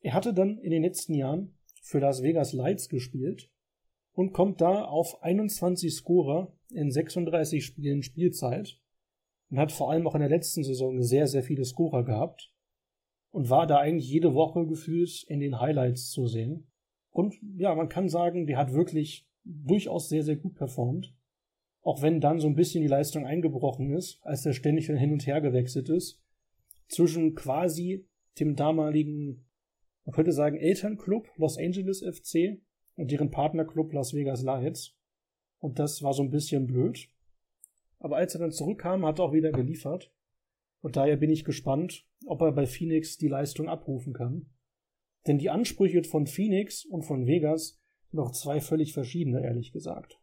Er 0.00 0.14
hatte 0.14 0.34
dann 0.34 0.58
in 0.58 0.72
den 0.72 0.82
letzten 0.82 1.14
Jahren 1.14 1.56
für 1.82 2.00
Las 2.00 2.20
Vegas 2.20 2.52
Lights 2.52 2.88
gespielt 2.88 3.52
und 4.18 4.32
kommt 4.32 4.60
da 4.60 4.84
auf 4.84 5.22
21 5.22 5.94
Scorer 5.94 6.52
in 6.72 6.90
36 6.90 7.64
Spielen 7.64 8.02
Spielzeit 8.02 8.80
und 9.48 9.60
hat 9.60 9.70
vor 9.70 9.92
allem 9.92 10.08
auch 10.08 10.16
in 10.16 10.20
der 10.20 10.28
letzten 10.28 10.64
Saison 10.64 11.00
sehr, 11.00 11.28
sehr 11.28 11.44
viele 11.44 11.64
Scorer 11.64 12.04
gehabt 12.04 12.52
und 13.30 13.48
war 13.48 13.68
da 13.68 13.78
eigentlich 13.78 14.10
jede 14.10 14.34
Woche 14.34 14.66
gefühlt 14.66 15.22
in 15.28 15.38
den 15.38 15.60
Highlights 15.60 16.10
zu 16.10 16.26
sehen. 16.26 16.66
Und 17.10 17.36
ja, 17.58 17.72
man 17.76 17.88
kann 17.88 18.08
sagen, 18.08 18.48
der 18.48 18.58
hat 18.58 18.72
wirklich 18.72 19.28
durchaus 19.44 20.08
sehr, 20.08 20.24
sehr 20.24 20.34
gut 20.34 20.56
performt. 20.56 21.14
Auch 21.82 22.02
wenn 22.02 22.20
dann 22.20 22.40
so 22.40 22.48
ein 22.48 22.56
bisschen 22.56 22.82
die 22.82 22.88
Leistung 22.88 23.24
eingebrochen 23.24 23.92
ist, 23.92 24.18
als 24.22 24.44
er 24.44 24.52
ständig 24.52 24.86
hin 24.86 25.12
und 25.12 25.28
her 25.28 25.40
gewechselt 25.40 25.90
ist, 25.90 26.20
zwischen 26.88 27.36
quasi 27.36 28.08
dem 28.40 28.56
damaligen, 28.56 29.46
man 30.04 30.12
könnte 30.12 30.32
sagen, 30.32 30.56
Elternclub 30.56 31.28
Los 31.36 31.56
Angeles 31.56 32.02
FC 32.02 32.60
und 32.98 33.12
deren 33.12 33.30
Partnerclub 33.30 33.92
Las 33.92 34.12
Vegas 34.12 34.42
Lights. 34.42 34.94
Und 35.60 35.78
das 35.78 36.02
war 36.02 36.12
so 36.12 36.22
ein 36.22 36.30
bisschen 36.30 36.66
blöd. 36.66 37.08
Aber 38.00 38.16
als 38.16 38.34
er 38.34 38.40
dann 38.40 38.52
zurückkam, 38.52 39.06
hat 39.06 39.18
er 39.18 39.26
auch 39.26 39.32
wieder 39.32 39.52
geliefert. 39.52 40.12
Und 40.80 40.96
daher 40.96 41.16
bin 41.16 41.30
ich 41.30 41.44
gespannt, 41.44 42.04
ob 42.26 42.42
er 42.42 42.52
bei 42.52 42.66
Phoenix 42.66 43.16
die 43.16 43.28
Leistung 43.28 43.68
abrufen 43.68 44.12
kann. 44.12 44.46
Denn 45.26 45.38
die 45.38 45.50
Ansprüche 45.50 46.02
von 46.04 46.26
Phoenix 46.26 46.84
und 46.84 47.02
von 47.02 47.26
Vegas 47.26 47.80
sind 48.10 48.20
auch 48.20 48.32
zwei 48.32 48.60
völlig 48.60 48.92
verschiedene, 48.92 49.42
ehrlich 49.42 49.72
gesagt. 49.72 50.20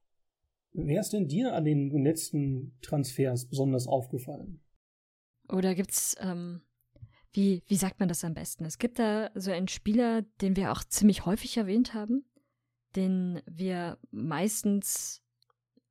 Wer 0.74 1.00
ist 1.00 1.14
denn 1.14 1.28
dir 1.28 1.54
an 1.54 1.64
den 1.64 2.04
letzten 2.04 2.78
Transfers 2.82 3.46
besonders 3.46 3.88
aufgefallen? 3.88 4.62
Oder 5.48 5.72
oh, 5.72 5.76
gibt's, 5.76 6.18
ähm, 6.20 6.62
wie, 7.32 7.64
wie 7.68 7.76
sagt 7.76 8.00
man 8.00 8.10
das 8.10 8.26
am 8.26 8.34
besten? 8.34 8.66
Es 8.66 8.80
gibt 8.80 9.00
da 9.00 9.30
so 9.36 9.52
einen 9.52 9.70
Spieler, 9.70 10.24
den 10.42 10.58
wir 10.58 10.74
auch 10.74 10.84
ziemlich 10.84 11.26
häufig 11.26 11.56
erwähnt 11.56 11.94
haben, 11.94 12.26
den 12.96 13.42
wir 13.46 13.98
meistens 14.12 15.22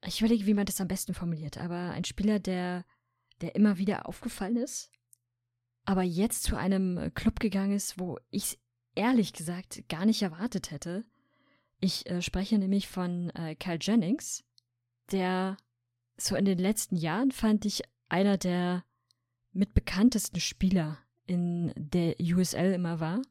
ich 0.07 0.21
überlege, 0.21 0.47
wie 0.47 0.55
man 0.55 0.67
das 0.67 0.81
am 0.81 0.89
besten 0.89 1.15
formuliert, 1.15 1.59
aber 1.59 1.91
ein 1.91 2.05
Spieler, 2.05 2.39
der, 2.39 2.85
der 3.41 3.55
immer 3.55 3.79
wieder 3.79 4.09
aufgefallen 4.09 4.57
ist, 4.57 4.91
aber 5.85 6.03
jetzt 6.03 6.45
zu 6.45 6.57
einem 6.57 7.13
Club 7.15 7.41
gegangen 7.41 7.73
ist, 7.73 7.99
wo 7.99 8.19
ich 8.31 8.59
ehrlich 8.95 9.33
gesagt 9.33 9.89
gar 9.89 10.07
nicht 10.07 10.23
erwartet 10.23 10.71
hätte. 10.71 11.05
Ich 11.81 12.09
äh, 12.09 12.23
spreche 12.23 12.59
nämlich 12.59 12.89
von 12.89 13.31
äh, 13.31 13.55
Kyle 13.57 13.79
Jennings, 13.81 14.45
der 15.11 15.57
so 16.17 16.37
in 16.37 16.45
den 16.45 16.59
letzten 16.59 16.97
Jahren 16.97 17.33
fand 17.33 17.65
ich 17.65 17.83
einer 18.09 18.39
der 18.39 18.85
mitbekanntesten 19.53 20.41
Spieler 20.41 20.99
in 21.27 21.73
der 21.77 22.17
USL 22.21 22.73
immer 22.73 23.01
war. 23.01 23.23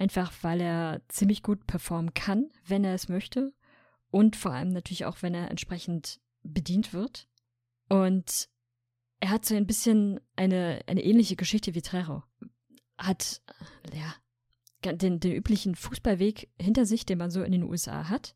Einfach 0.00 0.32
weil 0.40 0.62
er 0.62 1.02
ziemlich 1.08 1.42
gut 1.42 1.66
performen 1.66 2.14
kann, 2.14 2.48
wenn 2.64 2.84
er 2.84 2.94
es 2.94 3.10
möchte 3.10 3.52
und 4.10 4.34
vor 4.34 4.50
allem 4.52 4.70
natürlich 4.70 5.04
auch, 5.04 5.20
wenn 5.20 5.34
er 5.34 5.50
entsprechend 5.50 6.22
bedient 6.42 6.94
wird. 6.94 7.28
Und 7.90 8.48
er 9.20 9.28
hat 9.28 9.44
so 9.44 9.54
ein 9.54 9.66
bisschen 9.66 10.18
eine, 10.36 10.80
eine 10.86 11.04
ähnliche 11.04 11.36
Geschichte 11.36 11.74
wie 11.74 11.82
Trero. 11.82 12.22
Hat, 12.96 13.42
ja, 13.92 14.14
den, 14.90 15.20
den 15.20 15.32
üblichen 15.32 15.74
Fußballweg 15.74 16.48
hinter 16.58 16.86
sich, 16.86 17.04
den 17.04 17.18
man 17.18 17.30
so 17.30 17.42
in 17.42 17.52
den 17.52 17.64
USA 17.64 18.08
hat. 18.08 18.34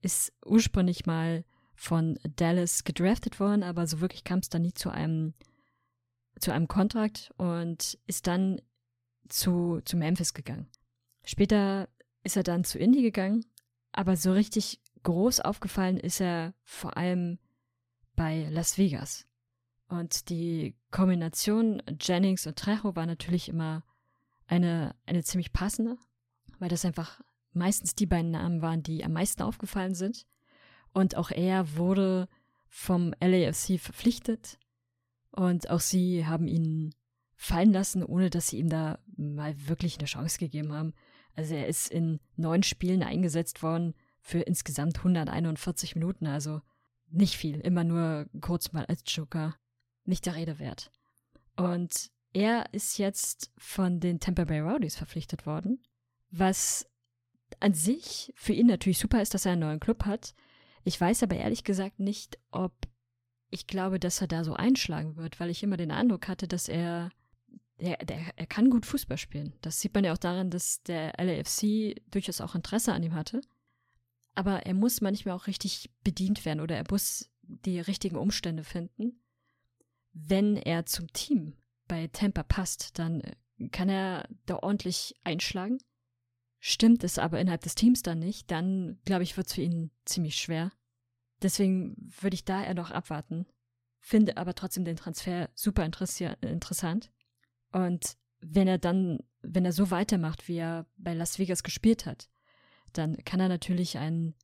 Ist 0.00 0.32
ursprünglich 0.46 1.04
mal 1.04 1.44
von 1.74 2.18
Dallas 2.36 2.84
gedraftet 2.84 3.38
worden, 3.38 3.62
aber 3.62 3.86
so 3.86 4.00
wirklich 4.00 4.24
kam 4.24 4.38
es 4.38 4.48
dann 4.48 4.62
nie 4.62 4.72
zu 4.72 4.88
einem, 4.88 5.34
zu 6.40 6.52
einem 6.52 6.68
Kontrakt 6.68 7.34
und 7.36 7.98
ist 8.06 8.26
dann 8.26 8.62
zu, 9.28 9.82
zu 9.84 9.98
Memphis 9.98 10.32
gegangen. 10.32 10.70
Später 11.26 11.88
ist 12.22 12.36
er 12.36 12.44
dann 12.44 12.64
zu 12.64 12.78
Indy 12.78 13.02
gegangen, 13.02 13.44
aber 13.92 14.16
so 14.16 14.32
richtig 14.32 14.80
groß 15.02 15.40
aufgefallen 15.40 15.98
ist 15.98 16.20
er 16.20 16.54
vor 16.62 16.96
allem 16.96 17.38
bei 18.14 18.48
Las 18.50 18.78
Vegas. 18.78 19.26
Und 19.88 20.30
die 20.30 20.74
Kombination 20.90 21.82
Jennings 22.00 22.46
und 22.46 22.56
Trejo 22.56 22.96
war 22.96 23.06
natürlich 23.06 23.48
immer 23.48 23.84
eine, 24.46 24.94
eine 25.04 25.22
ziemlich 25.22 25.52
passende, 25.52 25.96
weil 26.58 26.68
das 26.68 26.84
einfach 26.84 27.20
meistens 27.52 27.94
die 27.94 28.06
beiden 28.06 28.30
Namen 28.30 28.62
waren, 28.62 28.82
die 28.82 29.04
am 29.04 29.12
meisten 29.12 29.42
aufgefallen 29.42 29.94
sind. 29.94 30.26
Und 30.92 31.16
auch 31.16 31.30
er 31.30 31.76
wurde 31.76 32.28
vom 32.68 33.14
LAFC 33.20 33.78
verpflichtet. 33.78 34.58
Und 35.30 35.70
auch 35.70 35.80
sie 35.80 36.26
haben 36.26 36.46
ihn 36.46 36.94
fallen 37.34 37.72
lassen, 37.72 38.02
ohne 38.02 38.30
dass 38.30 38.48
sie 38.48 38.58
ihm 38.58 38.68
da 38.68 38.98
mal 39.16 39.54
wirklich 39.68 39.98
eine 39.98 40.06
Chance 40.06 40.38
gegeben 40.38 40.72
haben. 40.72 40.94
Also 41.36 41.54
er 41.54 41.66
ist 41.66 41.88
in 41.88 42.20
neun 42.36 42.62
Spielen 42.62 43.02
eingesetzt 43.02 43.62
worden, 43.62 43.94
für 44.20 44.40
insgesamt 44.40 44.98
141 44.98 45.94
Minuten, 45.94 46.26
also 46.26 46.60
nicht 47.08 47.36
viel, 47.36 47.60
immer 47.60 47.84
nur 47.84 48.26
kurz 48.40 48.72
mal 48.72 48.84
als 48.86 49.02
Joker, 49.06 49.54
nicht 50.04 50.26
der 50.26 50.34
Rede 50.34 50.58
wert. 50.58 50.90
Und 51.56 52.10
er 52.32 52.66
ist 52.72 52.98
jetzt 52.98 53.52
von 53.56 54.00
den 54.00 54.18
Tampa 54.18 54.44
Bay 54.44 54.60
Rowdies 54.60 54.96
verpflichtet 54.96 55.46
worden, 55.46 55.80
was 56.30 56.90
an 57.60 57.72
sich 57.72 58.32
für 58.36 58.52
ihn 58.52 58.66
natürlich 58.66 58.98
super 58.98 59.22
ist, 59.22 59.32
dass 59.32 59.46
er 59.46 59.52
einen 59.52 59.60
neuen 59.60 59.80
Club 59.80 60.04
hat. 60.04 60.34
Ich 60.82 61.00
weiß 61.00 61.22
aber 61.22 61.36
ehrlich 61.36 61.62
gesagt 61.62 62.00
nicht, 62.00 62.38
ob 62.50 62.72
ich 63.50 63.68
glaube, 63.68 64.00
dass 64.00 64.20
er 64.20 64.26
da 64.26 64.42
so 64.42 64.54
einschlagen 64.54 65.16
wird, 65.16 65.38
weil 65.38 65.50
ich 65.50 65.62
immer 65.62 65.76
den 65.76 65.92
Eindruck 65.92 66.26
hatte, 66.26 66.48
dass 66.48 66.68
er 66.68 67.10
der, 67.80 67.98
der, 67.98 68.18
er 68.36 68.46
kann 68.46 68.70
gut 68.70 68.86
Fußball 68.86 69.18
spielen. 69.18 69.52
Das 69.60 69.80
sieht 69.80 69.94
man 69.94 70.04
ja 70.04 70.12
auch 70.12 70.18
daran, 70.18 70.50
dass 70.50 70.82
der 70.82 71.12
LAFC 71.18 72.00
durchaus 72.10 72.40
auch 72.40 72.54
Interesse 72.54 72.92
an 72.92 73.02
ihm 73.02 73.14
hatte. 73.14 73.40
Aber 74.34 74.66
er 74.66 74.74
muss 74.74 75.00
manchmal 75.00 75.34
auch 75.34 75.46
richtig 75.46 75.90
bedient 76.02 76.44
werden 76.44 76.60
oder 76.60 76.76
er 76.76 76.84
muss 76.90 77.30
die 77.42 77.80
richtigen 77.80 78.16
Umstände 78.16 78.64
finden. 78.64 79.20
Wenn 80.12 80.56
er 80.56 80.86
zum 80.86 81.12
Team 81.12 81.54
bei 81.88 82.08
Tampa 82.08 82.42
passt, 82.42 82.98
dann 82.98 83.22
kann 83.72 83.88
er 83.88 84.28
da 84.46 84.56
ordentlich 84.56 85.14
einschlagen. 85.24 85.78
Stimmt 86.58 87.04
es 87.04 87.18
aber 87.18 87.40
innerhalb 87.40 87.62
des 87.62 87.74
Teams 87.74 88.02
dann 88.02 88.18
nicht, 88.18 88.50
dann 88.50 88.98
glaube 89.04 89.22
ich, 89.22 89.36
wird 89.36 89.46
es 89.46 89.54
für 89.54 89.62
ihn 89.62 89.90
ziemlich 90.04 90.36
schwer. 90.36 90.72
Deswegen 91.42 91.94
würde 92.20 92.34
ich 92.34 92.44
da 92.44 92.64
eher 92.64 92.74
noch 92.74 92.90
abwarten. 92.90 93.46
Finde 94.00 94.36
aber 94.36 94.54
trotzdem 94.54 94.84
den 94.84 94.96
Transfer 94.96 95.50
super 95.54 95.84
interessant. 95.84 97.10
Und 97.72 98.16
wenn 98.40 98.68
er 98.68 98.78
dann, 98.78 99.20
wenn 99.42 99.64
er 99.64 99.72
so 99.72 99.90
weitermacht, 99.90 100.48
wie 100.48 100.58
er 100.58 100.86
bei 100.96 101.14
Las 101.14 101.38
Vegas 101.38 101.62
gespielt 101.62 102.06
hat, 102.06 102.28
dann 102.92 103.16
kann 103.24 103.40
er 103.40 103.48
natürlich 103.48 103.98
ein, 103.98 104.34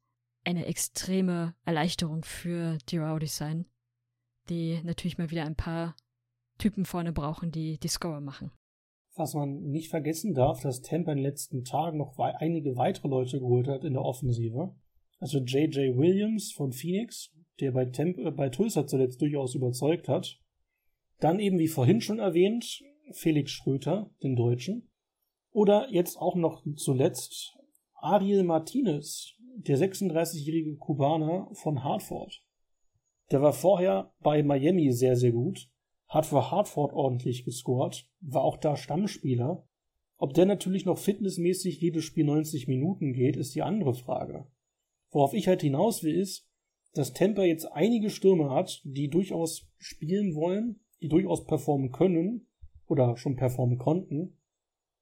eine 0.44 0.66
extreme 0.66 1.54
Erleichterung 1.64 2.24
für 2.24 2.78
die 2.88 2.98
Rowdies 2.98 3.36
sein, 3.36 3.66
die 4.48 4.80
natürlich 4.82 5.18
mal 5.18 5.30
wieder 5.30 5.44
ein 5.44 5.56
paar 5.56 5.96
Typen 6.58 6.84
vorne 6.84 7.12
brauchen, 7.12 7.50
die 7.50 7.78
die 7.78 7.88
Scorer 7.88 8.20
machen. 8.20 8.50
Was 9.14 9.34
man 9.34 9.62
nicht 9.68 9.90
vergessen 9.90 10.32
darf, 10.34 10.60
dass 10.60 10.80
Tampa 10.80 11.12
in 11.12 11.18
den 11.18 11.24
letzten 11.24 11.64
Tagen 11.64 11.98
noch 11.98 12.18
einige 12.18 12.76
weitere 12.76 13.08
Leute 13.08 13.40
geholt 13.40 13.68
hat 13.68 13.84
in 13.84 13.92
der 13.92 14.02
Offensive. 14.02 14.74
Also 15.18 15.38
J.J. 15.38 15.96
Williams 15.96 16.52
von 16.52 16.72
Phoenix, 16.72 17.30
der 17.60 17.72
bei, 17.72 17.84
Temp 17.84 18.18
äh, 18.18 18.30
bei 18.30 18.48
Tulsa 18.48 18.86
zuletzt 18.86 19.20
durchaus 19.20 19.54
überzeugt 19.54 20.08
hat. 20.08 20.40
Dann 21.20 21.38
eben, 21.38 21.58
wie 21.58 21.68
vorhin 21.68 22.00
schon 22.00 22.18
erwähnt, 22.18 22.82
Felix 23.10 23.50
Schröter, 23.50 24.10
den 24.22 24.36
Deutschen. 24.36 24.90
Oder 25.50 25.90
jetzt 25.90 26.16
auch 26.16 26.34
noch 26.34 26.64
zuletzt 26.76 27.58
Ariel 27.94 28.42
Martinez, 28.42 29.34
der 29.56 29.78
36-jährige 29.78 30.76
Kubaner 30.76 31.48
von 31.52 31.84
Hartford. 31.84 32.42
Der 33.30 33.42
war 33.42 33.52
vorher 33.52 34.12
bei 34.20 34.42
Miami 34.42 34.92
sehr, 34.92 35.16
sehr 35.16 35.32
gut, 35.32 35.70
hat 36.08 36.26
für 36.26 36.50
Hartford 36.50 36.92
ordentlich 36.92 37.44
gescored, 37.44 38.08
war 38.20 38.42
auch 38.42 38.56
da 38.56 38.76
Stammspieler. 38.76 39.66
Ob 40.16 40.34
der 40.34 40.46
natürlich 40.46 40.84
noch 40.84 40.98
fitnessmäßig 40.98 41.80
jedes 41.80 42.04
Spiel 42.04 42.24
90 42.24 42.68
Minuten 42.68 43.12
geht, 43.12 43.36
ist 43.36 43.54
die 43.54 43.62
andere 43.62 43.94
Frage. 43.94 44.46
Worauf 45.10 45.34
ich 45.34 45.48
halt 45.48 45.62
hinaus 45.62 46.02
will, 46.02 46.14
ist, 46.14 46.48
dass 46.94 47.12
Tampa 47.12 47.42
jetzt 47.42 47.66
einige 47.66 48.10
Stürmer 48.10 48.50
hat, 48.50 48.80
die 48.84 49.08
durchaus 49.08 49.66
spielen 49.78 50.34
wollen, 50.34 50.80
die 51.00 51.08
durchaus 51.08 51.44
performen 51.46 51.90
können 51.90 52.46
oder 52.92 53.16
schon 53.16 53.36
performen 53.36 53.78
konnten. 53.78 54.38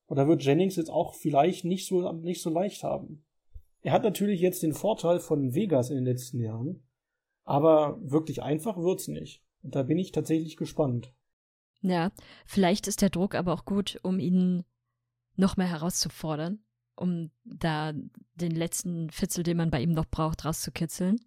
Und 0.07 0.17
da 0.17 0.29
wird 0.29 0.45
Jennings 0.45 0.77
jetzt 0.77 0.91
auch 0.91 1.15
vielleicht 1.15 1.65
nicht 1.65 1.87
so, 1.87 2.13
nicht 2.13 2.41
so 2.41 2.51
leicht 2.51 2.85
haben. 2.85 3.25
Er 3.83 3.93
hat 3.93 4.05
natürlich 4.05 4.41
jetzt 4.41 4.63
den 4.63 4.73
Vorteil 4.73 5.19
von 5.19 5.55
Vegas 5.55 5.91
in 5.91 5.97
den 5.97 6.05
letzten 6.05 6.41
Jahren, 6.41 6.83
aber 7.45 7.99
wirklich 8.01 8.43
einfach 8.43 8.77
wird's 8.77 9.09
nicht. 9.09 9.43
Und 9.63 9.75
da 9.75 9.83
bin 9.83 9.99
ich 9.99 10.13
tatsächlich 10.13 10.57
gespannt. 10.57 11.13
Ja, 11.83 12.13
vielleicht 12.47 12.87
ist 12.87 13.03
der 13.03 13.11
Druck 13.11 13.35
aber 13.35 13.53
auch 13.53 13.65
gut, 13.65 13.99
um 14.03 14.19
ihn 14.19 14.65
noch 15.37 15.57
mehr 15.57 15.69
herauszufordern, 15.69 16.63
um 16.95 17.31
da 17.45 17.93
den 18.35 18.53
letzten 18.53 19.11
Fitzel, 19.11 19.43
den 19.43 19.57
man 19.57 19.71
bei 19.71 19.81
ihm 19.81 19.93
noch 19.93 20.07
braucht, 20.07 20.45
rauszukitzeln. 20.45 21.19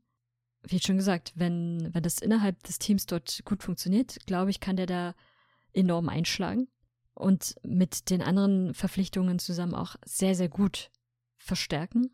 Wie 0.66 0.80
schon 0.80 0.98
gesagt, 0.98 1.34
wenn, 1.36 1.90
wenn 1.94 2.04
das 2.04 2.20
innerhalb 2.20 2.64
des 2.64 2.80
Teams 2.80 3.06
dort 3.06 3.44
gut 3.44 3.64
funktioniert, 3.64 4.26
glaube 4.28 4.52
ich, 4.52 4.60
kann 4.60 4.78
der 4.78 4.86
da 4.86 5.16
enorm 5.74 6.10
einschlagen 6.10 6.68
und 7.14 7.56
mit 7.64 8.10
den 8.10 8.22
anderen 8.22 8.74
Verpflichtungen 8.74 9.40
zusammen 9.40 9.76
auch 9.76 9.96
sehr, 10.06 10.36
sehr 10.36 10.50
gut 10.50 10.92
verstärken. 11.38 12.14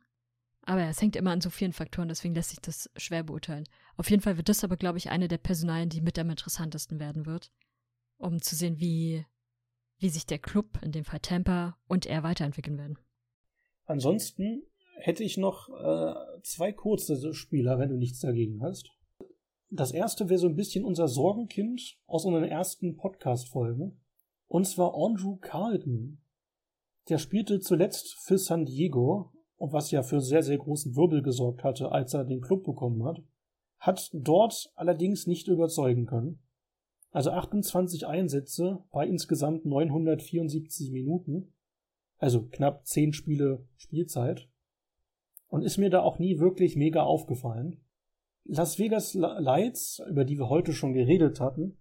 Aber 0.61 0.83
es 0.83 1.01
hängt 1.01 1.15
immer 1.15 1.31
an 1.31 1.41
so 1.41 1.49
vielen 1.49 1.73
Faktoren, 1.73 2.09
deswegen 2.09 2.35
lässt 2.35 2.49
sich 2.49 2.59
das 2.59 2.89
schwer 2.95 3.23
beurteilen. 3.23 3.63
Auf 3.97 4.09
jeden 4.09 4.21
Fall 4.21 4.37
wird 4.37 4.49
das 4.49 4.63
aber, 4.63 4.77
glaube 4.77 4.97
ich, 4.97 5.09
eine 5.09 5.27
der 5.27 5.37
Personalien, 5.37 5.89
die 5.89 6.01
mit 6.01 6.19
am 6.19 6.29
interessantesten 6.29 6.99
werden 6.99 7.25
wird, 7.25 7.51
um 8.17 8.41
zu 8.41 8.55
sehen, 8.55 8.79
wie, 8.79 9.25
wie 9.97 10.09
sich 10.09 10.25
der 10.25 10.39
Club, 10.39 10.79
in 10.83 10.91
dem 10.91 11.05
Fall 11.05 11.21
Tampa, 11.21 11.77
und 11.87 12.05
er 12.05 12.23
weiterentwickeln 12.23 12.77
werden. 12.77 12.99
Ansonsten 13.85 14.63
hätte 14.97 15.23
ich 15.23 15.37
noch 15.37 15.69
äh, 15.69 16.41
zwei 16.43 16.71
kurze 16.71 17.33
Spieler, 17.33 17.79
wenn 17.79 17.89
du 17.89 17.97
nichts 17.97 18.19
dagegen 18.19 18.61
hast. 18.61 18.91
Das 19.71 19.91
erste 19.91 20.29
wäre 20.29 20.39
so 20.39 20.47
ein 20.47 20.55
bisschen 20.55 20.83
unser 20.83 21.07
Sorgenkind 21.07 21.99
aus 22.07 22.25
unseren 22.25 22.45
ersten 22.45 22.97
Podcast-Folgen. 22.97 24.01
Und 24.47 24.65
zwar 24.65 24.95
Andrew 24.95 25.35
Carlton. 25.35 26.19
Der 27.07 27.19
spielte 27.19 27.59
zuletzt 27.59 28.15
für 28.15 28.39
San 28.39 28.65
Diego, 28.65 29.31
was 29.59 29.91
ja 29.91 30.01
für 30.01 30.21
sehr, 30.21 30.41
sehr 30.41 30.57
großen 30.57 30.95
Wirbel 30.95 31.21
gesorgt 31.21 31.63
hatte, 31.63 31.91
als 31.91 32.15
er 32.15 32.25
den 32.25 32.41
Club 32.41 32.63
bekommen 32.63 33.03
hat. 33.03 33.21
Hat 33.77 34.09
dort 34.13 34.71
allerdings 34.75 35.27
nicht 35.27 35.47
überzeugen 35.47 36.07
können. 36.07 36.39
Also 37.11 37.29
28 37.29 38.07
Einsätze 38.07 38.83
bei 38.91 39.07
insgesamt 39.07 39.65
974 39.65 40.91
Minuten. 40.91 41.53
Also 42.17 42.47
knapp 42.47 42.87
10 42.87 43.13
Spiele 43.13 43.67
Spielzeit. 43.77 44.49
Und 45.47 45.61
ist 45.61 45.77
mir 45.77 45.91
da 45.91 46.01
auch 46.01 46.17
nie 46.17 46.39
wirklich 46.39 46.75
mega 46.75 47.03
aufgefallen. 47.03 47.81
Las 48.51 48.79
Vegas 48.79 49.13
Lights, 49.13 50.01
über 50.09 50.25
die 50.25 50.39
wir 50.39 50.49
heute 50.49 50.73
schon 50.73 50.93
geredet 50.93 51.39
hatten, 51.39 51.77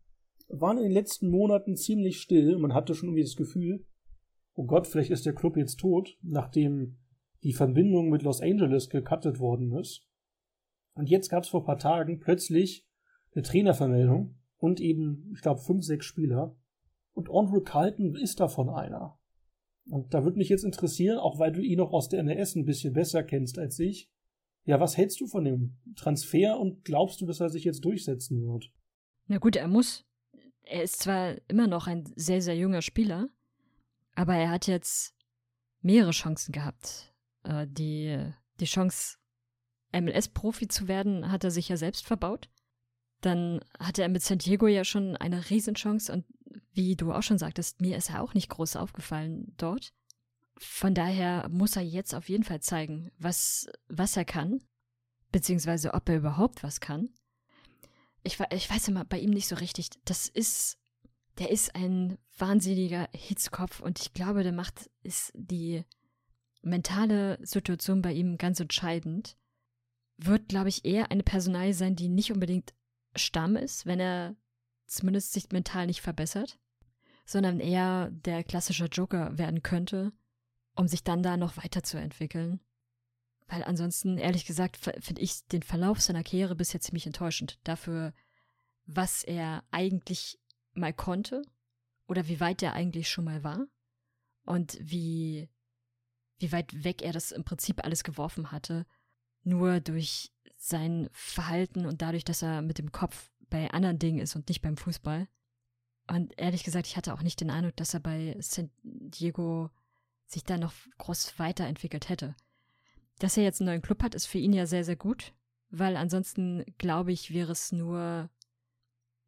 waren 0.49 0.77
in 0.77 0.85
den 0.85 0.93
letzten 0.93 1.31
Monaten 1.31 1.77
ziemlich 1.77 2.21
still. 2.21 2.59
Man 2.59 2.75
hatte 2.75 2.95
schon 2.95 3.09
irgendwie 3.09 3.23
das 3.23 3.37
Gefühl, 3.37 3.87
oh 4.53 4.67
Gott, 4.67 4.87
vielleicht 4.87 5.11
ist 5.11 5.25
der 5.25 5.35
Club 5.35 5.57
jetzt 5.57 5.77
tot, 5.77 6.19
nachdem 6.21 6.99
die 7.43 7.55
Verbindung 7.55 8.11
mit 8.11 8.21
Los 8.21 8.43
Angeles 8.43 8.91
gecuttet 8.91 9.41
worden 9.41 9.73
ist. 9.79 10.07
Und 10.93 11.09
jetzt 11.09 11.31
gab 11.31 11.45
es 11.45 11.49
vor 11.49 11.63
ein 11.63 11.67
paar 11.67 11.79
Tagen 11.79 12.21
plötzlich 12.21 12.87
eine 13.35 13.45
Trainervermeldung 13.45 14.37
und 14.59 14.79
eben, 14.79 15.33
ich 15.35 15.41
glaube, 15.41 15.63
fünf, 15.63 15.85
sechs 15.85 16.05
Spieler. 16.05 16.55
Und 17.15 17.31
Andrew 17.31 17.63
Carlton 17.63 18.15
ist 18.15 18.41
davon 18.41 18.69
einer. 18.69 19.19
Und 19.89 20.13
da 20.13 20.23
würde 20.23 20.37
mich 20.37 20.51
jetzt 20.51 20.65
interessieren, 20.65 21.17
auch 21.17 21.39
weil 21.39 21.51
du 21.51 21.63
ihn 21.63 21.79
noch 21.79 21.95
aus 21.95 22.11
der 22.11 22.21
NRS 22.21 22.57
ein 22.57 22.67
bisschen 22.67 22.93
besser 22.93 23.23
kennst 23.23 23.59
als 23.59 23.79
ich, 23.79 24.11
ja, 24.69 24.79
was 24.79 24.99
hältst 24.99 25.19
du 25.23 25.27
von 25.27 25.45
dem 25.45 25.79
Transfer 25.97 26.61
und 26.61 26.85
glaubst 26.85 27.23
du, 27.23 27.27
dass 27.27 27.41
er 27.41 27.49
sich 27.49 27.65
jetzt 27.65 27.87
durchsetzen 27.87 28.47
wird? 28.47 28.71
Na 29.27 29.39
gut, 29.39 29.57
er 29.57 29.67
muss. 29.67 30.05
Er 30.61 30.83
ist 30.83 31.01
zwar 31.01 31.37
immer 31.49 31.67
noch 31.67 31.87
ein 31.87 32.05
sehr, 32.17 32.43
sehr 32.43 32.55
junger 32.55 32.83
Spieler, 32.83 33.31
aber 34.15 34.35
er 34.35 34.51
hat 34.51 34.67
jetzt 34.67 35.17
mehrere 35.81 36.11
Chancen 36.11 36.53
gehabt. 36.53 37.15
Äh, 37.45 37.67
die, 37.67 38.23
die 38.61 38.67
Chance, 38.67 39.17
MLS-Profi 39.95 40.69
zu 40.69 40.87
werden, 40.87 41.33
hat 41.33 41.45
er 41.45 41.51
sich 41.51 41.71
ja 41.71 41.79
selbst 41.79 42.05
verbaut. 42.05 42.51
Dann 43.23 43.61
hatte 43.81 44.03
er 44.03 44.11
mit 44.11 44.23
San 44.23 44.37
Diego 44.37 44.67
ja 44.67 44.85
schon 44.85 45.17
eine 45.17 45.49
Riesenchance 45.49 46.13
und 46.13 46.27
wie 46.75 46.95
du 46.95 47.15
auch 47.15 47.23
schon 47.23 47.39
sagtest, 47.39 47.81
mir 47.81 47.97
ist 47.97 48.11
er 48.11 48.23
auch 48.23 48.35
nicht 48.35 48.51
groß 48.51 48.77
aufgefallen 48.77 49.55
dort. 49.57 49.95
Von 50.59 50.95
daher 50.95 51.49
muss 51.49 51.77
er 51.77 51.83
jetzt 51.83 52.15
auf 52.15 52.29
jeden 52.29 52.45
Fall 52.45 52.61
zeigen, 52.61 53.11
was, 53.19 53.69
was 53.89 54.17
er 54.17 54.25
kann, 54.25 54.61
beziehungsweise 55.31 55.95
ob 55.95 56.09
er 56.09 56.17
überhaupt 56.17 56.63
was 56.63 56.81
kann. 56.81 57.11
Ich, 58.25 58.39
ich 58.53 58.69
weiß 58.69 58.89
immer 58.89 59.05
bei 59.05 59.19
ihm 59.19 59.31
nicht 59.31 59.49
so 59.49 59.57
richtig. 59.57 59.91
Das 60.05 60.29
ist, 60.29 60.79
der 61.39 61.51
ist 61.51 61.75
ein 61.75 62.19
wahnsinniger 62.37 63.09
Hitzkopf 63.13 63.81
und 63.81 64.01
ich 64.01 64.13
glaube, 64.13 64.43
der 64.43 64.53
macht, 64.53 64.91
ist 65.03 65.33
die 65.35 65.85
mentale 66.63 67.39
Situation 67.43 68.03
bei 68.03 68.13
ihm 68.13 68.37
ganz 68.37 68.59
entscheidend. 68.59 69.37
Wird, 70.17 70.49
glaube 70.49 70.69
ich, 70.69 70.85
eher 70.85 71.13
eine 71.13 71.23
Personalie 71.23 71.75
sein, 71.75 71.95
die 71.95 72.09
nicht 72.09 72.33
unbedingt 72.33 72.75
Stamm 73.15 73.55
ist, 73.55 73.87
wenn 73.87 74.01
er 74.01 74.37
zumindest 74.87 75.33
sich 75.33 75.51
mental 75.53 75.87
nicht 75.87 76.01
verbessert, 76.01 76.59
sondern 77.25 77.61
eher 77.61 78.11
der 78.11 78.43
klassische 78.43 78.87
Joker 78.87 79.37
werden 79.39 79.63
könnte, 79.63 80.13
um 80.79 80.87
sich 80.87 81.03
dann 81.03 81.25
da 81.25 81.37
noch 81.37 81.57
weiterzuentwickeln. 81.57 82.61
Weil 83.49 83.65
ansonsten, 83.65 84.17
ehrlich 84.17 84.47
gesagt, 84.47 84.77
finde 84.77 85.21
ich 85.21 85.45
den 85.49 85.65
Verlauf 85.65 86.01
seiner 86.01 86.23
Karriere 86.23 86.55
bisher 86.55 86.81
ziemlich 86.81 87.05
enttäuschend. 87.05 87.59
Dafür, 87.65 88.15
was 88.87 89.25
er 89.25 89.65
eigentlich 89.73 90.39
mal 90.75 90.93
konnte 90.93 91.43
oder 92.07 92.29
wie 92.29 92.39
weit 92.39 92.63
er 92.63 92.75
eigentlich 92.75 93.09
schon 93.09 93.25
mal 93.25 93.43
war 93.43 93.67
und 94.45 94.79
wie, 94.81 95.49
wie 96.39 96.53
weit 96.53 96.85
weg 96.85 97.03
er 97.03 97.13
das 97.13 97.33
im 97.33 97.43
Prinzip 97.43 97.85
alles 97.85 98.05
geworfen 98.05 98.53
hatte, 98.53 98.87
nur 99.43 99.81
durch 99.81 100.33
sein 100.57 101.09
Verhalten 101.11 101.87
und 101.87 102.03
dadurch, 102.03 102.25
dass 102.25 102.43
er 102.43 102.63
mit 102.63 102.79
dem 102.79 102.93
Kopf 102.93 103.33
bei 103.51 103.69
anderen 103.73 103.99
Dingen 103.99 104.21
ist 104.21 104.37
und 104.37 104.49
nicht 104.49 104.63
beim 104.63 104.77
Fußball. 104.77 105.27
Und 106.07 106.39
ehrlich 106.39 106.63
gesagt, 106.63 106.87
ich 106.87 106.97
hatte 106.97 107.15
auch 107.15 107.23
nicht 107.23 107.41
den 107.41 107.51
Eindruck, 107.51 107.77
dass 107.77 107.95
er 107.95 108.01
bei 108.01 108.37
San 108.39 108.71
Diego 108.83 109.71
sich 110.29 110.45
da 110.45 110.57
noch 110.59 110.75
groß 110.99 111.39
weiterentwickelt 111.39 112.09
hätte. 112.09 112.35
Dass 113.19 113.37
er 113.37 113.43
jetzt 113.43 113.61
einen 113.61 113.69
neuen 113.71 113.83
Club 113.83 114.03
hat, 114.03 114.15
ist 114.15 114.27
für 114.27 114.39
ihn 114.39 114.53
ja 114.53 114.67
sehr, 114.67 114.85
sehr 114.85 114.97
gut, 114.97 115.33
weil 115.71 115.97
ansonsten, 115.97 116.65
glaube 116.79 117.13
ich, 117.13 117.35
wäre 117.35 117.53
es 117.53 117.73
nur 117.73 118.31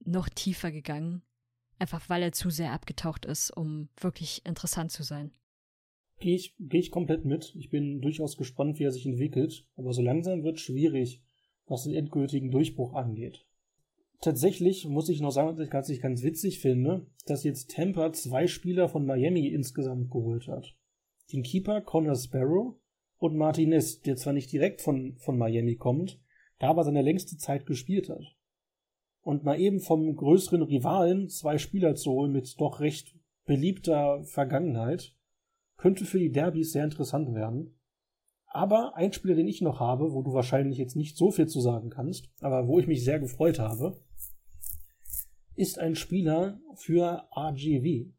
noch 0.05 0.29
tiefer 0.29 0.71
gegangen, 0.71 1.23
Einfach 1.81 2.11
weil 2.11 2.23
er 2.23 2.33
zu 2.33 2.51
sehr 2.51 2.73
abgetaucht 2.73 3.25
ist, 3.25 3.51
um 3.51 3.89
wirklich 3.99 4.43
interessant 4.45 4.93
zu 4.93 5.03
sein. 5.03 5.31
Gehe 6.21 6.35
ich, 6.35 6.55
geh 6.59 6.79
ich 6.79 6.91
komplett 6.91 7.25
mit. 7.25 7.55
Ich 7.59 7.71
bin 7.71 8.03
durchaus 8.03 8.37
gespannt, 8.37 8.79
wie 8.79 8.85
er 8.85 8.93
sich 8.93 9.07
entwickelt. 9.07 9.67
Aber 9.77 9.95
so 9.95 10.03
langsam 10.03 10.45
wird 10.45 10.57
es 10.57 10.63
schwierig, 10.63 11.23
was 11.67 11.85
den 11.85 11.95
endgültigen 11.95 12.51
Durchbruch 12.51 12.93
angeht. 12.93 13.47
Tatsächlich 14.21 14.87
muss 14.87 15.09
ich 15.09 15.23
noch 15.23 15.31
sagen, 15.31 15.57
was 15.57 15.89
ich 15.89 16.03
ganz 16.03 16.23
witzig 16.23 16.59
finde, 16.59 17.07
dass 17.25 17.45
jetzt 17.45 17.71
Tampa 17.71 18.13
zwei 18.13 18.47
Spieler 18.47 18.91
von 18.91 19.07
Miami 19.07 19.47
insgesamt 19.47 20.11
geholt 20.11 20.49
hat. 20.49 20.77
Den 21.33 21.43
Keeper 21.43 21.81
Connor 21.81 22.16
Sparrow 22.16 22.74
und 23.18 23.37
Martinez, 23.37 24.01
der 24.01 24.16
zwar 24.16 24.33
nicht 24.33 24.51
direkt 24.53 24.81
von, 24.81 25.16
von 25.18 25.39
Miami 25.39 25.76
kommt, 25.76 26.20
da 26.59 26.68
aber 26.68 26.85
seine 26.85 27.03
längste 27.03 27.37
Zeit 27.37 27.66
gespielt 27.66 28.09
hat. 28.09 28.37
Und 29.22 29.45
mal 29.45 29.61
eben 29.61 29.81
vom 29.81 30.16
größeren 30.16 30.62
Rivalen 30.62 31.28
zwei 31.28 31.59
Spieler 31.59 31.95
zu 31.95 32.11
holen 32.11 32.33
mit 32.33 32.59
doch 32.61 32.81
recht 32.81 33.14
beliebter 33.45 34.22
Vergangenheit, 34.24 35.14
könnte 35.76 36.05
für 36.05 36.18
die 36.18 36.33
Derbys 36.33 36.72
sehr 36.72 36.85
interessant 36.85 37.35
werden. 37.35 37.78
Aber 38.47 38.97
ein 38.97 39.12
Spieler, 39.12 39.35
den 39.35 39.49
ich 39.49 39.61
noch 39.61 39.81
habe, 39.81 40.12
wo 40.12 40.22
du 40.22 40.33
wahrscheinlich 40.33 40.78
jetzt 40.78 40.97
nicht 40.97 41.16
so 41.16 41.31
viel 41.31 41.47
zu 41.47 41.61
sagen 41.61 41.91
kannst, 41.91 42.28
aber 42.41 42.66
wo 42.66 42.78
ich 42.78 42.87
mich 42.87 43.05
sehr 43.05 43.20
gefreut 43.20 43.59
habe, 43.59 44.01
ist 45.55 45.78
ein 45.78 45.95
Spieler 45.95 46.61
für 46.74 47.28
RGV. 47.37 48.11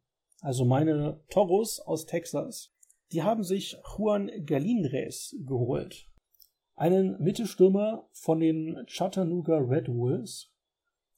Also 0.42 0.66
meine 0.66 1.22
Toros 1.30 1.80
aus 1.80 2.06
Texas. 2.06 2.74
Die 3.12 3.24
haben 3.24 3.44
sich 3.44 3.78
Juan 3.98 4.32
Galinres 4.46 5.36
geholt. 5.46 6.08
Einen 6.76 7.22
Mittelstürmer 7.22 8.08
von 8.12 8.40
den 8.40 8.86
Chattanooga 8.88 9.58
Red 9.58 9.90
Wolves 9.90 10.52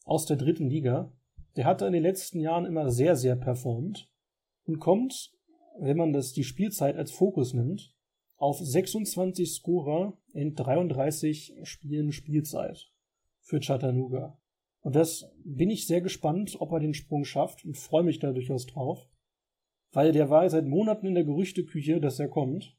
aus 0.03 0.25
der 0.25 0.37
dritten 0.37 0.69
Liga. 0.69 1.11
Der 1.55 1.65
hatte 1.65 1.85
in 1.85 1.93
den 1.93 2.03
letzten 2.03 2.39
Jahren 2.39 2.65
immer 2.65 2.89
sehr, 2.89 3.15
sehr 3.15 3.35
performt 3.35 4.09
und 4.65 4.79
kommt 4.79 5.33
wenn 5.79 5.97
man 5.97 6.13
das 6.13 6.33
die 6.33 6.43
Spielzeit 6.43 6.97
als 6.97 7.11
Fokus 7.11 7.53
nimmt, 7.53 7.93
auf 8.35 8.59
26 8.59 9.51
Scorer 9.51 10.17
in 10.33 10.55
33 10.55 11.55
Spielen 11.63 12.11
Spielzeit 12.11 12.91
für 13.39 13.59
Chattanooga. 13.59 14.37
Und 14.81 14.95
das 14.95 15.31
bin 15.45 15.69
ich 15.69 15.87
sehr 15.87 16.01
gespannt, 16.01 16.57
ob 16.59 16.71
er 16.73 16.79
den 16.79 16.93
Sprung 16.93 17.23
schafft 17.23 17.63
und 17.63 17.77
freue 17.77 18.03
mich 18.03 18.19
da 18.19 18.31
durchaus 18.31 18.65
drauf. 18.65 19.07
Weil 19.93 20.11
der 20.11 20.29
war 20.29 20.49
seit 20.49 20.65
Monaten 20.65 21.07
in 21.07 21.15
der 21.15 21.23
Gerüchteküche, 21.23 22.01
dass 22.01 22.19
er 22.19 22.27
kommt. 22.27 22.75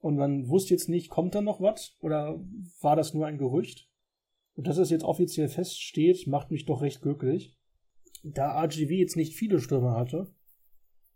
Und 0.00 0.16
man 0.16 0.48
wusste 0.48 0.74
jetzt 0.74 0.88
nicht, 0.88 1.10
kommt 1.10 1.34
da 1.34 1.42
noch 1.42 1.60
was 1.60 1.96
oder 2.00 2.42
war 2.80 2.96
das 2.96 3.14
nur 3.14 3.26
ein 3.26 3.38
Gerücht? 3.38 3.88
Und 4.56 4.66
dass 4.66 4.78
es 4.78 4.90
jetzt 4.90 5.04
offiziell 5.04 5.48
feststeht, 5.48 6.26
macht 6.26 6.50
mich 6.50 6.64
doch 6.64 6.82
recht 6.82 7.02
glücklich. 7.02 7.56
Da 8.22 8.62
RGV 8.62 8.90
jetzt 8.90 9.16
nicht 9.16 9.36
viele 9.36 9.60
Stürmer 9.60 9.96
hatte, 9.96 10.34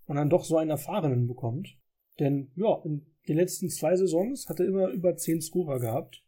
und 0.07 0.17
dann 0.17 0.31
doch 0.31 0.45
so 0.45 0.57
einen 0.57 0.71
erfahrenen 0.71 1.27
bekommt. 1.27 1.79
Denn 2.19 2.51
ja, 2.57 2.81
in 2.85 3.07
den 3.27 3.37
letzten 3.37 3.69
zwei 3.69 3.97
Saisons 3.97 4.49
hat 4.49 4.61
er 4.61 4.67
immer 4.67 4.89
über 4.89 5.17
zehn 5.17 5.41
Scorer 5.41 5.81
gehabt. 5.81 6.25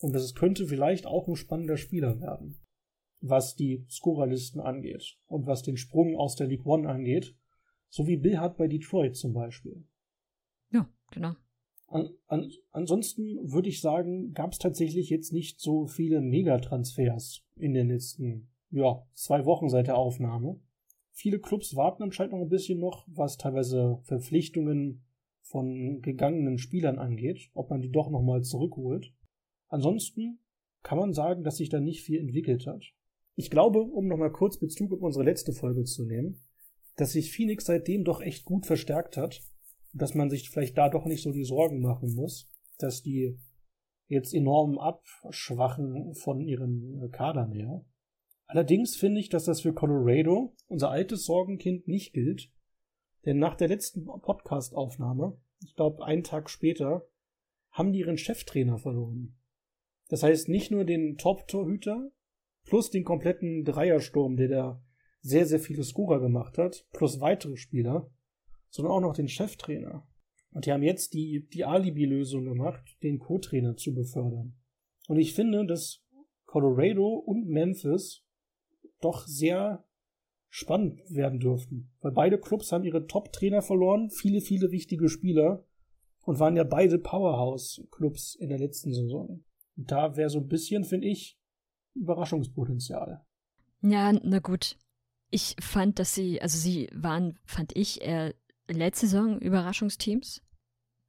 Und 0.00 0.12
das 0.14 0.34
könnte 0.34 0.66
vielleicht 0.66 1.06
auch 1.06 1.26
ein 1.26 1.36
spannender 1.36 1.76
Spieler 1.76 2.20
werden, 2.20 2.60
was 3.20 3.56
die 3.56 3.84
Scorerlisten 3.88 4.60
angeht 4.60 5.18
und 5.26 5.46
was 5.46 5.62
den 5.62 5.76
Sprung 5.76 6.16
aus 6.16 6.36
der 6.36 6.46
League 6.46 6.66
One 6.66 6.88
angeht. 6.88 7.34
So 7.90 8.06
wie 8.06 8.16
Bill 8.16 8.38
hat 8.38 8.56
bei 8.56 8.68
Detroit 8.68 9.16
zum 9.16 9.32
Beispiel. 9.32 9.84
Ja, 10.70 10.88
genau. 11.10 11.34
An, 11.86 12.10
an, 12.26 12.50
ansonsten 12.70 13.50
würde 13.50 13.70
ich 13.70 13.80
sagen, 13.80 14.32
gab 14.34 14.52
es 14.52 14.58
tatsächlich 14.58 15.08
jetzt 15.08 15.32
nicht 15.32 15.60
so 15.60 15.86
viele 15.86 16.20
Megatransfers 16.20 17.44
in 17.56 17.72
den 17.72 17.88
letzten 17.88 18.50
ja, 18.70 19.06
zwei 19.14 19.46
Wochen 19.46 19.70
seit 19.70 19.86
der 19.86 19.96
Aufnahme. 19.96 20.60
Viele 21.12 21.40
Clubs 21.40 21.74
warten 21.74 22.02
anscheinend 22.02 22.34
noch 22.34 22.42
ein 22.42 22.50
bisschen 22.50 22.78
noch, 22.78 23.06
was 23.08 23.38
teilweise 23.38 23.98
Verpflichtungen 24.02 25.02
von 25.40 26.02
gegangenen 26.02 26.58
Spielern 26.58 26.98
angeht, 26.98 27.50
ob 27.54 27.70
man 27.70 27.80
die 27.80 27.90
doch 27.90 28.10
nochmal 28.10 28.42
zurückholt. 28.42 29.14
Ansonsten 29.68 30.40
kann 30.82 30.98
man 30.98 31.14
sagen, 31.14 31.42
dass 31.42 31.56
sich 31.56 31.70
da 31.70 31.80
nicht 31.80 32.02
viel 32.02 32.20
entwickelt 32.20 32.66
hat. 32.66 32.84
Ich 33.34 33.50
glaube, 33.50 33.80
um 33.80 34.08
nochmal 34.08 34.32
kurz 34.32 34.58
Bezug 34.58 34.92
auf 34.92 35.00
unsere 35.00 35.24
letzte 35.24 35.52
Folge 35.52 35.84
zu 35.84 36.04
nehmen, 36.04 36.42
dass 36.98 37.12
sich 37.12 37.30
Phoenix 37.30 37.64
seitdem 37.64 38.04
doch 38.04 38.20
echt 38.20 38.44
gut 38.44 38.66
verstärkt 38.66 39.16
hat, 39.16 39.40
dass 39.92 40.14
man 40.14 40.30
sich 40.30 40.50
vielleicht 40.50 40.76
da 40.76 40.88
doch 40.88 41.06
nicht 41.06 41.22
so 41.22 41.30
die 41.30 41.44
Sorgen 41.44 41.80
machen 41.80 42.12
muss, 42.14 42.50
dass 42.78 43.02
die 43.02 43.38
jetzt 44.08 44.34
enorm 44.34 44.78
abschwachen 44.78 46.14
von 46.14 46.40
ihren 46.40 47.08
Kadern 47.12 47.52
her. 47.52 47.84
Allerdings 48.46 48.96
finde 48.96 49.20
ich, 49.20 49.28
dass 49.28 49.44
das 49.44 49.60
für 49.60 49.72
Colorado, 49.72 50.56
unser 50.66 50.90
altes 50.90 51.24
Sorgenkind, 51.24 51.86
nicht 51.86 52.14
gilt. 52.14 52.50
Denn 53.24 53.38
nach 53.38 53.54
der 53.54 53.68
letzten 53.68 54.04
Podcast-Aufnahme, 54.04 55.38
ich 55.62 55.76
glaube 55.76 56.04
einen 56.04 56.24
Tag 56.24 56.50
später, 56.50 57.06
haben 57.70 57.92
die 57.92 58.00
ihren 58.00 58.18
Cheftrainer 58.18 58.78
verloren. 58.78 59.36
Das 60.08 60.24
heißt 60.24 60.48
nicht 60.48 60.72
nur 60.72 60.84
den 60.84 61.16
Top-Torhüter 61.16 62.10
plus 62.64 62.90
den 62.90 63.04
kompletten 63.04 63.64
Dreiersturm, 63.64 64.36
der 64.36 64.48
da 64.48 64.82
sehr, 65.28 65.46
sehr 65.46 65.60
viele 65.60 65.84
Scorer 65.84 66.20
gemacht 66.20 66.58
hat, 66.58 66.86
plus 66.92 67.20
weitere 67.20 67.56
Spieler, 67.56 68.10
sondern 68.70 68.92
auch 68.92 69.00
noch 69.00 69.14
den 69.14 69.28
Cheftrainer. 69.28 70.06
Und 70.52 70.66
die 70.66 70.72
haben 70.72 70.82
jetzt 70.82 71.12
die, 71.14 71.46
die 71.52 71.64
Alibi-Lösung 71.64 72.44
gemacht, 72.44 72.96
den 73.02 73.18
Co-Trainer 73.18 73.76
zu 73.76 73.94
befördern. 73.94 74.56
Und 75.06 75.18
ich 75.18 75.34
finde, 75.34 75.66
dass 75.66 76.02
Colorado 76.46 77.14
und 77.14 77.46
Memphis 77.46 78.24
doch 79.00 79.26
sehr 79.26 79.84
spannend 80.48 81.00
werden 81.10 81.40
dürften. 81.40 81.90
Weil 82.00 82.12
beide 82.12 82.38
Clubs 82.38 82.72
haben 82.72 82.84
ihre 82.84 83.06
Top-Trainer 83.06 83.62
verloren, 83.62 84.10
viele, 84.10 84.40
viele 84.40 84.70
wichtige 84.70 85.08
Spieler 85.08 85.64
und 86.22 86.40
waren 86.40 86.56
ja 86.56 86.64
beide 86.64 86.98
Powerhouse-Clubs 86.98 88.34
in 88.36 88.48
der 88.48 88.58
letzten 88.58 88.92
Saison. 88.92 89.44
Und 89.76 89.90
da 89.90 90.16
wäre 90.16 90.30
so 90.30 90.38
ein 90.38 90.48
bisschen, 90.48 90.84
finde 90.84 91.08
ich, 91.08 91.38
Überraschungspotenzial. 91.94 93.24
Ja, 93.82 94.12
na 94.12 94.38
gut. 94.38 94.76
Ich 95.30 95.56
fand, 95.60 95.98
dass 95.98 96.14
sie, 96.14 96.40
also 96.40 96.58
sie 96.58 96.88
waren, 96.92 97.38
fand 97.44 97.76
ich, 97.76 98.00
eher 98.00 98.34
letzte 98.68 99.06
Saison 99.06 99.38
Überraschungsteams, 99.38 100.42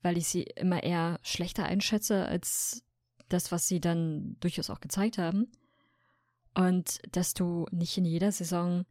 weil 0.02 0.18
ich 0.18 0.28
sie 0.28 0.44
immer 0.44 0.84
eher 0.84 1.20
schlechter 1.24 1.66
einschätze 1.66 2.26
als 2.26 2.84
das, 3.30 3.52
was 3.52 3.68
sie 3.68 3.80
dann 3.80 4.38
durchaus 4.40 4.70
auch 4.70 4.82
gezeigt 4.82 5.18
haben. 5.18 5.52
Und 6.56 7.00
dass 7.12 7.34
du 7.34 7.68
nicht 7.72 7.98
in 7.98 8.06
jeder 8.06 8.32
Saison 8.32 8.86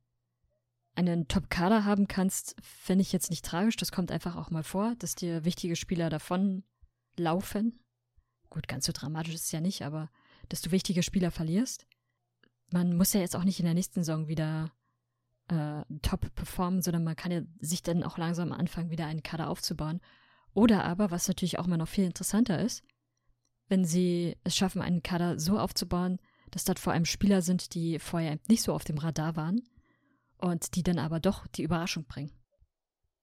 einen 0.95 1.29
Top-Kader 1.29 1.85
haben 1.85 2.09
kannst, 2.09 2.57
finde 2.63 3.03
ich 3.03 3.13
jetzt 3.13 3.31
nicht 3.31 3.45
tragisch. 3.45 3.77
Das 3.77 3.93
kommt 3.93 4.11
einfach 4.11 4.37
auch 4.37 4.51
mal 4.51 4.65
vor, 4.65 4.95
dass 4.99 5.15
dir 5.15 5.45
wichtige 5.45 5.77
Spieler 5.77 6.11
davon 6.11 6.65
laufen. 7.17 7.79
Gut, 8.51 8.69
ganz 8.69 8.87
so 8.87 8.93
dramatisch 8.93 9.35
ist 9.35 9.45
es 9.45 9.53
ja 9.53 9.61
nicht, 9.61 9.83
aber 9.83 10.11
dass 10.49 10.63
du 10.63 10.71
wichtige 10.71 11.03
Spieler 11.03 11.31
verlierst. 11.31 11.87
Man 12.71 12.97
muss 12.97 13.13
ja 13.13 13.21
jetzt 13.21 13.37
auch 13.37 13.45
nicht 13.45 13.61
in 13.61 13.65
der 13.65 13.75
nächsten 13.75 14.01
Saison 14.01 14.29
wieder 14.29 14.73
äh, 15.49 15.83
top 16.03 16.35
performen, 16.35 16.83
sondern 16.83 17.05
man 17.05 17.17
kann 17.17 17.33
ja 17.33 17.43
sich 17.61 17.83
dann 17.83 18.03
auch 18.03 18.19
langsam 18.19 18.53
anfangen, 18.53 18.91
wieder 18.91 19.07
einen 19.07 19.23
Kader 19.23 19.51
aufzubauen. 19.51 20.01
Oder 20.55 20.85
aber, 20.85 21.11
was 21.11 21.29
natürlich 21.29 21.59
auch 21.59 21.67
immer 21.67 21.77
noch 21.77 21.89
viel 21.89 22.05
interessanter 22.05 22.61
ist, 22.61 22.83
wenn 23.69 23.85
sie 23.85 24.37
es 24.45 24.57
schaffen, 24.57 24.83
einen 24.83 25.03
Kader 25.03 25.39
so 25.39 25.59
aufzubauen, 25.59 26.19
dass 26.51 26.65
dort 26.65 26.79
vor 26.79 26.93
allem 26.93 27.05
Spieler 27.05 27.43
sind, 27.43 27.75
die 27.75 27.99
vorher 27.99 28.39
nicht 28.49 28.63
so 28.63 28.73
auf 28.73 28.85
dem 28.85 28.99
Radar 28.99 29.37
waren 29.37 29.63
und 30.39 30.75
die 30.75 30.83
dann 30.83 30.99
aber 30.99 31.21
doch 31.21 31.47
die 31.47 31.63
Überraschung 31.63 32.05
bringen. 32.05 32.33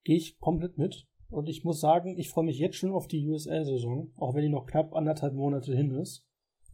Gehe 0.03 0.17
ich 0.17 0.37
komplett 0.39 0.77
mit. 0.77 1.07
Und 1.29 1.49
ich 1.49 1.63
muss 1.63 1.81
sagen, 1.81 2.17
ich 2.19 2.29
freue 2.29 2.45
mich 2.45 2.59
jetzt 2.59 2.77
schon 2.77 2.91
auf 2.91 3.07
die 3.07 3.27
USL-Saison, 3.27 4.13
auch 4.17 4.35
wenn 4.35 4.43
die 4.43 4.49
noch 4.49 4.67
knapp 4.67 4.93
anderthalb 4.93 5.33
Monate 5.33 5.75
hin 5.75 5.91
ist. 5.91 6.23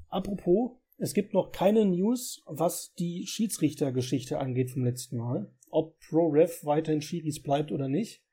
Apropos, 0.09 0.80
es 1.03 1.15
gibt 1.15 1.33
noch 1.33 1.51
keine 1.51 1.83
News, 1.83 2.43
was 2.45 2.93
die 2.93 3.25
Schiedsrichtergeschichte 3.25 4.37
angeht 4.37 4.69
vom 4.69 4.85
letzten 4.85 5.17
Mal. 5.17 5.51
Ob 5.71 5.99
ProRef 5.99 6.63
weiterhin 6.63 7.01
Schiris 7.01 7.41
bleibt 7.41 7.71
oder 7.71 7.87
nicht. 7.87 8.23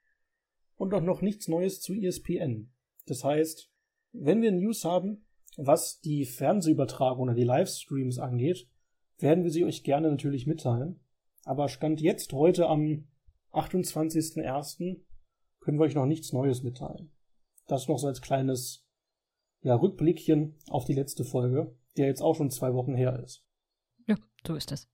Und 0.76 0.92
auch 0.92 1.00
noch 1.00 1.22
nichts 1.22 1.48
Neues 1.48 1.80
zu 1.80 1.94
ESPN. 1.94 2.70
Das 3.06 3.24
heißt, 3.24 3.72
wenn 4.12 4.42
wir 4.42 4.52
News 4.52 4.84
haben, 4.84 5.24
was 5.56 6.00
die 6.00 6.26
Fernsehübertragung 6.26 7.22
oder 7.22 7.34
die 7.34 7.44
Livestreams 7.44 8.18
angeht, 8.18 8.68
werden 9.16 9.44
wir 9.44 9.50
sie 9.50 9.64
euch 9.64 9.82
gerne 9.82 10.10
natürlich 10.10 10.46
mitteilen. 10.46 11.00
Aber 11.44 11.70
Stand 11.70 12.02
jetzt 12.02 12.34
heute 12.34 12.68
am 12.68 13.08
28.01. 13.52 15.00
können 15.60 15.78
wir 15.78 15.84
euch 15.84 15.94
noch 15.94 16.04
nichts 16.04 16.34
Neues 16.34 16.62
mitteilen. 16.62 17.12
Das 17.66 17.88
noch 17.88 17.98
so 17.98 18.08
als 18.08 18.20
kleines 18.20 18.86
ja, 19.62 19.74
Rückblickchen 19.74 20.58
auf 20.68 20.84
die 20.84 20.94
letzte 20.94 21.24
Folge, 21.24 21.74
der 21.98 22.06
jetzt 22.06 22.22
auch 22.22 22.34
schon 22.34 22.50
zwei 22.50 22.72
Wochen 22.72 22.94
her 22.94 23.20
ist. 23.22 23.44
Ja, 24.06 24.16
so 24.46 24.54
ist 24.54 24.72
es. 24.72 24.88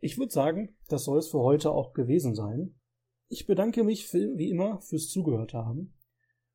Ich 0.00 0.18
würde 0.18 0.32
sagen, 0.32 0.76
das 0.88 1.04
soll 1.04 1.18
es 1.18 1.28
für 1.28 1.40
heute 1.40 1.72
auch 1.72 1.92
gewesen 1.92 2.34
sein. 2.34 2.78
Ich 3.28 3.46
bedanke 3.46 3.82
mich 3.82 4.12
wie 4.12 4.50
immer 4.50 4.80
fürs 4.80 5.08
Zugehört 5.08 5.54
haben. 5.54 5.94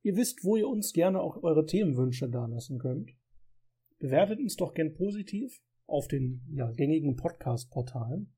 Ihr 0.01 0.15
wisst, 0.15 0.43
wo 0.43 0.55
ihr 0.55 0.67
uns 0.67 0.93
gerne 0.93 1.21
auch 1.21 1.43
eure 1.43 1.65
Themenwünsche 1.65 2.29
dalassen 2.29 2.79
könnt. 2.79 3.11
Bewertet 3.99 4.39
uns 4.39 4.55
doch 4.55 4.73
gern 4.73 4.93
positiv 4.93 5.61
auf 5.85 6.07
den 6.07 6.45
ja, 6.53 6.71
gängigen 6.71 7.15
Podcast-Portalen. 7.15 8.33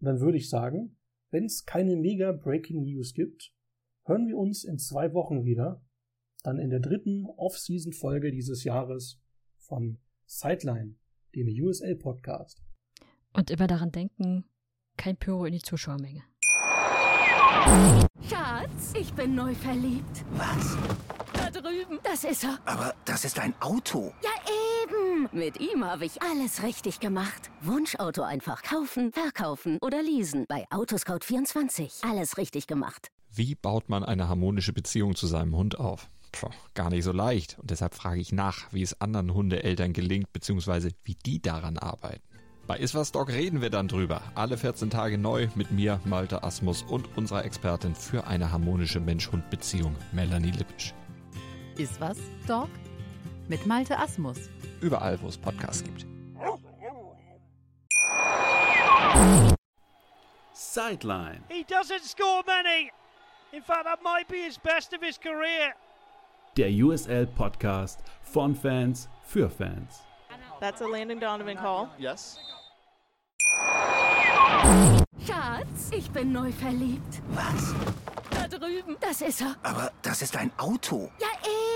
dann 0.00 0.20
würde 0.20 0.38
ich 0.38 0.48
sagen, 0.48 0.98
wenn 1.30 1.44
es 1.44 1.64
keine 1.64 1.96
mega 1.96 2.32
Breaking 2.32 2.82
News 2.82 3.14
gibt, 3.14 3.54
hören 4.04 4.26
wir 4.26 4.36
uns 4.36 4.64
in 4.64 4.78
zwei 4.78 5.14
Wochen 5.14 5.44
wieder, 5.44 5.84
dann 6.42 6.58
in 6.58 6.70
der 6.70 6.80
dritten 6.80 7.26
Off-Season-Folge 7.26 8.32
dieses 8.32 8.64
Jahres 8.64 9.20
von 9.58 9.98
Sideline, 10.34 10.94
dem 11.34 11.46
USL-Podcast. 11.46 12.62
Und 13.34 13.50
immer 13.50 13.66
daran 13.66 13.92
denken, 13.92 14.46
kein 14.96 15.18
Pyro 15.18 15.44
in 15.44 15.52
die 15.52 15.60
Zuschauermenge. 15.60 16.22
Schatz, 18.26 18.94
ich 18.98 19.12
bin 19.12 19.34
neu 19.34 19.54
verliebt. 19.54 20.24
Was? 20.30 20.78
Da 21.34 21.50
drüben. 21.50 21.98
Das 22.02 22.24
ist 22.24 22.44
er. 22.44 22.58
Aber 22.64 22.94
das 23.04 23.26
ist 23.26 23.38
ein 23.38 23.52
Auto. 23.60 24.14
Ja, 24.22 24.30
eben. 24.82 25.28
Mit 25.32 25.60
ihm 25.60 25.84
habe 25.84 26.06
ich 26.06 26.22
alles 26.22 26.62
richtig 26.62 26.98
gemacht. 26.98 27.50
Wunschauto 27.60 28.22
einfach 28.22 28.62
kaufen, 28.62 29.12
verkaufen 29.12 29.76
oder 29.82 30.02
leasen. 30.02 30.46
Bei 30.48 30.66
Autoscout24. 30.70 32.08
Alles 32.10 32.38
richtig 32.38 32.66
gemacht. 32.66 33.12
Wie 33.28 33.54
baut 33.54 33.90
man 33.90 34.02
eine 34.02 34.30
harmonische 34.30 34.72
Beziehung 34.72 35.14
zu 35.14 35.26
seinem 35.26 35.54
Hund 35.54 35.78
auf? 35.78 36.08
Puh, 36.32 36.50
gar 36.74 36.90
nicht 36.90 37.04
so 37.04 37.12
leicht. 37.12 37.58
Und 37.58 37.70
deshalb 37.70 37.94
frage 37.94 38.20
ich 38.20 38.32
nach, 38.32 38.72
wie 38.72 38.82
es 38.82 39.00
anderen 39.00 39.34
Hundeeltern 39.34 39.92
gelingt, 39.92 40.32
beziehungsweise 40.32 40.90
wie 41.04 41.14
die 41.14 41.40
daran 41.40 41.78
arbeiten. 41.78 42.22
Bei 42.66 42.78
Iswas 42.78 43.12
Dog 43.12 43.28
reden 43.28 43.60
wir 43.60 43.70
dann 43.70 43.88
drüber. 43.88 44.22
Alle 44.34 44.56
14 44.56 44.88
Tage 44.88 45.18
neu 45.18 45.48
mit 45.56 45.72
mir, 45.72 46.00
Malte 46.04 46.42
Asmus 46.42 46.82
und 46.82 47.16
unserer 47.16 47.44
Expertin 47.44 47.94
für 47.94 48.26
eine 48.26 48.50
harmonische 48.50 49.00
Mensch-Hund-Beziehung, 49.00 49.94
Melanie 50.12 50.52
Lippisch. 50.52 50.94
Iswas 51.76 52.18
Dog 52.46 52.68
mit 53.48 53.66
Malte 53.66 53.98
Asmus. 53.98 54.38
Überall, 54.80 55.20
wo 55.20 55.28
es 55.28 55.36
Podcasts 55.36 55.82
gibt. 55.84 56.06
Sideline. 60.54 61.42
He 61.48 61.64
doesn't 61.64 62.04
score 62.04 62.42
many. 62.46 62.90
In 63.52 63.62
fact, 63.62 63.84
that 63.84 64.02
might 64.02 64.28
be 64.28 64.38
his 64.44 64.56
best 64.58 64.94
of 64.94 65.02
his 65.02 65.18
career. 65.18 65.74
Der 66.58 66.68
USL 66.68 67.26
Podcast 67.28 68.00
von 68.20 68.54
Fans 68.54 69.08
für 69.22 69.48
Fans. 69.48 70.02
That's 70.60 70.82
a 70.82 70.86
Landon 70.86 71.18
Donovan 71.18 71.56
call. 71.56 71.88
Yes. 71.98 72.38
Schatz, 75.26 75.90
ich 75.96 76.10
bin 76.10 76.32
neu 76.32 76.52
verliebt. 76.52 77.22
Was? 77.30 77.74
Da 78.30 78.46
drüben. 78.48 78.98
Das 79.00 79.22
ist 79.22 79.40
er. 79.40 79.56
Aber 79.62 79.92
das 80.02 80.20
ist 80.20 80.36
ein 80.36 80.52
Auto. 80.58 81.10
Ja, 81.18 81.28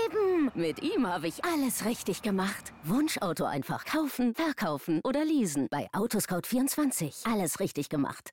eben. 0.05 0.51
Mit 0.53 0.83
ihm 0.83 1.07
habe 1.07 1.27
ich 1.27 1.43
alles 1.43 1.83
richtig 1.85 2.21
gemacht. 2.21 2.71
Wunschauto 2.83 3.45
einfach 3.45 3.83
kaufen, 3.83 4.35
verkaufen 4.35 5.01
oder 5.03 5.25
leasen. 5.25 5.69
Bei 5.71 5.87
Autoscout24. 5.93 7.27
Alles 7.31 7.59
richtig 7.59 7.89
gemacht. 7.89 8.31